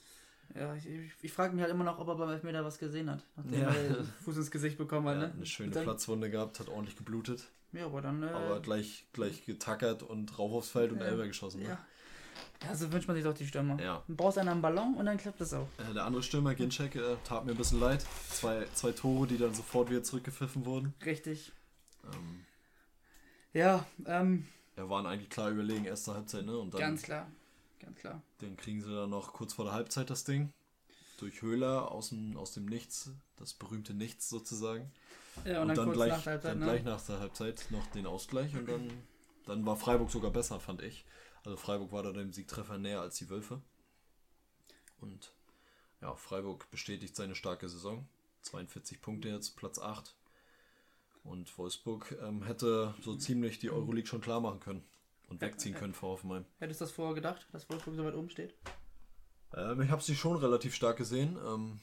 Ja, 0.55 0.75
ich, 0.75 0.87
ich, 0.87 1.13
ich 1.23 1.33
frage 1.33 1.55
mich 1.55 1.63
halt 1.63 1.73
immer 1.73 1.85
noch, 1.85 1.99
ob 1.99 2.09
er 2.09 2.17
beim 2.17 2.31
Elfmeter 2.31 2.65
was 2.65 2.79
gesehen 2.79 3.09
hat, 3.09 3.25
nachdem 3.37 3.61
ja. 3.61 3.69
er 3.69 3.95
den 3.95 4.05
Fuß 4.25 4.37
ins 4.37 4.51
Gesicht 4.51 4.79
bekommen 4.79 5.07
hat. 5.09 5.15
Ja, 5.15 5.29
ne? 5.29 5.33
Eine 5.33 5.47
schöne 5.47 5.71
dann, 5.71 5.85
Platzwunde 5.85 6.29
gehabt, 6.29 6.59
hat 6.59 6.69
ordentlich 6.69 6.97
geblutet. 6.97 7.45
Ja, 7.73 7.87
aber 7.87 8.03
dann. 8.03 8.23
Äh, 8.23 8.27
aber 8.27 8.61
gleich, 8.61 9.07
gleich 9.13 9.45
getackert 9.45 10.03
und 10.03 10.39
rauf 10.39 10.53
aufs 10.53 10.71
Feld 10.71 10.93
und 10.93 11.01
Elber 11.01 11.27
geschossen. 11.27 11.63
Ne? 11.63 11.69
Ja. 11.69 11.79
Ja, 12.65 12.75
so 12.75 12.93
wünscht 12.93 13.07
man 13.07 13.17
sich 13.17 13.25
doch 13.25 13.35
die 13.35 13.47
Stürmer. 13.47 13.81
Ja. 13.81 14.03
Du 14.07 14.15
brauchst 14.15 14.39
einen 14.39 14.49
am 14.49 14.61
Ballon 14.61 14.95
und 14.95 15.07
dann 15.07 15.17
klappt 15.17 15.41
das 15.41 15.55
auch. 15.55 15.69
Äh, 15.79 15.95
der 15.95 16.05
andere 16.05 16.23
Stürmer, 16.23 16.55
Ginczek, 16.55 16.97
äh, 16.97 17.17
tat 17.25 17.45
mir 17.45 17.53
ein 17.53 17.57
bisschen 17.57 17.81
leid. 17.81 18.05
Zwei, 18.29 18.67
zwei 18.75 18.93
Tore, 18.93 19.27
die 19.27 19.39
dann 19.39 19.55
sofort 19.55 19.91
wieder 19.91 20.03
zurückgepfiffen 20.03 20.67
wurden. 20.67 20.95
Richtig. 21.05 21.53
Ähm, 22.05 22.45
ja, 23.53 23.87
ähm. 24.07 24.47
Ja, 24.77 24.89
waren 24.89 25.07
eigentlich 25.07 25.31
klar 25.31 25.51
überlegen, 25.51 25.85
erste 25.85 26.15
Halbzeit, 26.15 26.45
ne? 26.45 26.57
Und 26.57 26.75
dann, 26.75 26.81
ganz 26.81 27.03
klar. 27.03 27.31
Ganz 27.81 27.99
klar. 27.99 28.23
Dann 28.39 28.57
kriegen 28.57 28.81
sie 28.81 28.95
dann 28.95 29.11
noch 29.11 29.33
kurz 29.33 29.55
vor 29.55 29.65
der 29.65 29.75
Halbzeit 29.75 30.11
das 30.11 30.25
Ding. 30.25 30.53
Durch 31.19 31.43
Höhler 31.43 31.91
aus 31.91 32.11
dem, 32.11 32.37
aus 32.37 32.53
dem 32.53 32.67
Nichts, 32.67 33.11
das 33.37 33.53
berühmte 33.53 33.95
Nichts 33.95 34.29
sozusagen. 34.29 34.91
Ja, 35.45 35.63
und, 35.63 35.71
und 35.71 35.77
dann, 35.77 35.87
dann 35.87 35.93
gleich, 35.93 36.13
nach 36.13 36.27
Halbzeit, 36.27 36.53
dann 36.53 36.59
ne? 36.61 36.65
gleich 36.65 36.85
nach 36.85 37.05
der 37.05 37.21
Halbzeit 37.21 37.67
noch 37.71 37.87
den 37.89 38.07
Ausgleich 38.07 38.55
und 38.55 38.69
dann, 38.69 38.91
dann 39.47 39.67
war 39.67 39.77
Freiburg 39.77 40.11
sogar 40.11 40.31
besser, 40.31 40.61
fand 40.61 40.83
ich. 40.83 41.05
Also 41.45 41.57
Freiburg 41.57 41.93
war 41.93 42.03
da 42.03 42.13
dem 42.13 42.33
Siegtreffer 42.33 42.79
näher 42.79 43.01
als 43.01 43.17
die 43.17 43.31
Wölfe. 43.31 43.61
Und 45.01 45.33
ja, 46.01 46.15
Freiburg 46.15 46.71
bestätigt 46.71 47.17
seine 47.17 47.35
starke 47.35 47.69
Saison. 47.69 48.07
42 48.43 49.01
Punkte 49.01 49.29
jetzt, 49.29 49.57
Platz 49.57 49.79
8. 49.79 50.15
Und 51.23 51.57
Wolfsburg 51.59 52.17
ähm, 52.23 52.43
hätte 52.43 52.95
so 53.03 53.15
ziemlich 53.17 53.59
die 53.59 53.71
Euroleague 53.71 54.07
schon 54.07 54.21
klar 54.21 54.41
machen 54.41 54.61
können 54.61 54.85
und 55.29 55.41
wegziehen 55.41 55.75
können 55.75 55.95
vor 55.95 56.11
Hoffenheim. 56.11 56.45
Hättest 56.59 56.81
du 56.81 56.85
das 56.85 56.93
vorher 56.93 57.15
gedacht, 57.15 57.47
dass 57.53 57.69
Wolfsburg 57.69 57.97
so 57.97 58.05
weit 58.05 58.15
oben 58.15 58.31
steht? 58.31 58.55
Ähm, 59.55 59.83
ich 59.83 59.91
habe 59.91 60.03
sie 60.03 60.17
schon 60.17 60.37
relativ 60.37 60.75
stark 60.75 60.97
gesehen. 60.97 61.37
Ähm, 61.47 61.81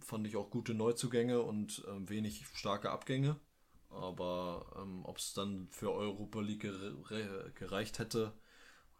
fand 0.00 0.26
ich 0.26 0.36
auch 0.36 0.50
gute 0.50 0.74
Neuzugänge 0.74 1.40
und 1.40 1.84
ähm, 1.88 2.08
wenig 2.08 2.44
starke 2.54 2.90
Abgänge. 2.90 3.36
Aber 3.90 4.66
ähm, 4.80 5.04
ob 5.04 5.18
es 5.18 5.34
dann 5.34 5.68
für 5.70 5.92
Europa 5.92 6.40
League 6.40 6.60
gere 6.60 7.52
gereicht 7.54 7.98
hätte, 7.98 8.32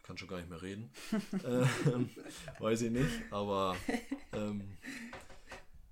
kann 0.03 0.19
schon 0.19 0.29
gar 0.29 0.39
nicht 0.39 0.51
mehr 0.51 0.63
reden. 0.63 0.91
ähm, 1.45 2.11
weiß 2.59 2.83
ich 2.83 2.91
nicht. 2.91 3.11
Aber 3.31 3.77
ähm, 4.33 4.77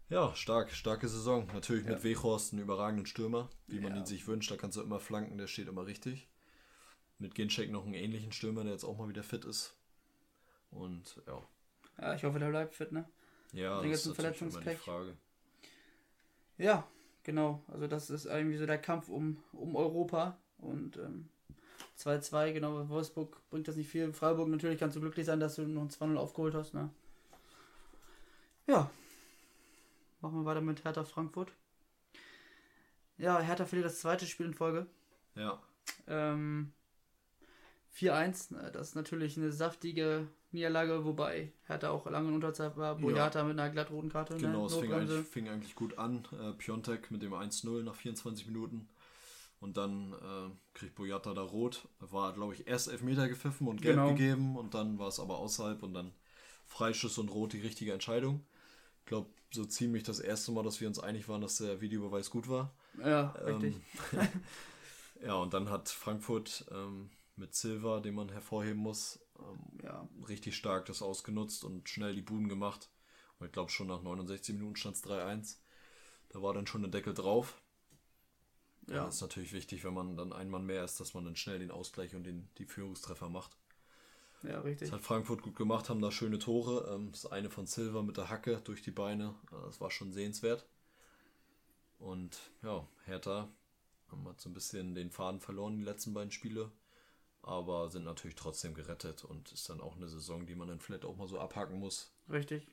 ja, 0.09 0.35
stark, 0.35 0.71
starke 0.73 1.09
Saison. 1.09 1.47
Natürlich 1.53 1.85
mit 1.85 1.99
ja. 1.99 2.05
Wechhorst, 2.05 2.53
einen 2.53 2.63
überragenden 2.63 3.07
Stürmer, 3.07 3.51
wie 3.67 3.81
man 3.81 3.93
ja. 3.93 3.99
ihn 3.99 4.07
sich 4.07 4.27
wünscht. 4.27 4.51
Da 4.51 4.57
kannst 4.57 4.77
du 4.77 4.83
immer 4.83 5.01
flanken, 5.01 5.37
der 5.37 5.47
steht 5.47 5.69
immer 5.69 5.87
richtig. 5.87 6.29
Mit 7.19 7.35
Ginczek 7.35 7.71
noch 7.71 7.85
einen 7.85 7.95
ähnlichen 7.95 8.33
Stürmer, 8.33 8.63
der 8.63 8.73
jetzt 8.73 8.85
auch 8.85 8.97
mal 8.97 9.09
wieder 9.09 9.23
fit 9.23 9.45
ist. 9.45 9.77
Und 10.71 11.21
ja. 11.27 11.43
Ja, 12.01 12.15
ich 12.15 12.25
hoffe, 12.25 12.39
der 12.39 12.49
bleibt 12.49 12.75
fit, 12.75 12.93
ne? 12.93 13.09
Ja, 13.53 13.83
das 13.83 14.07
ist 14.07 14.19
immer 14.19 14.61
die 14.61 14.77
Frage. 14.77 15.17
Ja, 16.59 16.87
genau. 17.23 17.63
Also 17.69 17.87
das 17.87 18.11
ist 18.11 18.27
irgendwie 18.27 18.57
so 18.57 18.67
der 18.67 18.79
Kampf 18.79 19.09
um, 19.09 19.43
um 19.53 19.77
Europa. 19.77 20.39
Und 20.59 20.99
2-2, 21.99 22.47
ähm, 22.47 22.55
genau, 22.55 22.89
Wolfsburg 22.89 23.41
bringt 23.51 23.69
das 23.69 23.77
nicht 23.77 23.89
viel. 23.89 24.13
Freiburg 24.13 24.49
natürlich 24.49 24.79
kannst 24.79 24.97
du 24.97 25.01
glücklich 25.01 25.27
sein, 25.27 25.41
dass 25.41 25.57
du 25.57 25.63
noch 25.63 25.83
ein 25.83 25.91
2-0 25.91 26.17
aufgeholt 26.17 26.55
hast, 26.55 26.75
ne? 26.75 26.91
Ja, 28.67 28.91
Machen 30.21 30.41
wir 30.41 30.45
weiter 30.45 30.61
mit 30.61 30.85
Hertha 30.85 31.05
Frankfurt. 31.05 31.53
Ja, 33.17 33.41
Hertha 33.41 33.67
verliert 33.67 33.87
das 33.87 34.01
zweite 34.01 34.27
Spiel 34.27 34.47
in 34.47 34.55
Folge. 34.55 34.87
Ja. 35.35 35.61
Ähm, 36.07 36.73
4-1, 37.97 38.57
äh, 38.57 38.73
das 38.73 38.89
ist 38.89 38.95
natürlich 38.95 39.37
eine 39.37 39.53
saftige 39.53 40.29
Niederlage, 40.51 41.05
wobei 41.05 41.53
Hertha 41.67 41.91
auch 41.91 42.07
lange 42.07 42.29
in 42.29 42.35
Unterzeit 42.35 42.77
war. 42.77 42.97
Boyata 42.97 43.41
ja. 43.41 43.45
mit 43.45 43.59
einer 43.59 43.71
glattroten 43.71 44.11
Karte. 44.11 44.35
Ne? 44.35 44.41
Genau, 44.41 44.67
es 44.67 44.77
fing 44.77 44.93
eigentlich, 44.93 45.27
fing 45.27 45.49
eigentlich, 45.49 45.75
gut 45.75 45.99
an. 45.99 46.27
Äh, 46.33 46.53
Piontek 46.53 47.11
mit 47.11 47.23
dem 47.23 47.35
1-0 47.35 47.83
nach 47.83 47.95
24 47.95 48.47
Minuten. 48.47 48.89
Und 49.61 49.77
dann 49.77 50.13
äh, 50.13 50.51
kriegt 50.75 50.95
Boyata 50.95 51.35
da 51.35 51.43
rot. 51.43 51.89
War, 51.99 52.33
glaube 52.33 52.55
ich, 52.55 52.69
erst 52.69 52.89
Elfmeter 52.89 53.29
gepfiffen 53.29 53.67
und 53.67 53.83
gelb 53.83 53.97
genau. 53.97 54.11
gegeben. 54.11 54.57
Und 54.57 54.75
dann 54.75 54.99
war 54.99 55.09
es 55.09 55.19
aber 55.19 55.39
außerhalb 55.39 55.83
und 55.83 55.95
dann 55.95 56.13
Freischuss 56.67 57.19
und 57.19 57.29
rot 57.29 57.53
die 57.53 57.61
richtige 57.61 57.93
Entscheidung. 57.93 58.47
Ich 59.01 59.07
glaube, 59.07 59.29
so 59.51 59.65
ziemlich 59.65 60.03
das 60.03 60.21
erste 60.21 60.53
Mal, 60.53 60.63
dass 60.63 60.81
wir 60.81 60.89
uns 60.89 60.99
einig 60.99 61.29
waren, 61.29 61.41
dass 61.41 61.59
der 61.59 61.81
Videobeweis 61.81 62.31
gut 62.31 62.49
war. 62.49 62.75
Ja, 62.99 63.35
ähm, 63.47 63.57
richtig. 63.57 63.83
ja, 65.23 65.35
und 65.35 65.55
dann 65.55 65.71
hat 65.71 65.89
Frankfurt 65.89 66.67
ähm, 66.71 67.11
mit 67.37 67.55
Silva, 67.55 68.01
den 68.01 68.15
man 68.15 68.29
hervorheben 68.29 68.81
muss, 68.81 69.21
ähm, 69.39 69.81
ja, 69.83 70.09
richtig 70.29 70.57
stark 70.57 70.87
das 70.87 71.03
ausgenutzt 71.03 71.65
und 71.65 71.89
schnell 71.89 72.15
die 72.15 72.23
Buden 72.23 72.49
gemacht. 72.49 72.91
Und 73.39 73.47
ich 73.47 73.53
glaube, 73.53 73.71
schon 73.71 73.87
nach 73.87 74.03
69 74.03 74.55
Minuten 74.55 74.77
stand 74.77 74.97
es 74.97 75.05
3-1. 75.05 75.57
Da 76.31 76.43
war 76.43 76.53
dann 76.53 76.67
schon 76.67 76.83
der 76.83 76.91
Deckel 76.91 77.15
drauf. 77.15 77.61
Ja. 78.89 78.97
ja, 78.97 79.09
ist 79.09 79.21
natürlich 79.21 79.53
wichtig, 79.53 79.85
wenn 79.85 79.95
man 79.95 80.17
dann 80.17 80.33
ein 80.33 80.49
Mann 80.49 80.65
mehr 80.65 80.83
ist, 80.83 80.99
dass 80.99 81.15
man 81.15 81.25
dann 81.25 81.37
schnell 81.37 81.59
den 81.59 81.71
Ausgleich 81.71 82.15
und 82.15 82.25
den, 82.25 82.49
die 82.59 82.65
Führungstreffer 82.65 83.29
macht. 83.29 83.57
Ja, 84.43 84.61
richtig. 84.61 84.89
Das 84.89 84.99
hat 84.99 85.05
Frankfurt 85.05 85.43
gut 85.43 85.57
gemacht, 85.57 85.89
haben 85.89 86.01
da 86.01 86.11
schöne 86.11 86.39
Tore. 86.39 86.95
Ähm, 86.95 87.11
das 87.11 87.27
eine 87.27 87.51
von 87.51 87.67
Silva 87.67 88.03
mit 88.03 88.17
der 88.17 88.31
Hacke 88.31 88.61
durch 88.65 88.83
die 88.83 88.91
Beine. 88.91 89.35
Äh, 89.51 89.67
das 89.67 89.81
war 89.81 89.91
schon 89.91 90.13
sehenswert. 90.13 90.67
Und 91.99 92.39
ja, 92.63 92.87
Hertha 93.05 93.49
hat 94.25 94.41
so 94.41 94.49
ein 94.49 94.55
bisschen 94.55 94.95
den 94.95 95.11
Faden 95.11 95.41
verloren, 95.41 95.77
die 95.77 95.85
letzten 95.85 96.15
beiden 96.15 96.31
Spiele 96.31 96.71
aber 97.43 97.89
sind 97.89 98.05
natürlich 98.05 98.37
trotzdem 98.37 98.75
gerettet 98.75 99.25
und 99.25 99.53
ist 99.53 99.69
dann 99.71 99.81
auch 99.81 99.97
eine 99.97 100.09
Saison, 100.09 100.47
die 100.47 100.55
man 100.55 100.69
dann 100.69 100.81
vielleicht 100.81 101.05
auch 101.05 101.17
mal 101.17 101.29
so 101.29 101.41
abhaken 101.41 101.79
muss. 101.79 102.13
Richtig. 102.31 102.67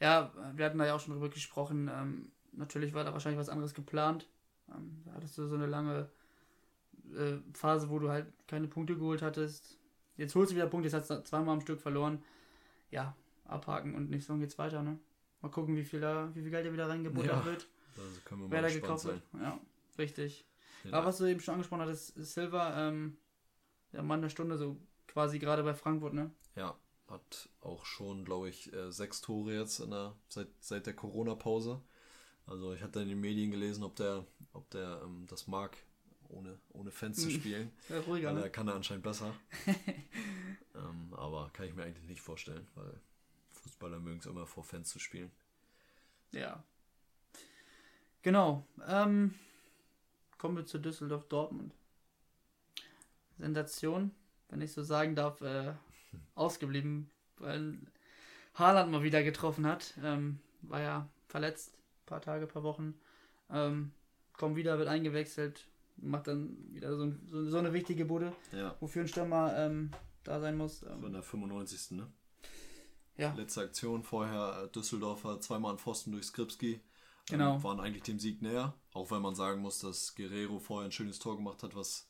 Ja, 0.00 0.32
wir 0.54 0.66
hatten 0.66 0.78
da 0.78 0.86
ja 0.86 0.94
auch 0.94 1.00
schon 1.00 1.14
drüber 1.14 1.30
gesprochen. 1.30 1.90
Ähm, 1.92 2.30
natürlich 2.52 2.94
war 2.94 3.04
da 3.04 3.12
wahrscheinlich 3.12 3.40
was 3.40 3.48
anderes 3.48 3.74
geplant. 3.74 4.28
Ähm, 4.68 5.02
da 5.04 5.12
hattest 5.14 5.38
du 5.38 5.46
so 5.46 5.54
eine 5.54 5.66
lange 5.66 6.10
äh, 7.14 7.38
Phase, 7.54 7.88
wo 7.88 7.98
du 7.98 8.10
halt 8.10 8.26
keine 8.46 8.68
Punkte 8.68 8.96
geholt 8.96 9.22
hattest. 9.22 9.78
Jetzt 10.16 10.34
holst 10.34 10.52
du 10.52 10.56
wieder 10.56 10.66
Punkte, 10.66 10.88
jetzt 10.88 10.94
hast 10.94 11.10
du 11.10 11.22
zweimal 11.24 11.54
am 11.54 11.60
Stück 11.60 11.80
verloren. 11.80 12.22
Ja, 12.90 13.14
abhaken 13.44 13.94
und 13.94 14.10
nächste 14.10 14.28
Saison 14.28 14.40
geht's 14.40 14.58
weiter, 14.58 14.82
ne? 14.82 14.98
Mal 15.42 15.50
gucken, 15.50 15.76
wie 15.76 15.84
viel 15.84 16.00
da, 16.00 16.30
wie 16.34 16.42
viel 16.42 16.50
Geld 16.50 16.66
da 16.66 16.72
wieder 16.72 16.88
reingebuttert 16.88 17.32
ja, 17.32 17.44
wird. 17.44 17.68
Also 17.98 18.20
können 18.24 18.42
wir 18.42 18.50
wer 18.50 18.62
da 18.62 18.68
gekauft 18.68 19.02
sein. 19.02 19.22
wird. 19.32 19.42
Ja, 19.42 19.60
richtig. 19.98 20.46
Ja. 20.84 20.92
Aber 20.92 21.06
was 21.06 21.18
du 21.18 21.26
eben 21.26 21.40
schon 21.40 21.54
angesprochen 21.54 21.82
hattest, 21.82 22.14
Silver, 22.16 22.74
ähm, 22.76 23.16
der 23.92 24.02
Mann 24.02 24.22
der 24.22 24.28
Stunde, 24.28 24.56
so 24.56 24.76
quasi 25.06 25.38
gerade 25.38 25.62
bei 25.62 25.74
Frankfurt, 25.74 26.14
ne? 26.14 26.30
Ja, 26.54 26.76
hat 27.08 27.48
auch 27.60 27.84
schon, 27.84 28.24
glaube 28.24 28.48
ich, 28.48 28.72
äh, 28.72 28.90
sechs 28.90 29.20
Tore 29.20 29.54
jetzt 29.54 29.80
in 29.80 29.90
der, 29.90 30.14
seit, 30.28 30.48
seit 30.60 30.86
der 30.86 30.94
Corona-Pause. 30.94 31.80
Also 32.46 32.72
ich 32.72 32.82
hatte 32.82 33.00
in 33.00 33.08
den 33.08 33.20
Medien 33.20 33.50
gelesen, 33.50 33.82
ob 33.82 33.96
der, 33.96 34.24
ob 34.52 34.68
der 34.70 35.02
ähm, 35.04 35.26
das 35.28 35.46
mag, 35.46 35.76
ohne, 36.28 36.58
ohne 36.72 36.90
Fans 36.90 37.20
zu 37.20 37.30
spielen. 37.30 37.70
Ja, 37.88 38.00
ruhiger, 38.00 38.32
ne? 38.32 38.42
er 38.42 38.50
kann 38.50 38.68
er 38.68 38.74
anscheinend 38.74 39.04
besser. 39.04 39.34
ähm, 40.74 41.14
aber 41.14 41.50
kann 41.52 41.66
ich 41.66 41.74
mir 41.74 41.84
eigentlich 41.84 42.08
nicht 42.08 42.20
vorstellen, 42.20 42.66
weil 42.74 43.00
Fußballer 43.50 43.98
mögen 44.00 44.18
es 44.18 44.26
immer 44.26 44.46
vor 44.46 44.64
Fans 44.64 44.90
zu 44.90 44.98
spielen. 44.98 45.30
Ja. 46.32 46.62
Genau. 48.22 48.66
Ähm, 48.86 49.34
kommen 50.38 50.56
wir 50.56 50.66
zu 50.66 50.78
Düsseldorf 50.78 51.26
Dortmund. 51.28 51.72
Sensation, 53.38 54.12
wenn 54.48 54.60
ich 54.60 54.72
so 54.72 54.82
sagen 54.82 55.14
darf, 55.14 55.40
äh, 55.40 55.74
ausgeblieben, 56.34 57.10
weil 57.38 57.78
Haaland 58.54 58.90
mal 58.90 59.02
wieder 59.02 59.22
getroffen 59.22 59.66
hat. 59.66 59.94
Ähm, 60.02 60.40
war 60.62 60.80
ja 60.80 61.08
verletzt, 61.28 61.74
ein 61.74 62.06
paar 62.06 62.20
Tage, 62.20 62.46
paar 62.46 62.62
Wochen. 62.62 62.98
Ähm, 63.50 63.92
kommt 64.32 64.56
wieder, 64.56 64.78
wird 64.78 64.88
eingewechselt, 64.88 65.66
macht 65.96 66.28
dann 66.28 66.56
wieder 66.72 66.96
so, 66.96 67.12
so, 67.26 67.48
so 67.48 67.58
eine 67.58 67.72
wichtige 67.72 68.04
Bude, 68.04 68.32
ja. 68.52 68.74
wofür 68.80 69.02
ein 69.02 69.08
Stürmer 69.08 69.56
ähm, 69.56 69.90
da 70.24 70.40
sein 70.40 70.56
muss. 70.56 70.82
Ähm, 70.82 71.00
Von 71.00 71.12
der 71.12 71.22
95. 71.22 71.92
Ne? 71.92 72.06
Ja. 73.16 73.32
Letzte 73.34 73.62
Aktion 73.62 74.02
vorher 74.02 74.64
äh, 74.64 74.68
Düsseldorfer 74.72 75.40
zweimal 75.40 75.72
an 75.72 75.78
Pfosten 75.78 76.12
durch 76.12 76.26
Skripski. 76.26 76.74
Ähm, 76.74 76.80
genau. 77.26 77.62
waren 77.62 77.80
eigentlich 77.80 78.04
dem 78.04 78.18
Sieg 78.18 78.40
näher, 78.42 78.74
auch 78.92 79.10
wenn 79.10 79.22
man 79.22 79.34
sagen 79.34 79.60
muss, 79.60 79.80
dass 79.80 80.14
Guerrero 80.14 80.58
vorher 80.60 80.86
ein 80.86 80.92
schönes 80.92 81.18
Tor 81.18 81.36
gemacht 81.36 81.62
hat, 81.62 81.74
was 81.74 82.08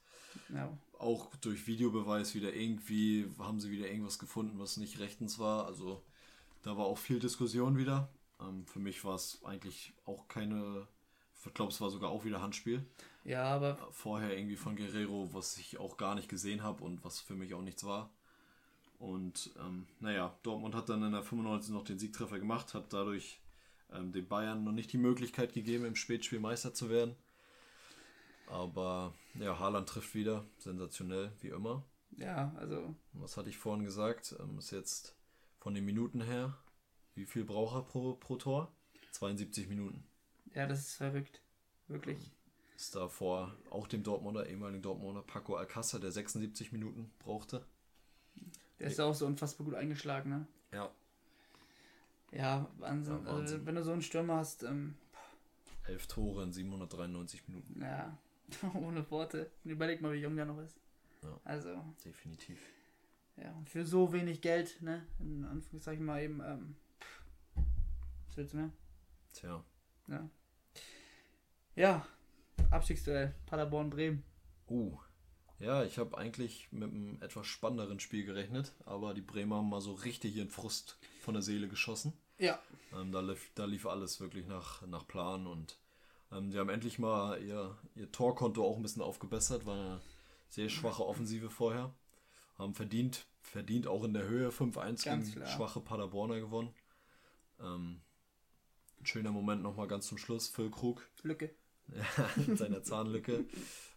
ja 0.52 0.70
auch 0.98 1.34
durch 1.36 1.66
Videobeweis 1.66 2.34
wieder 2.34 2.54
irgendwie, 2.54 3.30
haben 3.38 3.60
sie 3.60 3.70
wieder 3.70 3.88
irgendwas 3.88 4.18
gefunden, 4.18 4.58
was 4.58 4.76
nicht 4.76 4.98
rechtens 4.98 5.38
war. 5.38 5.66
Also 5.66 6.02
da 6.62 6.76
war 6.76 6.86
auch 6.86 6.98
viel 6.98 7.18
Diskussion 7.18 7.76
wieder. 7.76 8.08
Ähm, 8.40 8.66
für 8.66 8.78
mich 8.78 9.04
war 9.04 9.14
es 9.14 9.40
eigentlich 9.44 9.94
auch 10.04 10.28
keine, 10.28 10.86
ich 11.44 11.54
glaube, 11.54 11.72
es 11.72 11.80
war 11.80 11.90
sogar 11.90 12.10
auch 12.10 12.24
wieder 12.24 12.42
Handspiel. 12.42 12.84
Ja, 13.26 13.42
aber. 13.42 13.76
Vorher 13.90 14.38
irgendwie 14.38 14.56
von 14.56 14.76
Guerrero, 14.76 15.28
was 15.32 15.58
ich 15.58 15.78
auch 15.78 15.96
gar 15.96 16.14
nicht 16.14 16.28
gesehen 16.28 16.62
habe 16.62 16.84
und 16.84 17.04
was 17.04 17.20
für 17.20 17.34
mich 17.34 17.54
auch 17.54 17.62
nichts 17.62 17.82
war. 17.82 18.08
Und 19.00 19.50
ähm, 19.58 19.86
naja, 19.98 20.34
Dortmund 20.44 20.76
hat 20.76 20.88
dann 20.88 21.02
in 21.02 21.12
der 21.12 21.24
95 21.24 21.72
noch 21.72 21.84
den 21.84 21.98
Siegtreffer 21.98 22.38
gemacht, 22.38 22.72
hat 22.72 22.92
dadurch 22.92 23.40
ähm, 23.92 24.12
den 24.12 24.28
Bayern 24.28 24.62
noch 24.62 24.72
nicht 24.72 24.92
die 24.92 24.98
Möglichkeit 24.98 25.52
gegeben, 25.52 25.84
im 25.84 25.96
Spätspiel 25.96 26.38
Meister 26.38 26.72
zu 26.72 26.88
werden. 26.88 27.16
Aber 28.46 29.12
ja, 29.34 29.58
Haaland 29.58 29.88
trifft 29.88 30.14
wieder. 30.14 30.44
Sensationell, 30.58 31.32
wie 31.40 31.48
immer. 31.48 31.82
Ja, 32.16 32.54
also. 32.56 32.94
Was 33.12 33.36
hatte 33.36 33.50
ich 33.50 33.58
vorhin 33.58 33.84
gesagt? 33.84 34.36
Ähm, 34.38 34.56
ist 34.58 34.70
jetzt 34.70 35.16
von 35.58 35.74
den 35.74 35.84
Minuten 35.84 36.20
her, 36.20 36.56
wie 37.16 37.26
viel 37.26 37.44
braucht 37.44 37.74
er 37.74 37.82
pro, 37.82 38.14
pro 38.14 38.36
Tor? 38.36 38.72
72 39.10 39.66
Minuten. 39.66 40.04
Ja, 40.54 40.68
das 40.68 40.78
ist 40.78 40.94
verrückt. 40.94 41.40
Wirklich. 41.88 42.30
Ist 42.76 42.94
da 42.94 43.08
vor 43.08 43.54
auch 43.70 43.88
dem 43.88 44.02
Dortmunder, 44.02 44.46
ehemaligen 44.46 44.82
Dortmunder 44.82 45.22
Paco 45.22 45.56
Alcázar, 45.56 45.98
der 45.98 46.12
76 46.12 46.72
Minuten 46.72 47.10
brauchte. 47.20 47.64
Der 48.78 48.88
ist 48.88 48.98
ja 48.98 49.06
auch 49.06 49.14
so 49.14 49.26
unfassbar 49.26 49.64
gut 49.64 49.74
eingeschlagen, 49.74 50.28
ne? 50.28 50.46
Ja. 50.72 50.90
Ja, 52.32 52.68
Wahnsinn. 52.78 53.14
Ja, 53.14 53.24
Wahnsinn. 53.24 53.42
Also, 53.56 53.66
wenn 53.66 53.74
du 53.76 53.82
so 53.82 53.92
einen 53.92 54.02
Stürmer 54.02 54.36
hast. 54.36 54.62
Ähm, 54.62 54.94
Elf 55.84 56.06
Tore 56.06 56.42
in 56.42 56.52
793 56.52 57.48
Minuten. 57.48 57.80
Ja, 57.80 58.18
Ohne 58.74 59.10
Worte. 59.10 59.50
Überleg 59.64 60.02
mal, 60.02 60.12
wie 60.12 60.18
jung 60.18 60.36
der 60.36 60.44
noch 60.44 60.58
ist. 60.58 60.76
Ja, 61.22 61.40
also. 61.44 61.82
Definitiv. 62.04 62.60
Ja, 63.38 63.52
und 63.52 63.70
für 63.70 63.86
so 63.86 64.12
wenig 64.12 64.42
Geld, 64.42 64.82
ne? 64.82 65.06
In 65.18 65.44
Anführungszeichen 65.44 66.04
mal 66.04 66.22
eben, 66.22 66.42
ähm, 66.44 66.76
was 68.26 68.36
willst 68.36 68.52
du 68.52 68.58
mehr? 68.58 68.70
Tja. 69.32 69.64
Ja. 70.08 70.28
Ja, 71.74 72.06
Abstiegsduell, 72.70 73.34
Paderborn-Bremen. 73.46 74.22
Uh. 74.68 74.98
Ja, 75.58 75.84
ich 75.84 75.98
habe 75.98 76.18
eigentlich 76.18 76.68
mit 76.70 76.90
einem 76.90 77.18
etwas 77.22 77.46
spannenderen 77.46 77.98
Spiel 77.98 78.26
gerechnet, 78.26 78.74
aber 78.84 79.14
die 79.14 79.22
Bremer 79.22 79.56
haben 79.56 79.70
mal 79.70 79.80
so 79.80 79.94
richtig 79.94 80.36
ihren 80.36 80.50
Frust 80.50 80.98
von 81.20 81.34
der 81.34 81.42
Seele 81.42 81.68
geschossen. 81.68 82.12
Ja. 82.38 82.58
Ähm, 82.92 83.10
da, 83.12 83.20
lief, 83.20 83.50
da 83.54 83.64
lief 83.64 83.86
alles 83.86 84.20
wirklich 84.20 84.46
nach, 84.46 84.86
nach 84.86 85.06
Plan 85.08 85.46
und 85.46 85.78
ähm, 86.30 86.50
die 86.50 86.58
haben 86.58 86.68
endlich 86.68 86.98
mal 86.98 87.40
ihr, 87.42 87.76
ihr 87.94 88.12
Torkonto 88.12 88.64
auch 88.64 88.76
ein 88.76 88.82
bisschen 88.82 89.02
aufgebessert, 89.02 89.64
war 89.64 89.74
eine 89.74 90.00
sehr 90.50 90.68
schwache 90.68 91.06
Offensive 91.06 91.48
vorher. 91.48 91.94
Haben 92.58 92.74
verdient, 92.74 93.26
verdient 93.42 93.86
auch 93.86 94.04
in 94.04 94.14
der 94.14 94.24
Höhe 94.24 94.50
5-1 94.50 95.04
gegen 95.04 95.32
klar. 95.32 95.46
schwache 95.46 95.80
Paderborner 95.80 96.40
gewonnen. 96.40 96.74
Ähm, 97.60 98.00
schöner 99.02 99.32
Moment 99.32 99.62
nochmal 99.62 99.88
ganz 99.88 100.06
zum 100.06 100.18
Schluss. 100.18 100.48
Phil 100.48 100.70
Krug. 100.70 101.06
Lücke. 101.22 101.54
Mit 102.46 102.58
seiner 102.58 102.82
Zahnlücke, 102.82 103.38
mit 103.38 103.50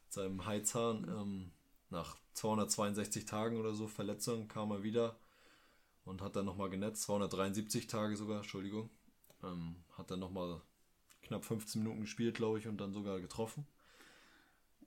seinem 0.10 0.46
Heizahn. 0.46 1.06
Ähm, 1.10 1.52
nach 1.90 2.18
262 2.34 3.26
Tagen 3.26 3.58
oder 3.58 3.74
so 3.74 3.88
Verletzung 3.88 4.48
kam 4.48 4.72
er 4.72 4.84
wieder 4.84 5.18
und 6.06 6.22
hat 6.22 6.36
dann 6.36 6.46
nochmal 6.46 6.70
genetzt. 6.70 7.04
273 7.04 7.88
Tage 7.88 8.16
sogar, 8.16 8.38
Entschuldigung. 8.38 8.90
Ähm, 9.44 9.76
hat 9.98 10.12
dann 10.12 10.20
nochmal 10.20 10.62
knapp 11.24 11.46
15 11.46 11.82
Minuten 11.82 12.02
gespielt, 12.02 12.36
glaube 12.36 12.60
ich, 12.60 12.68
und 12.68 12.80
dann 12.80 12.94
sogar 12.94 13.20
getroffen. 13.20 13.66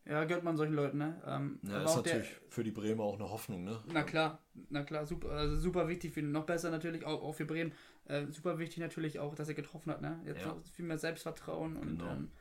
Ja, 0.05 0.24
gehört 0.24 0.43
man 0.43 0.57
solchen 0.57 0.74
Leuten, 0.74 0.99
ne? 0.99 1.22
Ähm, 1.24 1.61
ja, 1.62 1.85
ist 1.85 1.95
natürlich 1.95 2.29
der, 2.29 2.51
für 2.51 2.64
die 2.64 2.72
Bremer 2.72 3.05
auch 3.05 3.14
eine 3.14 3.31
Hoffnung, 3.31 3.62
ne? 3.62 3.79
Na 3.87 4.03
klar, 4.03 4.41
na 4.68 4.83
klar, 4.83 5.07
super, 5.07 5.31
also 5.31 5.57
super 5.57 5.87
wichtig 5.87 6.12
für 6.12 6.22
noch 6.22 6.45
besser 6.45 6.70
natürlich, 6.70 7.05
auch, 7.05 7.22
auch 7.22 7.35
für 7.35 7.45
Bremen. 7.45 7.72
Äh, 8.07 8.27
super 8.27 8.59
wichtig 8.59 8.79
natürlich 8.79 9.20
auch, 9.20 9.37
dass 9.37 9.47
er 9.47 9.55
getroffen 9.55 9.93
hat, 9.93 10.03
ne? 10.03 10.20
Jetzt 10.27 10.41
ja. 10.41 10.57
viel 10.74 10.87
mehr 10.87 10.99
Selbstvertrauen 10.99 11.77
und 11.77 11.99
genau. 11.99 12.11
ähm, 12.11 12.33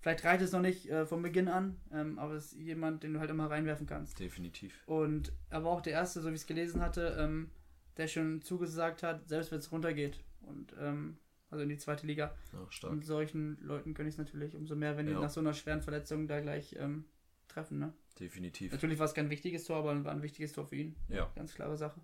vielleicht 0.00 0.24
reicht 0.24 0.42
es 0.42 0.52
noch 0.52 0.60
nicht 0.60 0.88
äh, 0.88 1.06
von 1.06 1.22
Beginn 1.22 1.48
an, 1.48 1.80
ähm, 1.92 2.18
aber 2.18 2.34
es 2.34 2.52
ist 2.52 2.60
jemand, 2.60 3.02
den 3.02 3.14
du 3.14 3.20
halt 3.20 3.30
immer 3.30 3.50
reinwerfen 3.50 3.86
kannst. 3.86 4.18
Definitiv. 4.18 4.82
Und 4.86 5.32
aber 5.50 5.70
auch 5.70 5.80
der 5.80 5.94
erste, 5.94 6.20
so 6.20 6.30
wie 6.30 6.34
ich 6.34 6.42
es 6.42 6.46
gelesen 6.46 6.80
hatte, 6.80 7.16
ähm, 7.18 7.50
der 7.96 8.08
schon 8.08 8.42
zugesagt 8.42 9.02
hat, 9.02 9.28
selbst 9.28 9.50
wenn 9.52 9.58
es 9.58 9.72
runtergeht. 9.72 10.22
Und 10.42 10.74
ähm, 10.78 11.18
also 11.50 11.62
in 11.62 11.68
die 11.68 11.78
zweite 11.78 12.06
Liga. 12.06 12.34
Ja, 12.52 12.66
stark. 12.70 12.92
Und 12.92 13.04
solchen 13.04 13.58
Leuten 13.60 13.94
gönne 13.94 14.08
ich 14.08 14.14
es 14.14 14.18
natürlich 14.18 14.54
umso 14.54 14.74
mehr, 14.74 14.96
wenn 14.96 15.06
ja. 15.06 15.14
die 15.14 15.20
nach 15.20 15.30
so 15.30 15.40
einer 15.40 15.54
schweren 15.54 15.82
Verletzung 15.82 16.26
da 16.26 16.40
gleich 16.40 16.76
ähm, 16.78 17.04
treffen, 17.48 17.78
ne? 17.78 17.92
Definitiv. 18.18 18.72
Natürlich 18.72 18.98
war 18.98 19.06
es 19.06 19.14
kein 19.14 19.30
wichtiges 19.30 19.64
Tor, 19.64 19.76
aber 19.76 20.04
war 20.04 20.12
ein 20.12 20.22
wichtiges 20.22 20.52
Tor 20.52 20.66
für 20.66 20.76
ihn. 20.76 20.96
Ja. 21.08 21.30
Ganz 21.34 21.54
klare 21.54 21.76
Sache. 21.76 22.00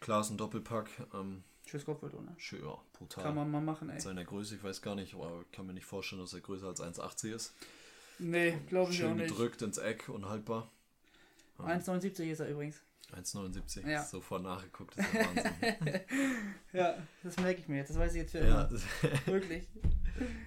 Klar 0.00 0.20
ist 0.20 0.30
ein 0.30 0.36
Doppelpack. 0.36 0.90
Ähm, 1.14 1.42
Tschüss 1.66 1.84
Kopfball, 1.84 2.10
ne? 2.10 2.32
schön, 2.36 2.64
ja, 2.64 2.78
brutal. 2.92 3.24
Kann 3.24 3.34
man 3.34 3.50
mal 3.50 3.60
machen, 3.60 3.90
ey. 3.90 4.00
Seiner 4.00 4.24
Größe, 4.24 4.54
ich 4.54 4.62
weiß 4.62 4.82
gar 4.82 4.94
nicht, 4.94 5.14
aber 5.14 5.42
ich 5.42 5.50
kann 5.50 5.66
mir 5.66 5.74
nicht 5.74 5.84
vorstellen, 5.84 6.22
dass 6.22 6.32
er 6.32 6.40
größer 6.40 6.68
als 6.68 6.80
1,80 6.80 7.34
ist. 7.34 7.54
Nee, 8.20 8.56
glaube 8.68 8.92
ich 8.92 9.02
auch 9.02 9.08
Schön 9.08 9.16
nicht. 9.16 9.28
gedrückt 9.28 9.62
ins 9.62 9.78
Eck, 9.78 10.08
unhaltbar. 10.08 10.70
1,79 11.58 12.30
ist 12.30 12.40
er 12.40 12.48
übrigens. 12.48 12.80
1,79. 13.12 13.88
Ja. 13.88 14.04
Sofort 14.04 14.42
nachgeguckt, 14.42 14.96
das 14.96 15.06
ist 15.06 15.14
ja 15.14 15.20
Wahnsinn. 15.26 16.00
Ja, 16.72 16.94
das 17.22 17.36
merke 17.38 17.60
ich 17.60 17.68
mir 17.68 17.78
jetzt. 17.78 17.90
Das 17.90 17.98
weiß 17.98 18.12
ich 18.12 18.22
jetzt 18.22 18.32
für 18.32 18.38
ja, 18.38 18.64
immer. 18.64 18.70
Wirklich. 19.26 19.66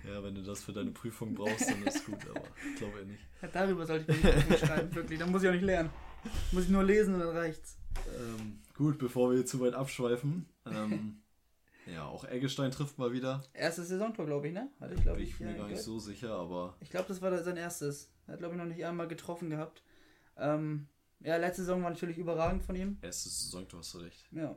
ja, 0.05 0.23
wenn 0.23 0.35
du 0.35 0.43
das 0.43 0.63
für 0.63 0.73
deine 0.73 0.91
Prüfung 0.91 1.33
brauchst, 1.33 1.69
dann 1.69 1.83
ist 1.85 2.05
gut, 2.05 2.19
aber 2.29 2.43
ich 2.71 2.77
glaube 2.77 2.99
eher 2.99 3.05
nicht. 3.05 3.23
Ja, 3.41 3.47
darüber 3.47 3.85
sollte 3.85 4.11
ich 4.11 4.23
mir 4.23 4.35
nicht 4.35 4.59
schreiben, 4.65 4.93
wirklich. 4.93 5.19
Dann 5.19 5.31
muss 5.31 5.43
ich 5.43 5.49
auch 5.49 5.53
nicht 5.53 5.63
lernen. 5.63 5.89
Muss 6.51 6.63
ich 6.63 6.69
nur 6.69 6.83
lesen 6.83 7.15
und 7.15 7.21
dann 7.21 7.35
reicht's. 7.35 7.77
Ähm, 8.07 8.59
gut, 8.75 8.97
bevor 8.99 9.31
wir 9.31 9.45
zu 9.45 9.59
weit 9.61 9.73
abschweifen. 9.73 10.45
Ähm, 10.73 11.21
ja, 11.93 12.05
auch 12.05 12.25
Eggestein 12.25 12.71
trifft 12.71 12.97
mal 12.97 13.11
wieder. 13.11 13.43
Erstes 13.53 13.89
Saisontor, 13.89 14.25
glaube 14.25 14.47
ich, 14.47 14.53
ne? 14.53 14.69
Hatte 14.79 14.93
ich, 14.93 15.01
glaube 15.01 15.17
Bin 15.17 15.27
ich. 15.27 15.33
ich 15.33 15.39
mir 15.39 15.47
gar 15.53 15.63
nicht 15.63 15.69
gehört. 15.69 15.83
so 15.83 15.99
sicher, 15.99 16.31
aber 16.35 16.75
Ich 16.79 16.89
glaube, 16.89 17.07
das 17.07 17.21
war 17.21 17.35
sein 17.43 17.57
erstes. 17.57 18.11
Er 18.27 18.33
hat, 18.33 18.39
glaube 18.39 18.55
ich, 18.55 18.61
noch 18.61 18.67
nicht 18.67 18.83
einmal 18.85 19.07
getroffen 19.07 19.49
gehabt. 19.49 19.83
Ähm, 20.37 20.87
ja, 21.21 21.37
letzte 21.37 21.63
Saison 21.63 21.83
war 21.83 21.89
natürlich 21.89 22.17
überragend 22.17 22.63
von 22.63 22.75
ihm. 22.75 22.97
erstes 23.01 23.43
Saisontor 23.45 23.79
hast 23.79 23.93
du 23.93 23.97
recht. 23.99 24.27
Ja. 24.31 24.55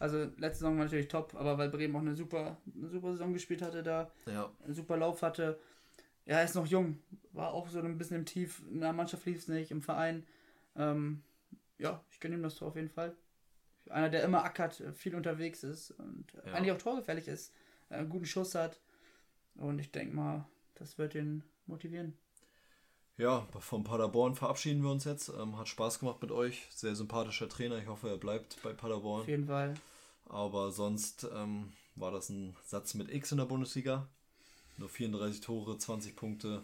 Also 0.00 0.18
letzte 0.36 0.60
Saison 0.60 0.76
war 0.78 0.84
natürlich 0.84 1.08
top, 1.08 1.34
aber 1.34 1.58
weil 1.58 1.70
Bremen 1.70 1.96
auch 1.96 2.00
eine 2.00 2.14
super, 2.14 2.56
eine 2.74 2.88
super 2.88 3.12
Saison 3.12 3.32
gespielt 3.32 3.62
hatte 3.62 3.82
da, 3.82 4.10
Ja, 4.26 4.50
einen 4.64 4.74
super 4.74 4.96
Lauf 4.96 5.22
hatte. 5.22 5.58
Ja, 6.24 6.36
er 6.38 6.44
ist 6.44 6.54
noch 6.54 6.66
jung. 6.66 6.98
War 7.32 7.52
auch 7.52 7.68
so 7.68 7.80
ein 7.80 7.98
bisschen 7.98 8.18
im 8.18 8.26
Tief. 8.26 8.62
In 8.70 8.80
der 8.80 8.92
Mannschaft 8.92 9.24
lief 9.26 9.38
es 9.38 9.48
nicht, 9.48 9.70
im 9.70 9.82
Verein. 9.82 10.24
Ähm, 10.76 11.22
ja, 11.78 12.04
ich 12.10 12.20
gönne 12.20 12.36
ihm 12.36 12.42
das 12.42 12.54
Tor 12.56 12.68
auf 12.68 12.76
jeden 12.76 12.90
Fall. 12.90 13.16
Einer, 13.90 14.08
der 14.10 14.22
immer 14.24 14.44
ackert, 14.44 14.82
viel 14.94 15.14
unterwegs 15.14 15.62
ist 15.64 15.90
und 15.92 16.26
Ja. 16.46 16.52
eigentlich 16.54 16.72
auch 16.72 16.78
torgefährlich 16.78 17.28
ist, 17.28 17.52
äh, 17.90 17.94
einen 17.94 18.08
guten 18.08 18.26
Schuss 18.26 18.54
hat. 18.54 18.80
Und 19.56 19.78
ich 19.78 19.90
denke 19.90 20.14
mal, 20.14 20.44
das 20.76 20.98
wird 20.98 21.14
ihn 21.14 21.42
motivieren. 21.66 22.16
ja, 23.16 23.46
von 23.58 23.82
Paderborn 23.82 24.34
verabschieden 24.36 24.82
wir 24.82 24.90
uns 24.90 25.04
jetzt. 25.04 25.28
Ähm, 25.30 25.58
hat 25.58 25.66
Spaß 25.68 25.98
gemacht 25.98 26.22
mit 26.22 26.30
euch. 26.30 26.68
Sehr 26.70 26.94
sympathischer 26.94 27.48
Trainer. 27.48 27.76
Ich 27.78 27.88
hoffe, 27.88 28.08
er 28.08 28.16
bleibt 28.16 28.62
bei 28.62 28.72
Paderborn. 28.72 29.22
Auf 29.22 29.28
jeden 29.28 29.46
Fall. 29.46 29.74
Aber 30.26 30.70
sonst 30.70 31.26
ähm, 31.34 31.72
war 31.96 32.12
das 32.12 32.28
ein 32.28 32.54
Satz 32.64 32.94
mit 32.94 33.10
X 33.12 33.32
in 33.32 33.38
der 33.38 33.46
Bundesliga. 33.46 34.06
Nur 34.76 34.88
34 34.88 35.40
Tore, 35.40 35.76
20 35.76 36.14
Punkte. 36.14 36.62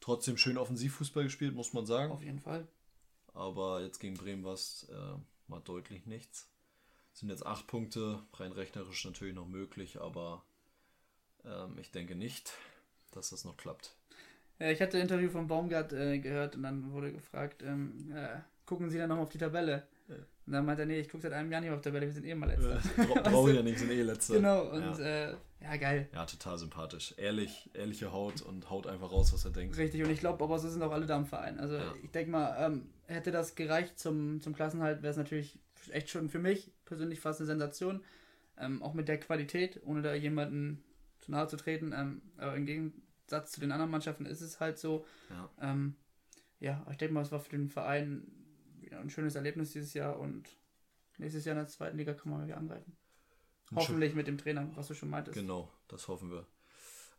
Trotzdem 0.00 0.36
schön 0.36 0.58
Offensivfußball 0.58 1.24
gespielt, 1.24 1.54
muss 1.54 1.72
man 1.72 1.86
sagen. 1.86 2.12
Auf 2.12 2.22
jeden 2.22 2.40
Fall. 2.40 2.66
Aber 3.32 3.80
jetzt 3.80 4.00
gegen 4.00 4.16
Bremen 4.16 4.44
war 4.44 4.54
es 4.54 4.86
äh, 4.90 5.14
mal 5.50 5.60
deutlich 5.60 6.06
nichts. 6.06 6.48
Sind 7.12 7.28
jetzt 7.28 7.44
8 7.44 7.66
Punkte, 7.66 8.22
rein 8.34 8.52
rechnerisch 8.52 9.04
natürlich 9.04 9.34
noch 9.34 9.48
möglich, 9.48 10.00
aber 10.00 10.42
ähm, 11.44 11.76
ich 11.78 11.90
denke 11.90 12.14
nicht, 12.14 12.54
dass 13.10 13.30
das 13.30 13.44
noch 13.44 13.56
klappt. 13.56 13.94
Ja, 14.58 14.70
ich 14.70 14.80
hatte 14.80 14.96
ein 14.98 15.02
Interview 15.02 15.30
von 15.30 15.46
Baumgart 15.46 15.92
äh, 15.92 16.18
gehört 16.18 16.56
und 16.56 16.62
dann 16.62 16.92
wurde 16.92 17.12
gefragt, 17.12 17.62
ähm, 17.62 18.12
äh, 18.14 18.40
gucken 18.64 18.90
Sie 18.90 18.98
dann 18.98 19.08
noch 19.08 19.18
auf 19.18 19.30
die 19.30 19.38
Tabelle? 19.38 19.86
Und 20.50 20.54
dann 20.54 20.66
meinte 20.66 20.82
er, 20.82 20.86
nee, 20.86 20.98
ich 20.98 21.08
gucke 21.08 21.22
seit 21.22 21.32
einem 21.32 21.52
Jahr 21.52 21.60
nicht 21.60 21.70
auf 21.70 21.80
die 21.80 21.84
Tabelle, 21.90 22.06
wir 22.06 22.12
sind 22.12 22.26
eh 22.26 22.34
mal 22.34 22.46
letzter. 22.48 22.80
Bra 23.04 23.20
Brauche 23.30 23.50
ich 23.50 23.56
ja 23.56 23.62
nicht, 23.62 23.78
sind 23.78 23.88
eh 23.92 24.02
letzte. 24.02 24.32
Genau, 24.32 24.64
und 24.64 24.98
ja. 24.98 24.98
ja. 24.98 25.28
Äh, 25.30 25.36
ja, 25.62 25.76
geil. 25.76 26.08
ja, 26.12 26.26
total 26.26 26.58
sympathisch. 26.58 27.14
Ehrlich, 27.18 27.70
ehrliche 27.72 28.10
Haut 28.10 28.42
und 28.42 28.68
haut 28.68 28.88
einfach 28.88 29.12
raus, 29.12 29.32
was 29.32 29.44
er 29.44 29.52
denkt. 29.52 29.78
Richtig, 29.78 30.02
und 30.02 30.10
ich 30.10 30.18
glaube, 30.18 30.42
aber 30.42 30.58
so 30.58 30.68
sind 30.68 30.82
auch 30.82 30.90
alle 30.90 31.06
da 31.06 31.16
im 31.16 31.26
Verein. 31.26 31.60
Also 31.60 31.76
Ja. 31.76 31.94
ich 32.02 32.10
denke 32.10 32.32
mal, 32.32 32.56
ähm, 32.66 32.90
hätte 33.06 33.30
das 33.30 33.54
gereicht 33.54 33.96
zum, 33.96 34.40
zum 34.40 34.56
Klassenhalt, 34.56 35.02
wäre 35.02 35.12
es 35.12 35.16
natürlich 35.16 35.56
echt 35.92 36.10
schon 36.10 36.28
für 36.28 36.40
mich 36.40 36.72
persönlich 36.84 37.20
fast 37.20 37.38
eine 37.38 37.46
Sensation. 37.46 38.02
Ähm, 38.58 38.82
auch 38.82 38.92
mit 38.92 39.06
der 39.06 39.20
Qualität, 39.20 39.80
ohne 39.84 40.02
da 40.02 40.14
jemanden 40.14 40.82
zu 41.20 41.30
nahe 41.30 41.46
zu 41.46 41.58
treten. 41.58 41.92
Ähm, 41.96 42.22
aber 42.38 42.56
im 42.56 42.66
Gegensatz 42.66 43.52
zu 43.52 43.60
den 43.60 43.70
anderen 43.70 43.92
Mannschaften 43.92 44.26
ist 44.26 44.40
es 44.40 44.58
halt 44.58 44.80
so. 44.80 45.06
Ja. 45.30 45.70
Ähm, 45.70 45.94
ja, 46.58 46.84
ich 46.90 46.96
denke 46.96 47.14
mal, 47.14 47.22
es 47.22 47.30
war 47.30 47.38
für 47.38 47.50
den 47.50 47.68
Verein 47.68 48.26
ein 48.98 49.10
schönes 49.10 49.34
Erlebnis 49.34 49.72
dieses 49.72 49.94
Jahr 49.94 50.18
und 50.18 50.48
nächstes 51.18 51.44
Jahr 51.44 51.56
in 51.56 51.62
der 51.62 51.68
zweiten 51.68 51.96
Liga 51.96 52.14
kann 52.14 52.32
man 52.32 52.46
wieder 52.46 52.56
angreifen. 52.56 52.96
Hoffentlich 53.74 54.14
mit 54.14 54.26
dem 54.26 54.38
Trainer, 54.38 54.68
was 54.74 54.88
du 54.88 54.94
schon 54.94 55.10
meintest. 55.10 55.36
Genau, 55.36 55.70
das 55.88 56.08
hoffen 56.08 56.30
wir. 56.30 56.46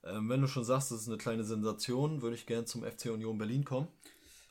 Ähm, 0.03 0.29
wenn 0.29 0.41
du 0.41 0.47
schon 0.47 0.65
sagst, 0.65 0.91
das 0.91 1.01
ist 1.01 1.07
eine 1.07 1.17
kleine 1.17 1.43
Sensation, 1.43 2.21
würde 2.21 2.35
ich 2.35 2.45
gerne 2.45 2.65
zum 2.65 2.83
FC 2.83 3.05
Union 3.05 3.37
Berlin 3.37 3.63
kommen. 3.63 3.87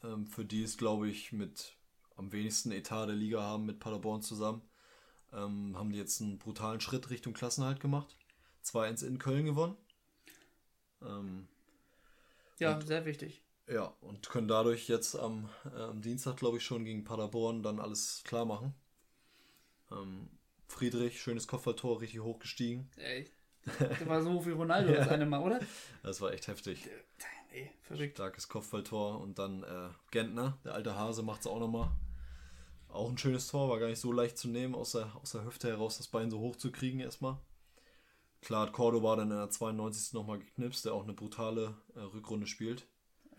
Ähm, 0.03 0.27
für 0.27 0.45
die 0.45 0.63
es, 0.63 0.79
glaube 0.79 1.09
ich, 1.09 1.33
mit 1.33 1.75
am 2.17 2.33
wenigsten 2.33 2.73
Etat 2.73 3.07
der 3.07 3.17
Liga 3.17 3.43
haben 3.43 3.67
mit 3.67 3.81
Paderborn 3.81 4.23
zusammen. 4.23 4.63
Ähm, 5.33 5.77
haben 5.77 5.91
die 5.91 5.99
jetzt 5.99 6.21
einen 6.21 6.39
brutalen 6.39 6.81
Schritt 6.81 7.11
Richtung 7.11 7.35
Klassenhalt 7.35 7.81
gemacht. 7.81 8.17
2-1 8.65 9.07
in 9.07 9.19
Köln 9.19 9.45
gewonnen. 9.45 9.77
Ähm, 11.03 11.49
Ja, 12.59 12.81
sehr 12.81 13.05
wichtig. 13.05 13.43
Ja, 13.71 13.95
und 14.01 14.29
können 14.29 14.49
dadurch 14.49 14.89
jetzt 14.89 15.15
am, 15.17 15.49
äh, 15.75 15.81
am 15.81 16.01
Dienstag, 16.01 16.37
glaube 16.37 16.59
ich, 16.59 16.65
schon 16.65 16.85
gegen 16.85 17.05
Paderborn 17.05 17.63
dann 17.63 17.79
alles 17.79 18.23
klar 18.25 18.45
machen. 18.45 18.75
Ähm, 19.91 20.29
Friedrich, 20.67 21.21
schönes 21.21 21.47
Kopfballtor, 21.47 22.01
richtig 22.01 22.21
hochgestiegen. 22.21 22.91
Ey, 22.97 23.31
das 23.65 24.07
war 24.07 24.23
so 24.23 24.45
wie 24.47 24.51
Ronaldo 24.51 24.93
das 24.95 25.09
eine 25.09 25.27
Mal, 25.27 25.43
oder? 25.43 25.61
Das 26.03 26.21
war 26.21 26.33
echt 26.33 26.49
heftig. 26.49 26.89
Ey, 27.53 27.71
verrückt. 27.83 28.17
Starkes 28.17 28.49
Kopfballtor 28.49 29.21
und 29.21 29.39
dann 29.39 29.63
äh, 29.65 29.89
Gentner, 30.11 30.59
der 30.65 30.75
alte 30.75 30.95
Hase, 30.95 31.23
macht 31.23 31.41
es 31.41 31.47
auch 31.47 31.59
nochmal. 31.59 31.91
Auch 32.89 33.09
ein 33.09 33.19
schönes 33.19 33.49
Tor, 33.49 33.69
war 33.69 33.79
gar 33.79 33.89
nicht 33.89 34.01
so 34.01 34.13
leicht 34.13 34.39
zu 34.39 34.49
nehmen, 34.49 34.75
aus 34.75 34.93
der, 34.93 35.15
aus 35.17 35.33
der 35.33 35.45
Hüfte 35.45 35.69
heraus 35.69 35.97
das 35.97 36.09
Bein 36.09 36.31
so 36.31 36.41
hoch 36.41 36.57
zu 36.57 36.73
kriegen 36.73 37.01
erstmal. 37.01 37.39
Klar 38.41 38.67
hat 38.67 38.73
Cordoba 38.73 39.17
dann 39.17 39.31
in 39.31 39.37
der 39.37 39.51
92. 39.51 40.15
nochmal 40.15 40.39
geknipst, 40.39 40.85
der 40.85 40.95
auch 40.95 41.05
eine 41.05 41.13
brutale 41.13 41.77
äh, 41.95 42.01
Rückrunde 42.01 42.47
spielt. 42.47 42.87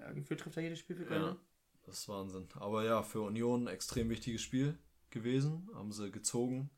Ja, 0.01 0.11
gefühlt 0.11 0.39
trifft 0.39 0.57
er 0.57 0.63
jedes 0.63 0.79
Spiel 0.79 0.95
für 0.95 1.05
Köln. 1.05 1.21
Ja, 1.21 1.37
das 1.85 1.99
ist 1.99 2.09
Wahnsinn. 2.09 2.47
Aber 2.55 2.83
ja, 2.83 3.03
für 3.03 3.21
Union 3.21 3.63
ein 3.65 3.73
extrem 3.73 4.09
wichtiges 4.09 4.41
Spiel 4.41 4.77
gewesen. 5.11 5.69
Haben 5.73 5.91
sie 5.91 6.11
gezogen. 6.11 6.69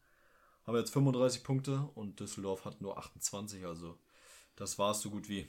Haben 0.67 0.77
jetzt 0.77 0.91
35 0.93 1.43
Punkte 1.43 1.89
und 1.95 2.19
Düsseldorf 2.19 2.63
hat 2.65 2.79
nur 2.81 2.97
28, 2.97 3.65
also 3.65 3.97
das 4.55 4.77
war 4.79 4.91
es 4.91 5.01
so 5.01 5.09
gut 5.09 5.27
wie. 5.27 5.47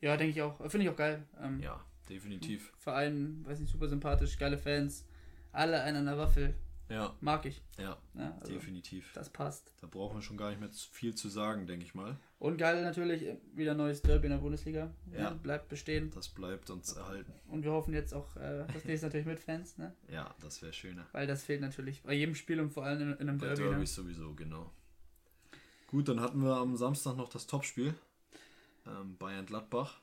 Ja, 0.00 0.16
denke 0.16 0.32
ich 0.32 0.42
auch. 0.42 0.58
Finde 0.70 0.86
ich 0.86 0.90
auch 0.90 0.96
geil. 0.96 1.26
Ähm, 1.40 1.60
Ja, 1.60 1.84
definitiv. 2.08 2.72
Verein, 2.78 3.44
weiß 3.46 3.60
nicht, 3.60 3.70
super 3.70 3.88
sympathisch, 3.88 4.36
geile 4.38 4.58
Fans. 4.58 5.04
Alle 5.52 5.82
einen 5.82 5.98
an 5.98 6.06
der 6.06 6.18
Waffel. 6.18 6.54
Ja, 6.88 7.14
Mag 7.20 7.44
ich. 7.46 7.62
ja, 7.76 7.98
Ja, 8.14 8.36
also, 8.40 8.52
definitiv. 8.52 9.12
das 9.12 9.28
passt. 9.30 9.72
Da 9.80 9.86
brauchen 9.86 10.16
wir 10.16 10.22
schon 10.22 10.36
gar 10.38 10.50
nicht 10.50 10.60
mehr 10.60 10.70
viel 10.90 11.14
zu 11.14 11.28
sagen, 11.28 11.66
denke 11.66 11.84
ich 11.84 11.94
mal. 11.94 12.18
Und 12.38 12.56
geil 12.56 12.82
natürlich, 12.82 13.24
wieder 13.54 13.74
neues 13.74 14.00
Derby 14.00 14.26
in 14.26 14.32
der 14.32 14.38
Bundesliga. 14.38 14.92
Ja. 15.12 15.30
bleibt 15.30 15.68
bestehen. 15.68 16.12
Das 16.14 16.28
bleibt 16.28 16.70
uns 16.70 16.92
erhalten. 16.92 17.32
Und 17.48 17.64
wir 17.64 17.72
hoffen 17.72 17.92
jetzt 17.92 18.14
auch 18.14 18.36
äh, 18.36 18.64
das 18.72 18.84
nächste 18.84 19.06
natürlich 19.06 19.26
mit 19.26 19.40
Fans, 19.40 19.76
ne? 19.76 19.92
Ja, 20.08 20.32
das 20.40 20.62
wäre 20.62 20.72
schöner. 20.72 21.06
Weil 21.10 21.26
das 21.26 21.42
fehlt 21.42 21.60
natürlich 21.60 22.02
bei 22.02 22.12
jedem 22.12 22.36
Spiel 22.36 22.60
und 22.60 22.70
vor 22.70 22.84
allem 22.84 23.00
in, 23.00 23.12
in 23.14 23.28
einem 23.28 23.38
Bei 23.38 23.46
Derby. 23.46 23.62
Derby 23.62 23.80
ne? 23.80 23.86
sowieso, 23.86 24.34
genau. 24.34 24.70
Gut, 25.88 26.08
dann 26.08 26.20
hatten 26.20 26.40
wir 26.40 26.56
am 26.56 26.76
Samstag 26.76 27.16
noch 27.16 27.28
das 27.28 27.48
Topspiel. 27.48 27.92
Ähm, 28.86 29.16
Bayern-Gladbach. 29.18 30.00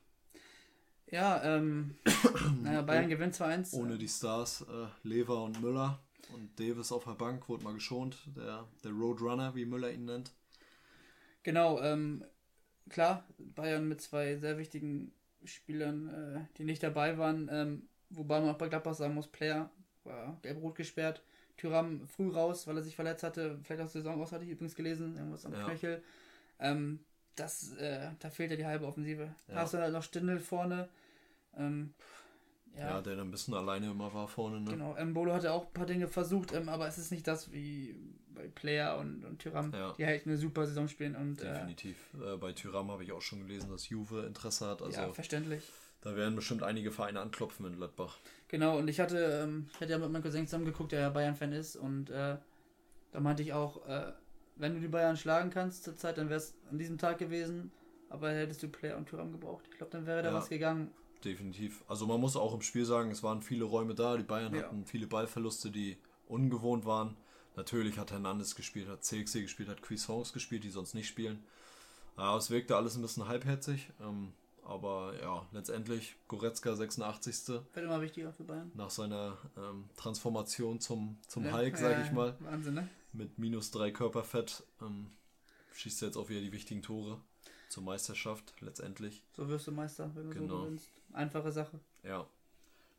Ja, 1.11 1.41
ähm, 1.43 1.95
naja, 2.63 2.81
Bayern 2.81 3.07
gewinnt 3.07 3.35
2-1. 3.35 3.73
Ohne 3.75 3.97
die 3.97 4.09
Stars 4.09 4.61
äh, 4.61 4.87
Lever 5.07 5.41
und 5.41 5.61
Müller. 5.61 5.99
Und 6.33 6.59
Davis 6.59 6.91
auf 6.91 7.05
der 7.05 7.11
Bank 7.11 7.47
wurde 7.47 7.63
mal 7.63 7.73
geschont. 7.73 8.17
Der, 8.35 8.67
der 8.83 8.91
Roadrunner, 8.91 9.55
wie 9.55 9.63
Müller 9.63 9.91
ihn 9.91 10.03
nennt. 10.03 10.33
Genau, 11.45 11.79
ähm, 11.79 12.25
klar, 12.89 13.23
Bayern 13.37 13.87
mit 13.87 14.01
zwei 14.01 14.35
sehr 14.35 14.57
wichtigen 14.57 15.11
Spielern, 15.43 16.09
äh, 16.09 16.39
die 16.57 16.63
nicht 16.63 16.81
dabei 16.81 17.19
waren, 17.19 17.47
ähm, 17.51 17.83
wobei 18.09 18.39
man 18.41 18.49
auch 18.49 18.57
bei 18.57 18.67
Gladbach 18.67 18.95
sagen 18.95 19.13
muss, 19.13 19.27
Player 19.27 19.69
war 20.03 20.39
gelb-rot 20.41 20.73
gesperrt, 20.73 21.21
Tyram 21.55 22.07
früh 22.07 22.31
raus, 22.31 22.65
weil 22.65 22.77
er 22.77 22.81
sich 22.81 22.95
verletzt 22.95 23.21
hatte, 23.21 23.59
vielleicht 23.61 23.83
aus 23.83 23.93
der 23.93 24.01
Saison 24.01 24.19
aus, 24.23 24.31
hatte 24.31 24.43
ich 24.43 24.49
übrigens 24.49 24.73
gelesen, 24.73 25.15
irgendwas 25.17 25.45
am 25.45 25.53
Ja. 25.53 25.65
Knöchel. 25.65 26.01
Ähm, 26.59 26.99
das, 27.35 27.73
äh, 27.77 28.09
da 28.17 28.31
fehlt 28.31 28.49
ja 28.49 28.57
die 28.57 28.65
halbe 28.65 28.87
Offensive. 28.87 29.29
Da 29.47 29.53
Ja. 29.53 29.61
hast 29.61 29.75
du 29.75 29.77
halt 29.77 29.93
noch 29.93 30.01
Stindel 30.01 30.39
vorne. 30.39 30.89
Ähm, 31.55 31.93
Ja, 32.77 32.89
ja, 32.95 33.01
der 33.01 33.15
dann 33.15 33.27
ein 33.27 33.31
bisschen 33.31 33.53
alleine 33.53 33.89
immer 33.91 34.13
war 34.13 34.27
vorne. 34.27 34.59
Ne? 34.61 34.71
genau. 34.71 34.95
Mbolo 35.05 35.33
hatte 35.33 35.51
auch 35.51 35.67
ein 35.67 35.73
paar 35.73 35.85
Dinge 35.85 36.07
versucht, 36.07 36.53
ähm, 36.53 36.67
aber 36.69 36.87
es 36.87 36.97
ist 36.97 37.11
nicht 37.11 37.25
das 37.27 37.51
wie 37.51 37.95
bei 38.33 38.47
Player 38.49 38.97
und, 38.97 39.23
und 39.23 39.39
Tyram, 39.39 39.71
Ja. 39.73 39.93
die 39.97 40.05
halt 40.05 40.25
eine 40.25 40.35
super 40.37 40.65
Saison 40.67 40.87
spielen 40.89 41.15
und 41.15 41.41
äh, 41.41 41.53
Definitiv. 41.53 41.95
Äh, 42.21 42.35
bei 42.37 42.51
Tyram 42.51 42.91
habe 42.91 43.03
ich 43.03 43.11
auch 43.13 43.21
schon 43.21 43.39
gelesen, 43.39 43.69
dass 43.71 43.87
Juve 43.89 44.23
Interesse 44.25 44.67
hat. 44.67 44.81
Also 44.81 44.99
ja, 44.99 45.13
verständlich. 45.13 45.63
da 46.01 46.15
werden 46.17 46.35
bestimmt 46.35 46.61
einige 46.63 46.91
Vereine 46.91 47.21
anklopfen 47.21 47.65
in 47.65 47.77
Gladbach. 47.77 48.17
Genau, 48.49 48.77
und 48.77 48.89
ich 48.89 48.99
hatte, 48.99 49.17
ähm, 49.43 49.67
ich 49.73 49.79
hatte 49.79 49.91
ja 49.91 49.97
mit 49.97 50.11
meinem 50.11 50.21
Cousin 50.21 50.45
zusammen 50.47 50.65
geguckt, 50.65 50.91
der 50.91 50.99
ja 50.99 51.09
Bayern-Fan 51.09 51.53
ist, 51.53 51.77
und 51.77 52.09
äh, 52.09 52.35
da 53.11 53.19
meinte 53.21 53.41
ich 53.41 53.53
auch, 53.53 53.87
äh, 53.87 54.11
wenn 54.57 54.73
du 54.75 54.81
die 54.81 54.87
Bayern 54.89 55.15
schlagen 55.17 55.49
kannst 55.49 55.85
zur 55.85 55.95
Zeit, 55.95 56.17
dann 56.17 56.27
wäre 56.29 56.39
es 56.39 56.53
an 56.69 56.77
diesem 56.77 56.97
Tag 56.97 57.17
gewesen, 57.17 57.71
aber 58.09 58.31
hättest 58.31 58.61
du 58.63 58.67
Player 58.67 58.97
und 58.97 59.07
Thuram 59.09 59.31
gebraucht. 59.31 59.65
Ich 59.71 59.77
glaube, 59.77 59.91
dann 59.91 60.05
wäre 60.05 60.21
da 60.23 60.29
Ja. 60.29 60.35
was 60.35 60.49
gegangen. 60.49 60.91
Definitiv. 61.25 61.83
Also 61.87 62.05
man 62.07 62.19
muss 62.21 62.35
auch 62.37 62.53
im 62.53 62.61
Spiel 62.61 62.85
sagen, 62.85 63.11
es 63.11 63.23
waren 63.23 63.41
viele 63.41 63.65
Räume 63.65 63.95
da, 63.95 64.15
die 64.17 64.23
Bayern 64.23 64.53
Ja. 64.53 64.63
hatten 64.63 64.85
viele 64.85 65.07
Ballverluste, 65.07 65.71
die 65.71 65.97
ungewohnt 66.27 66.85
waren. 66.85 67.17
Natürlich 67.55 67.97
hat 67.97 68.11
Hernandez 68.11 68.55
gespielt, 68.55 68.87
hat 68.87 69.03
CXC 69.03 69.41
gespielt, 69.41 69.69
hat 69.69 69.81
Cuisance 69.81 70.33
gespielt, 70.33 70.63
die 70.63 70.69
sonst 70.69 70.93
nicht 70.93 71.07
spielen. 71.07 71.43
Ja, 72.17 72.35
es 72.37 72.49
wirkte 72.49 72.75
alles 72.75 72.95
ein 72.95 73.01
bisschen 73.01 73.27
halbherzig. 73.27 73.89
Ähm, 74.01 74.33
aber 74.63 75.13
ja, 75.21 75.45
letztendlich 75.51 76.15
Goretzka 76.27 76.75
86. 76.75 77.49
Wird 77.49 77.65
immer 77.75 78.01
wichtiger 78.01 78.33
für 78.33 78.43
Bayern. 78.43 78.71
nach 78.73 78.89
seiner 78.89 79.37
ähm, 79.57 79.85
Transformation 79.95 80.79
zum, 80.79 81.17
zum 81.27 81.45
Ja, 81.45 81.53
Hulk, 81.53 81.73
ja, 81.73 81.79
sage 81.79 82.03
ich 82.05 82.11
mal, 82.11 82.35
Wahnsinn, 82.39 82.73
ne? 82.75 82.89
mit 83.13 83.37
minus 83.37 83.71
drei 83.71 83.91
Körperfett, 83.91 84.63
ähm, 84.81 85.11
schießt 85.73 86.01
er 86.01 86.07
jetzt 86.07 86.17
auch 86.17 86.29
wieder 86.29 86.41
die 86.41 86.51
wichtigen 86.51 86.81
Tore 86.81 87.21
zur 87.69 87.83
Meisterschaft 87.83 88.53
letztendlich. 88.61 89.23
So 89.35 89.47
wirst 89.49 89.67
du 89.67 89.71
Meister, 89.71 90.11
wenn 90.15 90.29
du 90.29 90.33
Genau. 90.39 90.57
so 90.57 90.63
gewinnst. 90.63 90.89
Einfache 91.13 91.51
Sache. 91.51 91.79
Ja. 92.03 92.27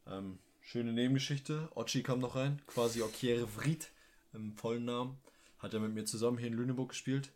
Ähm, 0.07 0.39
schöne 0.61 0.93
Nebengeschichte. 0.93 1.69
Ochi 1.75 2.03
kam 2.03 2.21
noch 2.21 2.37
rein, 2.37 2.61
quasi 2.67 3.03
Okiere 3.03 3.47
Vried 3.49 3.91
im 4.33 4.57
vollen 4.57 4.85
Namen. 4.85 5.17
Hat 5.59 5.75
er 5.75 5.81
mit 5.81 5.95
mir 5.95 6.05
zusammen 6.05 6.39
hier 6.39 6.49
in 6.49 6.55
Lüneburg 6.55 6.91
gespielt. 6.91 7.33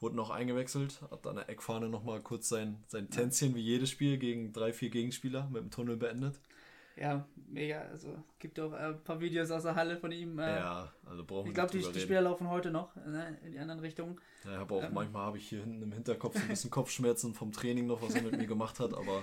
Wurde 0.00 0.16
noch 0.16 0.30
eingewechselt, 0.30 1.02
hat 1.10 1.26
an 1.26 1.36
der 1.36 1.48
Eckfahne 1.50 1.88
nochmal 1.88 2.20
kurz 2.22 2.48
sein, 2.48 2.82
sein 2.88 3.10
Tänzchen 3.10 3.54
wie 3.54 3.60
jedes 3.60 3.90
Spiel 3.90 4.16
gegen 4.16 4.52
drei, 4.52 4.72
vier 4.72 4.88
Gegenspieler 4.88 5.48
mit 5.50 5.62
dem 5.62 5.70
Tunnel 5.70 5.96
beendet. 5.98 6.40
Ja, 7.00 7.26
mega. 7.48 7.80
Also 7.90 8.08
gibt 8.38 8.60
auch 8.60 8.72
äh, 8.74 8.76
ein 8.76 9.02
paar 9.02 9.18
Videos 9.20 9.50
aus 9.50 9.62
der 9.62 9.74
Halle 9.74 9.96
von 9.96 10.12
ihm. 10.12 10.38
Äh, 10.38 10.56
ja, 10.58 10.92
also 11.06 11.24
brauchen 11.24 11.46
wir 11.46 11.48
ich 11.50 11.54
glaube, 11.54 11.70
die, 11.72 11.78
die 11.78 11.84
reden. 11.86 11.98
Spieler 12.00 12.20
laufen 12.20 12.48
heute 12.50 12.70
noch 12.70 12.94
ne, 12.96 13.38
in 13.44 13.52
die 13.52 13.58
anderen 13.58 13.80
Richtungen. 13.80 14.20
Ja, 14.44 14.58
habe 14.58 14.74
auch 14.74 14.82
Ähm. 14.84 14.92
manchmal 14.94 15.24
habe 15.26 15.38
ich 15.38 15.48
hier 15.48 15.60
hinten 15.60 15.82
im 15.82 15.92
Hinterkopf 15.92 16.34
so 16.34 16.40
ein 16.42 16.48
bisschen 16.48 16.70
Kopfschmerzen 16.70 17.32
vom 17.34 17.52
Training 17.52 17.86
noch, 17.86 18.02
was 18.02 18.14
er 18.14 18.22
mit 18.22 18.36
mir 18.36 18.46
gemacht 18.46 18.78
hat, 18.80 18.92
aber, 18.94 19.22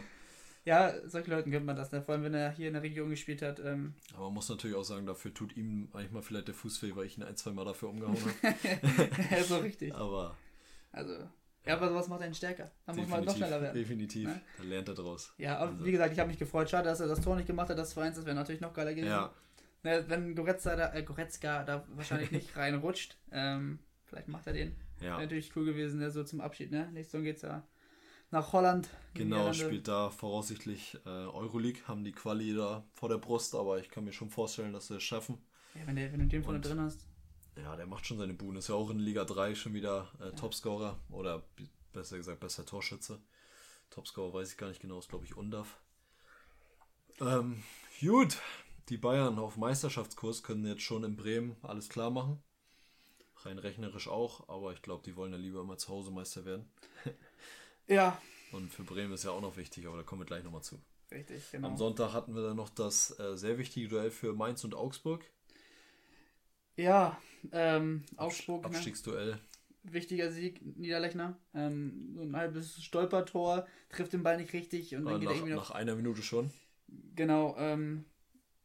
Ja, 0.66 0.92
solchen 1.08 1.32
Leuten 1.32 1.52
gönnt 1.52 1.66
man 1.68 1.76
das, 1.78 1.92
ne? 1.92 2.02
vor 2.02 2.16
allem 2.16 2.24
wenn 2.24 2.34
er 2.34 2.52
hier 2.52 2.68
in 2.68 2.74
der 2.74 2.82
Region 2.84 3.10
gespielt 3.12 3.42
hat. 3.44 3.60
Ähm, 3.60 3.94
aber 4.16 4.26
man 4.26 4.34
muss 4.34 4.50
natürlich 4.50 4.76
auch 4.76 4.84
sagen, 4.84 5.06
dafür 5.06 5.34
tut 5.34 5.56
ihm 5.56 5.88
manchmal 5.94 6.24
vielleicht 6.24 6.48
der 6.48 6.56
Fuß 6.56 6.82
weh, 6.84 6.96
weil 6.96 7.06
ich 7.06 7.18
ihn 7.18 7.24
ein, 7.24 7.36
zwei 7.38 7.52
Mal 7.52 7.64
dafür 7.66 7.90
umgehauen 7.90 8.18
habe. 8.18 8.58
ja, 9.32 9.44
so 9.44 9.58
richtig. 9.60 9.94
Aber 9.96 10.36
Also, 10.92 11.14
ja, 11.68 11.76
aber 11.76 11.90
sowas 11.90 12.08
macht 12.08 12.22
einen 12.22 12.34
stärker. 12.34 12.72
Da 12.86 12.94
muss 12.94 13.08
man 13.08 13.18
halt 13.20 13.26
noch 13.26 13.36
schneller 13.36 13.62
werden. 13.62 13.76
definitiv, 13.76 14.28
Ne? 14.28 14.42
da 14.58 14.64
lernt 14.64 14.88
er 14.88 14.96
draus. 14.96 15.34
Ja, 15.38 15.58
aber 15.58 15.72
Also. 15.72 15.86
wie 15.86 15.92
gesagt, 15.92 16.14
ich 16.14 16.20
habe 16.20 16.30
mich 16.30 16.40
gefreut. 16.40 16.70
Schade, 16.70 16.90
dass 16.90 17.00
er 17.00 17.08
das 17.08 17.22
Tor 17.22 17.36
nicht 17.36 17.48
gemacht 17.48 17.70
hat, 17.70 17.78
das 17.78 17.96
2-1, 17.96 18.16
das 18.16 18.26
wäre 18.26 18.36
natürlich 18.36 18.62
noch 18.62 18.74
geiler 18.74 18.94
gewesen. 18.94 19.10
Ja, 19.12 19.32
Ne, 19.84 20.04
wenn 20.08 20.34
Goretzka 20.36 20.76
da, 20.76 20.92
äh, 20.96 21.04
Goretzka 21.04 21.64
da 21.64 21.86
wahrscheinlich 21.96 22.32
nicht 22.32 22.58
reinrutscht, 22.58 23.16
ähm, 23.32 23.78
vielleicht 24.06 24.28
macht 24.28 24.48
er 24.48 24.54
den. 24.54 24.76
ja. 25.00 25.12
Wäre 25.12 25.22
natürlich 25.22 25.56
cool 25.56 25.66
gewesen, 25.66 26.00
ne, 26.00 26.10
so 26.10 26.24
zum 26.24 26.42
Abschied. 26.42 26.72
Ne? 26.72 26.90
Nächste 26.92 27.12
Saison 27.12 27.24
geht's 27.24 27.44
ja 27.44 27.64
nach 28.32 28.52
Holland. 28.54 28.90
Genau, 29.14 29.54
spielt 29.54 29.88
da 29.88 30.10
voraussichtlich 30.10 30.98
äh, 31.06 31.10
Euroleague, 31.10 31.82
haben 31.88 32.04
die 32.04 32.12
Quali 32.12 32.56
da 32.56 32.84
vor 32.94 33.08
der 33.08 33.20
Brust, 33.20 33.54
aber 33.56 33.78
ich 33.80 33.90
kann 33.90 34.04
mir 34.04 34.12
schon 34.14 34.30
vorstellen, 34.32 34.74
dass 34.74 34.88
sie 34.88 34.96
es 34.96 35.04
schaffen. 35.04 35.38
Ja, 35.76 35.82
wenn, 35.86 35.96
der, 35.96 36.12
wenn 36.12 36.20
du 36.22 36.26
den 36.26 36.44
vorne 36.44 36.60
drin 36.60 36.82
hast. 36.82 37.06
Ja, 37.64 37.76
der 37.76 37.88
macht 37.88 38.06
schon 38.06 38.18
seine 38.18 38.34
Buhn. 38.34 38.56
Ist 38.56 38.70
ja 38.70 38.76
auch 38.76 38.90
in 38.90 39.00
Liga 39.00 39.26
3 39.26 39.56
schon 39.56 39.74
wieder 39.74 40.08
äh, 40.20 40.32
Topscorer 40.36 41.00
oder 41.10 41.44
besser 41.94 42.18
gesagt 42.18 42.40
besser 42.40 42.66
Torschütze. 42.66 43.20
Topscorer 43.90 44.34
weiß 44.34 44.52
ich 44.52 44.58
gar 44.58 44.68
nicht 44.68 44.82
genau, 44.82 45.00
ist 45.00 45.10
glaube 45.10 45.26
ich 45.26 45.36
Undaf. 45.36 45.80
Ähm, 47.20 47.64
gut, 48.00 48.38
die 48.90 48.98
Bayern 48.98 49.40
auf 49.40 49.58
Meisterschaftskurs 49.58 50.44
können 50.44 50.66
jetzt 50.66 50.84
schon 50.84 51.04
in 51.04 51.16
Bremen 51.16 51.56
alles 51.64 51.90
klar 51.90 52.12
machen. 52.12 52.42
Rein 53.38 53.58
rechnerisch 53.60 54.08
auch, 54.08 54.48
aber 54.50 54.74
ich 54.74 54.82
glaube, 54.82 55.04
die 55.04 55.16
wollen 55.16 55.32
ja 55.32 55.38
lieber 55.38 55.62
immer 55.62 55.78
zu 55.78 55.90
Hause 55.90 56.12
Meister 56.12 56.46
werden. 56.46 56.70
Ja, 57.90 58.22
Und 58.52 58.70
für 58.70 58.84
Bremen 58.84 59.14
ist 59.14 59.24
ja 59.24 59.32
auch 59.32 59.40
noch 59.40 59.56
wichtig, 59.56 59.88
aber 59.88 59.96
da 59.96 60.04
kommen 60.04 60.20
wir 60.20 60.26
gleich 60.26 60.44
nochmal 60.44 60.62
zu. 60.62 60.78
richtig, 61.10 61.52
genau. 61.52 61.70
Am 61.70 61.78
Sonntag 61.78 62.12
hatten 62.12 62.36
wir 62.36 62.42
dann 62.42 62.58
noch 62.58 62.68
das 62.68 63.18
äh, 63.18 63.38
sehr 63.38 63.58
wichtige 63.58 63.88
Duell 63.88 64.12
für 64.12 64.34
Mainz 64.34 64.66
und 64.66 64.76
Augsburg. 64.76 65.24
Ja, 66.78 67.18
ähm, 67.52 68.04
Augsburg, 68.18 68.64
ne? 68.64 68.70
Abstiegsduell. 68.70 69.40
wichtiger 69.84 70.32
Sieg, 70.32 70.62
Niederlechner. 70.78 71.38
Ähm, 71.54 72.12
so 72.16 72.22
ein 72.22 72.36
halbes 72.36 72.84
Stolpertor, 72.84 73.66
trifft 73.90 74.14
den 74.14 74.24
Ball 74.24 74.38
nicht 74.38 74.54
richtig 74.54 74.96
und 74.96 75.06
dann 75.06 75.14
War 75.14 75.20
geht 75.20 75.30
er 75.30 75.34
nach, 75.34 75.40
irgendwie 75.40 75.56
noch. 75.56 75.70
nach 75.70 75.76
einer 75.76 75.96
Minute 75.96 76.22
schon. 76.22 76.52
Genau, 77.16 77.56
ähm, 77.58 78.06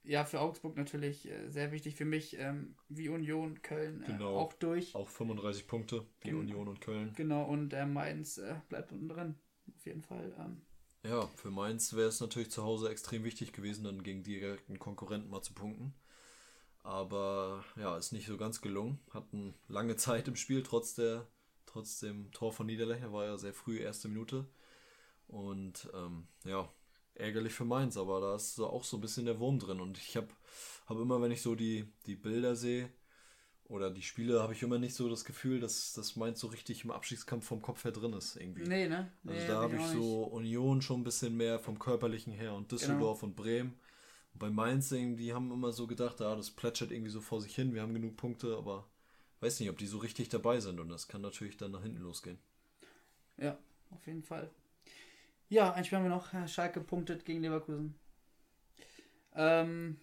ja, 0.04 0.24
für 0.24 0.40
Augsburg 0.40 0.76
natürlich 0.76 1.30
äh, 1.30 1.48
sehr 1.48 1.72
wichtig 1.72 1.94
für 1.96 2.04
mich, 2.04 2.36
ähm, 2.38 2.74
wie 2.88 3.08
Union, 3.08 3.62
Köln 3.62 4.02
äh, 4.02 4.06
Genau. 4.06 4.36
auch 4.38 4.52
durch. 4.54 4.94
Auch 4.94 5.08
35 5.08 5.66
Punkte, 5.66 6.04
wie 6.22 6.28
Gen- 6.28 6.40
Union 6.40 6.68
und 6.68 6.80
Köln. 6.80 7.12
Genau, 7.16 7.44
und 7.44 7.72
äh, 7.72 7.86
Mainz 7.86 8.38
äh, 8.38 8.54
bleibt 8.68 8.92
unten 8.92 9.08
drin. 9.08 9.34
Auf 9.76 9.86
jeden 9.86 10.02
Fall. 10.02 10.32
Ähm, 10.38 10.62
Ja, 11.04 11.26
für 11.36 11.50
Mainz 11.50 11.94
wäre 11.94 12.08
es 12.08 12.20
natürlich 12.20 12.50
zu 12.50 12.62
Hause 12.62 12.88
extrem 12.90 13.24
wichtig 13.24 13.52
gewesen, 13.52 13.84
dann 13.84 14.02
gegen 14.02 14.22
direkten 14.22 14.78
Konkurrenten 14.78 15.30
mal 15.30 15.42
zu 15.42 15.52
punkten. 15.54 15.94
Aber 16.82 17.64
ja, 17.76 17.96
ist 17.96 18.12
nicht 18.12 18.26
so 18.26 18.36
ganz 18.36 18.60
gelungen. 18.60 18.98
Hatten 19.10 19.54
lange 19.68 19.96
Zeit 19.96 20.26
im 20.28 20.36
Spiel, 20.36 20.62
trotz, 20.62 20.94
der, 20.94 21.26
trotz 21.66 22.00
dem 22.00 22.32
Tor 22.32 22.52
von 22.52 22.66
Niederlechner, 22.66 23.12
war 23.12 23.24
ja 23.24 23.36
sehr 23.38 23.54
früh, 23.54 23.78
erste 23.78 24.08
Minute. 24.08 24.46
Und 25.28 25.88
ähm, 25.94 26.26
ja, 26.44 26.68
ärgerlich 27.14 27.52
für 27.52 27.64
Mainz, 27.64 27.96
aber 27.96 28.20
da 28.20 28.34
ist 28.36 28.56
so 28.56 28.66
auch 28.66 28.84
so 28.84 28.96
ein 28.96 29.00
bisschen 29.00 29.26
der 29.26 29.38
Wurm 29.38 29.58
drin. 29.58 29.80
Und 29.80 29.98
ich 29.98 30.16
habe 30.16 30.28
hab 30.86 30.98
immer, 30.98 31.22
wenn 31.22 31.30
ich 31.30 31.42
so 31.42 31.54
die, 31.54 31.86
die 32.06 32.16
Bilder 32.16 32.56
sehe 32.56 32.90
oder 33.64 33.90
die 33.90 34.02
Spiele, 34.02 34.42
habe 34.42 34.52
ich 34.52 34.62
immer 34.62 34.78
nicht 34.78 34.94
so 34.94 35.08
das 35.08 35.24
Gefühl, 35.24 35.60
dass, 35.60 35.92
dass 35.94 36.16
Mainz 36.16 36.40
so 36.40 36.48
richtig 36.48 36.84
im 36.84 36.90
Abstiegskampf 36.90 37.46
vom 37.46 37.62
Kopf 37.62 37.84
her 37.84 37.92
drin 37.92 38.12
ist 38.12 38.36
irgendwie. 38.36 38.64
nee, 38.64 38.88
ne? 38.88 39.12
Also 39.26 39.40
Nee, 39.40 39.46
da 39.46 39.66
bin 39.66 39.78
habe 39.78 39.86
ich 39.86 39.98
so 39.98 40.24
Union 40.24 40.82
schon 40.82 41.00
ein 41.00 41.04
bisschen 41.04 41.36
mehr 41.36 41.60
vom 41.60 41.78
körperlichen 41.78 42.32
her 42.32 42.54
und 42.54 42.72
Düsseldorf 42.72 43.22
und 43.22 43.36
Bremen. 43.36 43.78
Bei 44.34 44.50
Mainz, 44.50 44.88
die 44.90 45.32
haben 45.32 45.52
immer 45.52 45.72
so 45.72 45.86
gedacht, 45.86 46.20
ja, 46.20 46.34
das 46.34 46.50
plätschert 46.50 46.90
irgendwie 46.90 47.10
so 47.10 47.20
vor 47.20 47.40
sich 47.40 47.54
hin, 47.54 47.74
wir 47.74 47.82
haben 47.82 47.94
genug 47.94 48.16
Punkte, 48.16 48.56
aber 48.56 48.86
weiß 49.40 49.60
nicht, 49.60 49.70
ob 49.70 49.78
die 49.78 49.86
so 49.86 49.98
richtig 49.98 50.28
dabei 50.28 50.60
sind 50.60 50.80
und 50.80 50.88
das 50.88 51.08
kann 51.08 51.20
natürlich 51.20 51.56
dann 51.56 51.72
nach 51.72 51.82
hinten 51.82 52.00
losgehen. 52.02 52.38
Ja, 53.36 53.58
auf 53.90 54.06
jeden 54.06 54.22
Fall. 54.22 54.50
Ja, 55.48 55.72
ein 55.72 55.84
Spiel 55.84 55.98
haben 55.98 56.04
wir 56.04 56.10
noch. 56.10 56.48
Schalke 56.48 56.80
punktet 56.80 57.24
gegen 57.24 57.42
Leverkusen. 57.42 57.94
Ähm, 59.34 59.98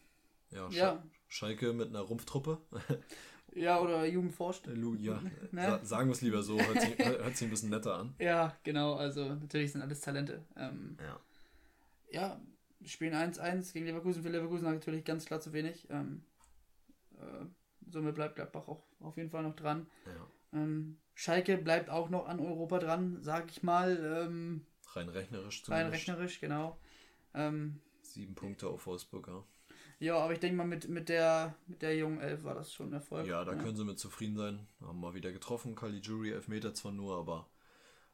Ja, 0.52 0.72
Sch 0.72 0.76
Ja. 0.78 1.04
Schalke 1.28 1.74
mit 1.74 1.90
einer 1.90 2.02
Rumpftruppe. 2.02 2.58
ja, 3.54 3.80
oder 3.80 4.06
Jugend 4.06 4.34
forscht. 4.34 4.66
Lu- 4.68 4.96
ja, 4.96 5.22
Ne? 5.52 5.62
sa 5.62 5.86
sagen 5.86 6.10
wir 6.10 6.14
es 6.14 6.22
lieber 6.22 6.42
so, 6.44 6.58
hört 6.58 6.82
sich, 6.82 6.98
hört 6.98 7.38
sich 7.38 7.48
ein 7.48 7.52
bisschen 7.52 7.70
netter 7.70 7.96
an. 7.96 8.14
Ja, 8.20 8.56
genau, 8.64 8.96
also 8.96 9.26
natürlich 9.36 9.72
sind 9.72 9.82
alles 9.82 10.02
Talente. 10.02 10.44
Ähm, 10.56 10.98
Ja. 11.00 11.20
ja, 12.12 12.42
spielen 12.86 13.14
1-1 13.14 13.74
gegen 13.74 13.86
Leverkusen. 13.86 14.24
Für 14.24 14.30
Leverkusen 14.30 14.66
natürlich 14.66 15.06
ganz 15.06 15.26
klar 15.26 15.42
zu 15.42 15.54
wenig. 15.54 15.88
Ähm, 15.90 16.24
äh, 17.18 17.46
somit 17.90 18.16
bleibt 18.16 18.36
Gladbach 18.36 18.68
auch 18.68 18.84
auf 19.00 19.18
jeden 19.18 19.30
Fall 19.30 19.44
noch 19.44 19.56
dran. 19.56 19.88
ja. 20.06 20.28
Ähm, 20.52 20.98
Schalke 21.14 21.58
bleibt 21.58 21.90
auch 21.90 22.10
noch 22.10 22.28
an 22.28 22.40
Europa 22.40 22.80
dran, 22.80 23.18
sag 23.22 23.52
ich 23.52 23.62
mal. 23.62 24.26
Ähm, 24.26 24.66
Rein 24.94 25.10
rechnerisch 25.10 25.60
rein 25.68 25.82
zumindest. 25.86 25.94
rechnerisch, 25.94 26.40
genau. 26.40 26.80
Ähm, 27.34 27.82
Sieben 28.02 28.36
Punkte 28.36 28.68
auf 28.68 28.88
Wolfsburg, 28.88 29.28
ja. 29.28 29.44
ja, 30.00 30.18
aber 30.18 30.34
ich 30.34 30.40
denke 30.40 30.56
mal, 30.56 30.66
mit, 30.66 30.88
mit, 30.88 31.10
der, 31.10 31.56
mit 31.68 31.82
der 31.82 31.96
jungen 31.98 32.22
Elf 32.22 32.44
war 32.46 32.56
das 32.56 32.74
schon 32.74 32.90
ein 32.90 32.94
Erfolg. 32.94 33.28
Ja, 33.28 33.44
da 33.44 33.54
können 33.56 33.76
sie 33.76 33.84
mit 33.84 34.00
zufrieden 34.00 34.38
sein. 34.38 34.66
Haben 34.82 35.02
mal 35.02 35.14
wieder 35.14 35.32
getroffen. 35.32 35.76
Caligiuri, 35.76 36.32
Elfmeter 36.32 36.74
zwar 36.74 36.94
nur, 36.94 37.18
aber 37.18 37.50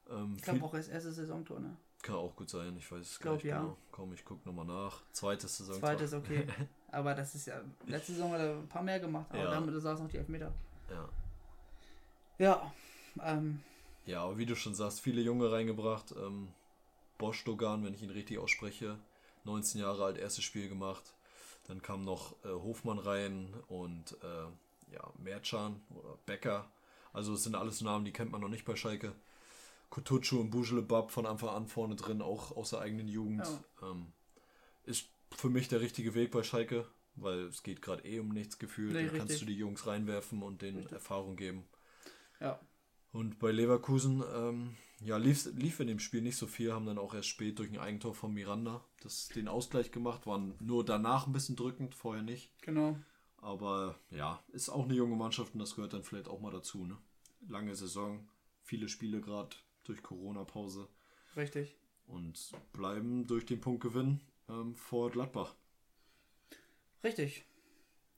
ähm, 0.10 0.34
Ich 0.36 0.42
glaube 0.42 0.64
auch 0.64 0.74
das 0.74 0.88
erste 0.88 1.12
Saisontor, 1.12 1.60
ne? 1.60 1.78
Kann 2.06 2.16
auch 2.18 2.36
gut 2.36 2.52
sein, 2.52 2.78
ich 2.78 2.92
weiß 2.92 3.02
es 3.02 3.20
gar 3.20 3.34
nicht 3.34 3.46
ja. 3.46 3.58
genau. 3.58 3.78
Komm, 3.92 4.14
ich 4.14 4.24
gucke 4.24 4.48
nochmal 4.48 4.66
nach. 4.66 5.02
Zweites 5.12 5.58
Saison. 5.58 5.80
Zweites, 5.80 6.14
okay. 6.14 6.46
aber 6.92 7.16
das 7.16 7.34
ist 7.34 7.48
ja, 7.48 7.60
letzte 7.88 8.12
Saison 8.12 8.32
hat 8.32 8.42
er 8.42 8.58
ein 8.58 8.68
paar 8.68 8.84
mehr 8.84 9.00
gemacht, 9.00 9.26
aber 9.32 9.40
Ja. 9.40 9.50
damit 9.50 9.82
saß 9.82 10.00
noch 10.02 10.08
die 10.08 10.18
Elfmeter. 10.18 10.54
Ja. 10.88 11.10
Ja, 12.38 12.74
ähm, 13.24 13.60
ja, 14.06 14.22
aber 14.24 14.38
wie 14.38 14.46
du 14.46 14.56
schon 14.56 14.76
sagst, 14.76 15.02
viele 15.02 15.20
Junge 15.22 15.52
reingebracht. 15.52 16.14
Ähm, 16.16 16.50
Bosch 17.18 17.44
Dogan, 17.44 17.84
wenn 17.84 17.96
ich 17.96 18.04
ihn 18.04 18.12
richtig 18.12 18.38
ausspreche, 18.38 19.00
19 19.46 19.82
Jahre 19.82 20.06
alt, 20.06 20.18
erstes 20.20 20.44
Spiel 20.44 20.70
gemacht. 20.70 21.16
Dann 21.68 21.82
kam 21.82 22.04
noch 22.04 22.34
äh, 22.46 22.50
Hofmann 22.50 23.00
rein 23.00 23.52
und 23.68 24.16
äh, 24.22 24.94
ja, 24.94 25.12
Merchan 25.18 25.82
oder 25.90 26.20
Becker. 26.28 26.70
Also 27.14 27.34
es 27.34 27.44
sind 27.44 27.56
alles 27.56 27.82
Namen, 27.82 28.06
die 28.06 28.12
kennt 28.12 28.32
man 28.32 28.42
noch 28.42 28.50
nicht 28.50 28.66
bei 28.66 28.76
Schalke. 28.76 29.16
Kutucu 29.90 30.40
und 30.40 30.50
Bujelebab 30.50 31.12
von 31.12 31.26
Anfang 31.26 31.50
an 31.50 31.68
vorne 31.68 31.96
drin, 31.96 32.22
auch 32.22 32.56
aus 32.56 32.72
der 32.72 32.80
eigenen 32.80 33.08
Jugend. 33.08 33.48
Ähm, 33.82 34.08
ist 34.84 35.08
für 35.32 35.50
mich 35.50 35.68
der 35.68 35.82
richtige 35.82 36.14
Weg 36.16 36.32
bei 36.32 36.44
Schalke, 36.44 36.88
weil 37.16 37.46
es 37.46 37.64
geht 37.64 37.82
gerade 37.82 38.06
eh 38.06 38.20
um 38.20 38.30
nichts 38.30 38.60
gefühlt. 38.60 38.94
Nee, 38.94 39.06
da 39.06 39.10
kannst 39.10 39.34
richtig. 39.34 39.40
du 39.40 39.46
die 39.54 39.60
Jungs 39.60 39.88
reinwerfen 39.88 40.42
und 40.44 40.62
denen 40.62 40.78
Richtig. 40.78 40.94
Erfahrung 40.94 41.36
geben. 41.36 41.66
ja. 42.40 42.60
Und 43.12 43.40
bei 43.40 43.50
Leverkusen, 43.54 44.22
ähm, 44.36 44.76
ja, 45.00 45.16
lief, 45.16 45.46
lief 45.56 45.80
in 45.80 45.88
dem 45.88 46.00
Spiel 46.00 46.22
nicht 46.22 46.36
so 46.36 46.48
viel, 46.48 46.74
haben 46.74 46.86
dann 46.86 46.98
auch 46.98 47.14
erst 47.14 47.30
spät 47.30 47.58
durch 47.60 47.72
ein 47.72 47.78
Eigentor 47.78 48.14
von 48.14 48.34
Miranda 48.34 48.84
das, 49.02 49.30
den 49.30 49.48
Ausgleich 49.48 49.94
gemacht, 49.94 50.28
waren 50.28 50.54
nur 50.60 50.84
danach 50.84 51.26
ein 51.26 51.32
bisschen 51.32 51.56
drückend, 51.56 51.96
vorher 51.96 52.24
nicht. 52.24 52.52
Genau. 52.62 52.98
Aber 53.38 53.96
ja, 54.10 54.44
ist 54.52 54.68
auch 54.68 54.84
eine 54.84 54.96
junge 54.96 55.16
Mannschaft 55.16 55.54
und 55.54 55.62
das 55.62 55.76
gehört 55.76 55.94
dann 55.94 56.04
vielleicht 56.04 56.28
auch 56.28 56.42
mal 56.42 56.52
dazu. 56.52 56.86
Ne? 56.86 56.98
Lange 57.48 57.74
Saison, 57.74 58.28
viele 58.64 58.90
Spiele 58.90 59.22
gerade 59.22 59.56
durch 59.86 60.04
Corona-Pause. 60.04 60.88
Richtig. 61.36 61.76
und 62.08 62.52
bleiben 62.72 63.26
durch 63.28 63.46
den 63.46 63.60
Punktgewinn 63.62 64.22
ähm, 64.48 64.76
vor 64.76 65.10
Gladbach. 65.12 65.56
Richtig. 67.04 67.46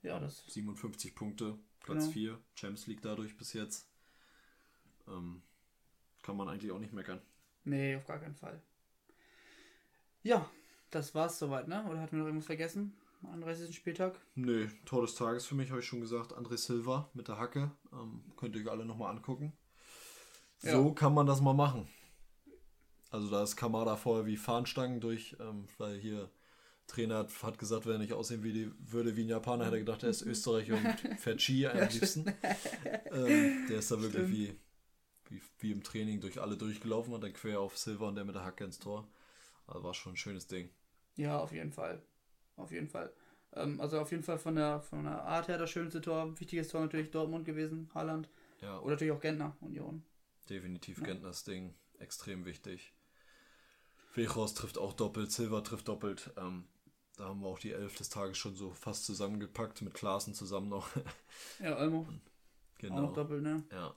Ja, 0.03 0.20
das. 0.20 0.43
57 0.47 1.15
Punkte, 1.15 1.57
Platz 1.82 1.99
Genau. 2.03 2.11
4, 2.11 2.39
Champions 2.55 2.88
League 2.88 3.01
dadurch 3.01 3.36
bis 3.38 3.53
jetzt. 3.53 3.88
Ähm, 5.07 5.41
kann 6.22 6.38
man 6.38 6.47
eigentlich 6.49 6.72
auch 6.72 6.80
nicht 6.80 6.93
meckern. 6.93 7.22
Nee, 7.63 7.95
auf 7.95 8.05
gar 8.05 8.20
keinen 8.20 8.36
Fall. 8.36 8.61
Ja, 10.24 10.49
das 10.91 11.15
war's 11.15 11.39
soweit, 11.39 11.68
ne? 11.68 11.86
Oder 11.89 12.01
hatten 12.01 12.13
wir 12.18 12.20
noch 12.20 12.28
irgendwas 12.28 12.45
vergessen? 12.47 12.93
Am 13.24 13.30
31. 13.34 13.76
Spieltag? 13.76 14.20
Nee, 14.36 14.68
Tor 14.86 15.01
des 15.01 15.15
Tages 15.15 15.45
für 15.45 15.55
mich, 15.55 15.70
habe 15.72 15.80
ich 15.80 15.88
schon 15.88 16.01
gesagt. 16.01 16.34
André 16.34 16.57
Silva 16.57 17.09
mit 17.13 17.28
der 17.28 17.38
Hacke. 17.39 17.72
Ähm, 17.91 18.24
könnt 18.36 18.55
ihr 18.55 18.61
euch 18.61 18.70
alle 18.70 18.86
nochmal 18.86 19.15
angucken. 19.15 19.53
Ja. 20.64 20.72
So 20.72 20.91
kann 20.93 21.14
man 21.14 21.28
das 21.28 21.41
mal 21.41 21.53
machen. 21.53 21.88
Also 23.10 23.30
da 23.30 23.43
ist 23.43 23.55
Kamada 23.55 23.95
vorher 23.95 24.26
wie 24.26 24.38
Fahnenstangen 24.38 24.99
durch, 24.99 25.38
ähm, 25.39 25.66
weil 25.78 25.97
hier 25.97 26.30
Trainer 26.88 27.20
hat, 27.20 27.43
hat 27.43 27.60
gesagt, 27.60 27.86
wenn 27.86 27.93
er 27.93 27.99
nicht 27.99 28.14
aussehen 28.14 28.43
wie 28.43 28.53
die, 28.53 28.72
würde 28.80 29.16
wie 29.16 29.24
ein 29.24 29.30
Japaner, 29.30 29.66
hätte 29.66 29.76
er 29.76 29.80
gedacht, 29.80 30.03
er 30.03 30.10
ist 30.10 30.22
Österreicher 30.22 30.76
und 30.76 31.20
fährt 31.20 31.41
Ski 31.41 31.68
am 31.68 31.88
liebsten. 31.89 32.26
ähm, 33.12 33.66
der 33.70 33.80
ist 33.80 33.91
da 33.91 34.01
wirklich 34.01 34.30
wie, 34.30 34.60
wie, 35.30 35.41
wie 35.60 35.72
im 35.72 35.84
Training 35.84 36.22
durch 36.22 36.41
alle 36.41 36.58
durchgelaufen 36.58 37.14
und 37.14 37.22
dann 37.22 37.34
quer 37.34 37.60
auf 37.60 37.78
Silva 37.78 38.08
und 38.08 38.16
der 38.16 38.26
mit 38.26 38.36
der 38.36 38.45
Hacke 38.45 38.64
ins 38.64 38.80
Tor. 38.80 39.08
Also 39.68 39.84
war 39.84 39.93
schon 39.93 40.14
ein 40.14 40.18
schönes 40.18 40.47
Ding. 40.47 40.70
Ja, 41.16 41.39
auf 41.39 41.51
jeden 41.51 41.72
Fall. 41.72 42.01
Auf 42.55 42.72
jeden 42.72 42.88
Fall. 42.88 43.12
Ähm, 43.53 43.80
also 43.82 43.99
auf 43.99 44.12
jeden 44.12 44.24
Fall 44.24 44.38
von 44.38 44.55
der, 44.55 44.82
von 44.82 45.03
der 45.03 45.24
Art 45.24 45.47
her 45.47 45.58
das 45.58 45.70
schönste 45.70 46.01
Tor. 46.01 46.39
Wichtiges 46.39 46.70
Tor 46.70 46.82
natürlich 46.82 47.12
Dortmund 47.12 47.45
gewesen, 47.45 47.89
Haaland. 47.93 48.30
Ja, 48.62 48.80
Oder 48.80 48.91
natürlich 48.91 49.14
auch 49.14 49.22
Gentner, 49.22 49.55
Union. 49.60 50.03
Definitiv. 50.50 51.04
Gentners 51.04 51.43
Ding. 51.43 51.74
Extrem 52.00 52.45
wichtig. 52.45 52.93
Wechhorst 54.14 54.58
trifft 54.58 54.78
auch 54.78 54.93
doppelt, 54.93 55.32
Silva 55.32 55.62
trifft 55.62 55.88
doppelt. 55.88 56.32
Ähm, 56.38 56.66
da 57.18 57.26
haben 57.26 57.41
wir 57.41 57.48
auch 57.48 57.60
die 57.60 57.72
Elf 57.72 57.95
des 57.95 58.10
Tages 58.10 58.38
schon 58.38 58.56
so 58.56 58.72
fast 58.72 59.06
zusammengepackt, 59.06 59.82
mit 59.82 59.93
Klaassen 59.93 60.34
zusammen 60.34 60.70
noch. 60.70 60.89
Ja, 61.60 61.78
Olmo. 61.78 62.00
Auch 62.00 62.06
noch 62.06 62.20
genau. 62.78 63.14
doppelt, 63.14 63.43
ne? 63.43 63.64
Ja. 63.72 63.93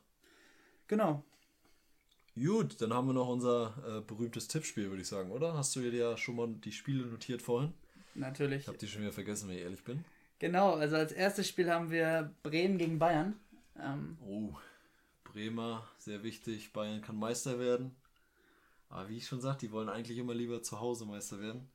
Genau. 0.86 1.22
Gut, 2.34 2.80
dann 2.80 2.94
haben 2.94 3.08
wir 3.08 3.12
noch 3.12 3.28
unser 3.28 3.74
äh, 3.86 4.00
berühmtes 4.00 4.48
Tippspiel, 4.48 4.88
würde 4.88 5.02
ich 5.02 5.08
sagen, 5.08 5.30
oder? 5.30 5.54
Hast 5.54 5.76
du 5.76 5.80
dir 5.80 5.92
ja 5.92 6.16
schon 6.16 6.36
mal 6.36 6.48
die 6.48 6.72
Spiele 6.72 7.06
notiert 7.06 7.42
vorhin? 7.42 7.74
Natürlich. 8.14 8.62
Ich 8.62 8.68
habe 8.68 8.78
die 8.78 8.88
schon 8.88 9.02
wieder 9.02 9.12
vergessen, 9.12 9.48
wenn 9.48 9.56
ich 9.56 9.62
ehrlich 9.62 9.84
bin. 9.84 10.04
Genau, 10.38 10.74
also 10.74 10.96
als 10.96 11.12
erstes 11.12 11.48
Spiel 11.48 11.70
haben 11.70 11.90
wir 11.90 12.34
Bremen 12.42 12.78
gegen 12.78 12.98
Bayern. 12.98 13.38
Ähm, 13.78 14.16
Oh, 14.26 14.54
Bremer, 15.32 15.88
sehr 15.98 16.22
wichtig. 16.22 16.72
Bayern 16.72 17.02
kann 17.02 17.16
Meister 17.16 17.58
werden. 17.58 17.94
Aber 18.88 19.08
wie 19.08 19.18
ich 19.18 19.26
schon 19.26 19.40
sagte, 19.40 19.66
die 19.66 19.72
wollen 19.72 19.88
eigentlich 19.88 20.18
immer 20.18 20.34
lieber 20.34 20.62
zu 20.62 20.80
Hause 20.80 21.06
Meister 21.06 21.40
werden. 21.40 21.70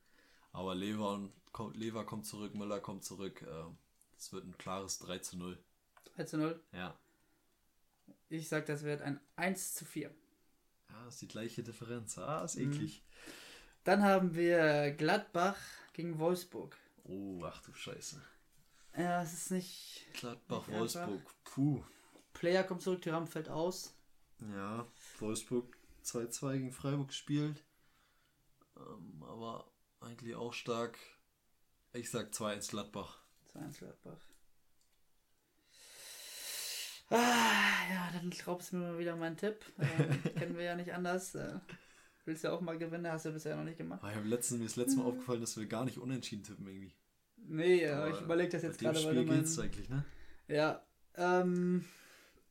Aber 0.52 0.76
Lever, 0.76 1.12
und, 1.14 1.32
kommt, 1.54 1.76
Lever 1.78 2.06
kommt 2.06 2.26
zurück, 2.26 2.54
Müller 2.56 2.80
kommt 2.80 3.04
zurück. 3.04 3.42
äh, 3.42 3.66
Es 4.18 4.32
wird 4.34 4.46
ein 4.46 4.58
klares 4.58 5.00
3 5.00 5.20
zu 5.20 5.38
0. 5.38 5.58
3 6.16 6.24
zu 6.26 6.38
0. 6.38 6.60
Ja. 6.74 6.98
Ich 8.30 8.48
sag, 8.50 8.66
das 8.66 8.84
wird 8.84 9.02
ein 9.02 9.20
1 9.36 9.76
zu 9.76 9.86
4. 9.86 10.12
Ja, 10.90 11.08
ist 11.08 11.22
die 11.22 11.28
gleiche 11.28 11.64
Differenz. 11.64 12.18
Ah, 12.18 12.44
ist 12.44 12.58
Mhm. 12.58 12.72
eklig. 12.74 13.04
Dann 13.84 14.04
haben 14.04 14.34
wir 14.36 14.92
Gladbach 14.92 15.58
gegen 15.94 16.20
Wolfsburg. 16.20 16.76
Oh, 17.04 17.42
ach 17.46 17.62
du 17.62 17.74
Scheiße. 17.74 18.22
Ja, 18.98 19.22
es 19.22 19.34
ist 19.34 19.52
nicht. 19.52 20.06
Gladbach, 20.14 20.68
Nicht 20.68 20.76
einfach. 20.98 21.08
Wolfsburg. 21.10 21.36
Puh. 21.44 21.84
Player 22.36 22.64
kommt 22.64 22.82
zurück, 22.82 23.02
Thuram 23.02 23.28
fällt 23.28 23.50
aus. 23.50 23.96
Ja, 24.54 24.86
Wolfsburg 25.20 25.76
2-2 26.04 26.54
gegen 26.54 26.72
Freiburg 26.72 27.08
gespielt. 27.08 27.64
Ähm, 28.78 29.24
aber 29.24 29.72
eigentlich 30.02 30.36
auch 30.36 30.54
stark. 30.54 30.98
Ich 31.94 32.12
sag 32.12 32.32
2-1 32.32 32.70
Gladbach. 32.70 33.20
2-1 33.54 33.80
Gladbach. 33.80 34.20
Ah, 37.10 37.90
ja, 37.90 38.10
dann 38.14 38.30
glaubst 38.30 38.72
du 38.72 38.78
mir 38.78 38.92
mal 38.92 39.00
wieder 39.00 39.16
meinen 39.16 39.38
Tipp. 39.38 39.64
Ähm, 39.80 40.24
kennen 40.36 40.58
wir 40.58 40.66
ja 40.66 40.76
nicht 40.76 40.94
anders. 40.94 41.36
Äh, 41.36 41.60
willst 42.26 42.44
ja 42.44 42.52
auch 42.52 42.62
mal 42.62 42.78
gewinnen, 42.78 43.08
hast 43.08 43.26
du 43.26 43.32
bisher 43.32 43.56
noch 43.56 43.64
nicht 43.64 43.78
gemacht. 43.78 44.02
Ah, 44.04 44.10
ich 44.10 44.18
hab 44.18 44.26
letztens, 44.26 44.60
mir 44.60 44.66
ist 44.66 44.76
letztes 44.76 44.98
Mal 44.98 45.06
aufgefallen, 45.06 45.42
dass 45.42 45.56
wir 45.56 45.68
gar 45.68 45.86
nicht 45.86 46.00
unentschieden 46.00 46.44
tippen 46.44 46.68
irgendwie. 46.68 46.94
Nee, 47.38 47.84
ja, 47.84 48.04
Aber 48.04 48.10
ich 48.10 48.22
überlege 48.22 48.50
das 48.50 48.64
jetzt 48.64 48.80
gerade, 48.80 48.96
weil 48.96 49.14
Spiel 49.14 49.26
du 49.26 49.32
mein... 49.32 49.60
eigentlich, 49.60 49.90
ne? 49.90 50.04
Ja, 50.48 50.86
ähm... 51.16 51.86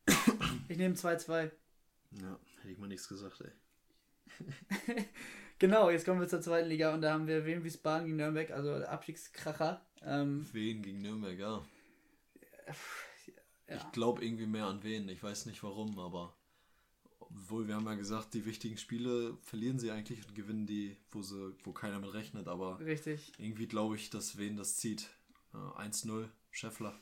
ich 0.69 0.77
nehme 0.77 0.95
2-2. 0.95 1.51
Ja, 2.21 2.39
hätte 2.59 2.71
ich 2.71 2.79
mal 2.79 2.89
nichts 2.89 3.09
gesagt, 3.09 3.41
ey. 3.41 5.05
Genau, 5.59 5.89
jetzt 5.89 6.05
kommen 6.05 6.21
wir 6.21 6.29
zur 6.29 6.41
zweiten 6.41 6.69
Liga 6.69 6.93
und 6.93 7.01
da 7.01 7.13
haben 7.13 7.27
wir 7.27 7.47
Wien 7.47 7.63
Wiesbaden 7.63 8.07
gegen 8.07 8.17
Nürnberg, 8.17 8.51
also 8.51 8.75
Abstiegskracher. 8.75 9.81
Ähm, 10.03 10.47
Wen 10.53 10.83
gegen 10.83 11.01
Nürnberg, 11.01 11.39
ja. 11.39 11.65
ja. 13.69 13.77
Ich 13.77 13.93
glaube 13.93 14.25
irgendwie 14.25 14.47
mehr 14.47 14.67
an 14.67 14.83
wen. 14.83 15.09
Ich 15.09 15.23
weiß 15.23 15.47
nicht 15.47 15.63
warum, 15.63 15.99
aber 15.99 16.37
obwohl 17.21 17.69
wir 17.69 17.77
haben 17.77 17.87
ja 17.87 17.95
gesagt, 17.95 18.35
die 18.35 18.45
wichtigen 18.45 18.77
Spiele 18.77 19.37
verlieren 19.43 19.79
sie 19.79 19.91
eigentlich 19.91 20.27
und 20.27 20.35
gewinnen 20.35 20.67
die, 20.67 20.97
wo 21.11 21.23
sie, 21.23 21.55
wo 21.63 21.73
keiner 21.73 22.01
mit 22.01 22.13
rechnet, 22.13 22.49
aber 22.49 22.81
Richtig. 22.81 23.33
irgendwie 23.39 23.67
glaube 23.67 23.97
ich, 23.97 24.11
dass 24.11 24.37
wen 24.37 24.57
das 24.57 24.77
zieht. 24.77 25.09
Äh, 25.55 25.57
1-0, 25.57 26.29
Scheffler. 26.51 27.01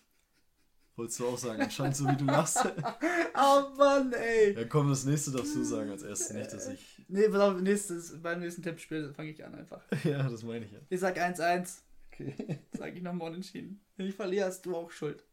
Wolltest 1.02 1.18
du 1.18 1.26
auch 1.26 1.38
sagen, 1.38 1.60
anscheinend 1.60 1.96
so 1.96 2.08
wie 2.08 2.16
du 2.16 2.24
lachst. 2.26 2.64
Oh 3.34 3.76
Mann, 3.76 4.12
ey! 4.12 4.54
ja 4.54 4.64
komm, 4.66 4.88
das 4.90 5.04
nächste 5.04 5.32
darfst 5.32 5.56
du 5.56 5.64
sagen 5.64 5.90
als 5.90 6.04
erstes, 6.04 6.32
nicht, 6.32 6.52
dass 6.52 6.68
ich. 6.68 7.02
Nee, 7.08 7.28
pass 7.28 7.40
auf, 7.40 7.60
nächstes, 7.60 8.22
beim 8.22 8.38
nächsten 8.38 8.62
Tippspiel 8.62 9.12
fange 9.12 9.30
ich 9.30 9.44
an 9.44 9.54
einfach. 9.56 9.82
ja, 10.04 10.22
das 10.22 10.44
meine 10.44 10.64
ich 10.64 10.70
ja. 10.70 10.78
Ich 10.90 11.00
sag 11.00 11.18
1-1. 11.18 11.78
Okay. 12.12 12.60
Sag 12.72 12.94
ich 12.94 13.02
nochmal 13.02 13.30
unentschieden. 13.30 13.80
Wenn 13.96 14.06
ich 14.06 14.14
verliere, 14.14 14.46
hast 14.46 14.64
du 14.64 14.76
auch 14.76 14.92
Schuld. 14.92 15.24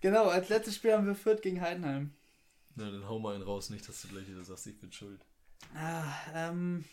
Genau, 0.00 0.28
als 0.28 0.48
letztes 0.50 0.76
Spiel 0.76 0.92
haben 0.92 1.06
wir 1.06 1.16
Fürth 1.16 1.42
gegen 1.42 1.60
Heidenheim. 1.60 2.12
Na, 2.76 2.88
dann 2.90 3.08
hau 3.08 3.18
mal 3.18 3.34
einen 3.34 3.42
raus, 3.42 3.70
nicht, 3.70 3.88
dass 3.88 4.02
du 4.02 4.08
gleich 4.08 4.28
wieder 4.28 4.44
sagst, 4.44 4.68
ich 4.68 4.78
bin 4.78 4.92
schuld. 4.92 5.20
Ah, 5.74 6.04
ähm. 6.32 6.84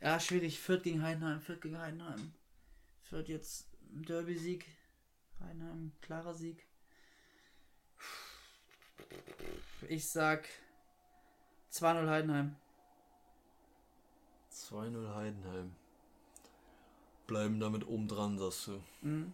Ja, 0.00 0.20
schwierig. 0.20 0.60
Fürth 0.60 0.84
gegen 0.84 1.02
Heidenheim, 1.02 1.40
Fürth 1.40 1.62
gegen 1.62 1.78
Heidenheim. 1.78 2.32
Fürth 3.08 3.28
jetzt 3.28 3.66
Derby-Sieg. 3.90 4.66
Heidenheim, 5.40 5.92
klarer 6.00 6.34
Sieg. 6.34 6.66
Ich 9.88 10.08
sag 10.08 10.48
2-0 11.72 12.08
Heidenheim. 12.08 12.56
2-0 14.52 15.14
Heidenheim. 15.14 15.76
Bleiben 17.26 17.60
damit 17.60 17.86
oben 17.86 18.08
dran, 18.08 18.38
sagst 18.38 18.68
du. 18.68 18.82
Mhm. 19.02 19.32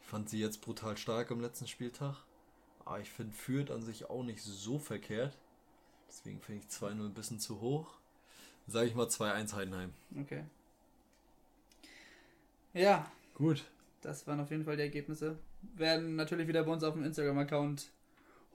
Ich 0.00 0.06
fand 0.06 0.28
sie 0.28 0.38
jetzt 0.38 0.60
brutal 0.60 0.96
stark 0.96 1.30
am 1.30 1.40
letzten 1.40 1.66
Spieltag. 1.66 2.16
Aber 2.84 3.00
ich 3.00 3.10
finde 3.10 3.34
Fürth 3.34 3.70
an 3.70 3.82
sich 3.82 4.10
auch 4.10 4.22
nicht 4.22 4.42
so 4.42 4.78
verkehrt. 4.78 5.38
Deswegen 6.08 6.40
finde 6.40 6.60
ich 6.60 6.70
2-0 6.70 7.06
ein 7.06 7.14
bisschen 7.14 7.40
zu 7.40 7.60
hoch. 7.60 7.96
Sage 8.66 8.86
ich 8.88 8.94
mal 8.94 9.06
2-1 9.06 9.54
Heidenheim. 9.54 9.94
Okay. 10.20 10.44
Ja, 12.74 13.10
Gut. 13.34 13.64
das 14.02 14.26
waren 14.26 14.40
auf 14.40 14.50
jeden 14.50 14.64
Fall 14.64 14.76
die 14.76 14.82
Ergebnisse. 14.82 15.38
Werden 15.76 16.16
natürlich 16.16 16.48
wieder 16.48 16.64
bei 16.64 16.72
uns 16.72 16.84
auf 16.84 16.94
dem 16.94 17.04
Instagram-Account 17.04 17.90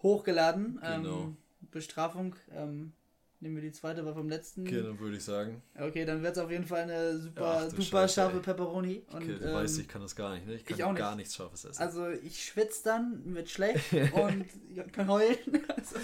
hochgeladen. 0.04 0.80
Genau. 0.82 1.22
Ähm, 1.22 1.38
Bestrafung. 1.72 2.36
Ähm, 2.52 2.94
nehmen 3.42 3.56
wir 3.56 3.62
die 3.62 3.72
zweite, 3.72 4.06
war 4.06 4.14
vom 4.14 4.28
letzten. 4.30 4.62
Okay, 4.62 4.82
dann 4.84 5.00
würde 5.00 5.18
ich 5.18 5.24
sagen. 5.24 5.62
Okay, 5.80 6.04
dann 6.06 6.22
wird 6.22 6.36
es 6.36 6.44
auf 6.44 6.52
jeden 6.52 6.66
Fall 6.66 6.82
eine 6.82 7.18
super, 7.20 7.62
Ach 7.66 7.70
super 7.70 7.82
Scheiße, 7.84 8.14
scharfe 8.16 8.38
ey. 8.38 8.42
Pepperoni. 8.44 9.04
Und, 9.12 9.16
Okay, 9.24 9.36
du 9.40 9.46
ähm, 9.48 9.54
weißt, 9.54 9.80
ich 9.80 9.88
kann 9.88 10.02
das 10.02 10.16
gar 10.16 10.34
nicht, 10.34 10.46
ne? 10.48 10.56
Ich 10.56 10.66
kann 10.66 10.78
ich 10.78 10.84
auch 10.84 10.92
nicht. 10.92 11.00
gar 11.00 11.16
nichts 11.16 11.36
Scharfes 11.36 11.66
essen. 11.66 11.82
Also 11.82 12.10
ich 12.10 12.44
schwitze 12.44 12.84
dann, 12.84 13.22
wird 13.34 13.50
schlecht 13.50 13.94
und 14.14 14.46
ich 14.70 14.92
kann 14.92 15.08
heulen. 15.08 15.38
Also, 15.80 15.96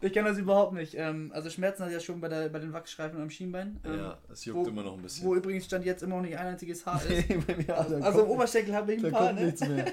ich 0.00 0.12
kann 0.12 0.24
das 0.24 0.38
überhaupt 0.38 0.72
nicht. 0.72 0.94
Ähm, 0.96 1.30
also 1.32 1.50
Schmerzen 1.50 1.82
hatte 1.84 1.92
ich 1.92 2.00
ja 2.00 2.04
schon 2.04 2.20
bei, 2.20 2.28
der, 2.28 2.48
bei 2.48 2.58
den 2.58 2.72
Wachsschreifen 2.72 3.20
am 3.20 3.30
Schienbein. 3.30 3.78
Ähm, 3.84 3.94
ja, 3.98 4.18
es 4.32 4.44
juckt 4.44 4.66
wo- 4.66 4.68
immer 4.68 4.82
noch 4.82 4.94
ein 4.96 5.02
bisschen. 5.02 5.24
Wo 5.26 5.34
übrigens 5.36 5.66
stand 5.66 5.84
jetzt 5.84 6.02
immer 6.02 6.16
noch 6.16 6.22
nicht 6.22 6.36
ein 6.36 6.46
einziges 6.48 6.84
Haar 6.84 7.00
ist. 7.08 7.28
Bei 7.46 7.56
mir, 7.56 7.64
da 7.64 7.74
also 7.76 8.00
kommt- 8.00 8.18
im 8.18 8.30
Oberschenkel 8.30 8.74
habe 8.74 8.94
ich 8.94 9.04
ein 9.04 9.12
paar, 9.12 9.26
kommt 9.28 9.38
ne? 9.40 9.46
nichts 9.46 9.60
mehr. 9.60 9.84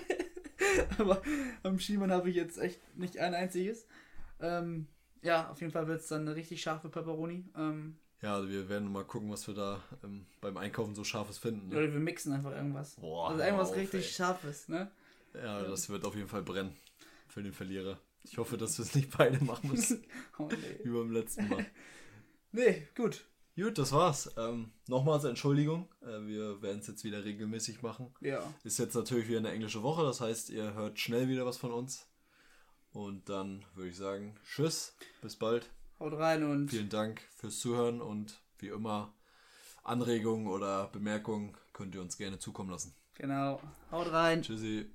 Aber 0.98 1.22
am 1.64 1.78
Schienbein 1.80 2.12
habe 2.12 2.30
ich 2.30 2.36
jetzt 2.36 2.58
echt 2.58 2.80
nicht 2.98 3.20
ein 3.20 3.34
einziges. 3.36 3.86
Ähm, 4.42 4.88
ja, 5.28 5.50
auf 5.50 5.60
jeden 5.62 5.72
Fall 5.72 5.88
wird 5.88 6.02
es 6.02 6.08
dann 6.08 6.22
eine 6.22 6.36
richtig 6.36 6.62
scharfe 6.62 6.90
Pepperoni. 6.90 7.46
Ähm, 7.56 7.98
Ja, 8.22 8.36
also 8.36 8.50
wir 8.50 8.68
werden 8.70 8.92
mal 8.92 9.04
gucken, 9.04 9.30
was 9.30 9.46
wir 9.48 9.54
da 9.54 9.84
ähm, 10.04 10.26
beim 10.42 10.58
Einkaufen 10.58 10.96
so 10.96 11.04
Scharfes 11.04 11.38
finden. 11.38 11.70
Ne? 11.70 11.78
Oder 11.78 11.94
wir 11.94 12.00
mixen 12.00 12.32
einfach 12.34 12.52
irgendwas. 12.52 12.96
Boah, 12.96 13.30
also 13.30 13.44
irgendwas 13.44 13.70
auf, 13.70 13.76
richtig 13.76 14.06
ey. 14.06 14.12
Scharfes, 14.14 14.70
ne? 14.70 14.90
Ja, 15.36 15.62
das 15.62 15.90
wird 15.90 16.04
auf 16.06 16.16
jeden 16.16 16.28
Fall 16.30 16.42
brennen. 16.42 16.76
Für 17.28 17.44
den 17.44 17.54
Verlierer. 17.54 18.00
Ich 18.24 18.38
hoffe, 18.38 18.58
dass 18.58 18.78
wir 18.80 18.86
es 18.86 18.96
nicht 18.96 19.16
beide 19.16 19.44
machen 19.44 19.70
müssen. 19.70 20.04
Oh, 20.40 20.48
nee. 20.50 20.80
wie 20.84 20.90
beim 20.90 21.12
letzten 21.12 21.48
Mal. 21.50 21.66
nee, 22.52 22.88
gut. 22.96 23.26
Gut, 23.56 23.78
das 23.78 23.92
war's. 23.92 24.32
Ähm, 24.38 24.72
Nochmals 24.88 25.24
Entschuldigung. 25.24 25.88
Äh, 26.02 26.26
wir 26.28 26.62
werden 26.62 26.80
es 26.80 26.88
jetzt 26.88 27.04
wieder 27.04 27.24
regelmäßig 27.26 27.82
machen. 27.82 28.14
Ja. 28.22 28.42
Ist 28.64 28.78
jetzt 28.80 28.96
natürlich 28.96 29.28
wieder 29.28 29.40
eine 29.40 29.52
englische 29.52 29.82
Woche, 29.84 30.04
das 30.04 30.22
heißt, 30.22 30.50
ihr 30.52 30.74
hört 30.74 31.00
schnell 31.00 31.28
wieder 31.28 31.46
was 31.46 31.58
von 31.58 31.72
uns. 31.72 32.08
Und 32.98 33.30
dann 33.30 33.64
würde 33.76 33.92
ich 33.92 33.96
sagen, 33.96 34.34
tschüss, 34.44 34.96
bis 35.22 35.36
bald. 35.36 35.70
Haut 36.00 36.14
rein 36.14 36.44
und. 36.44 36.70
Vielen 36.70 36.90
Dank 36.90 37.22
fürs 37.36 37.60
Zuhören 37.60 38.02
und 38.02 38.42
wie 38.58 38.70
immer 38.70 39.14
Anregungen 39.84 40.48
oder 40.48 40.88
Bemerkungen 40.88 41.56
könnt 41.74 41.94
ihr 41.94 42.02
uns 42.02 42.18
gerne 42.18 42.40
zukommen 42.40 42.72
lassen. 42.72 42.96
Genau. 43.14 43.62
Haut 43.92 44.12
rein. 44.12 44.42
Tschüssi. 44.42 44.90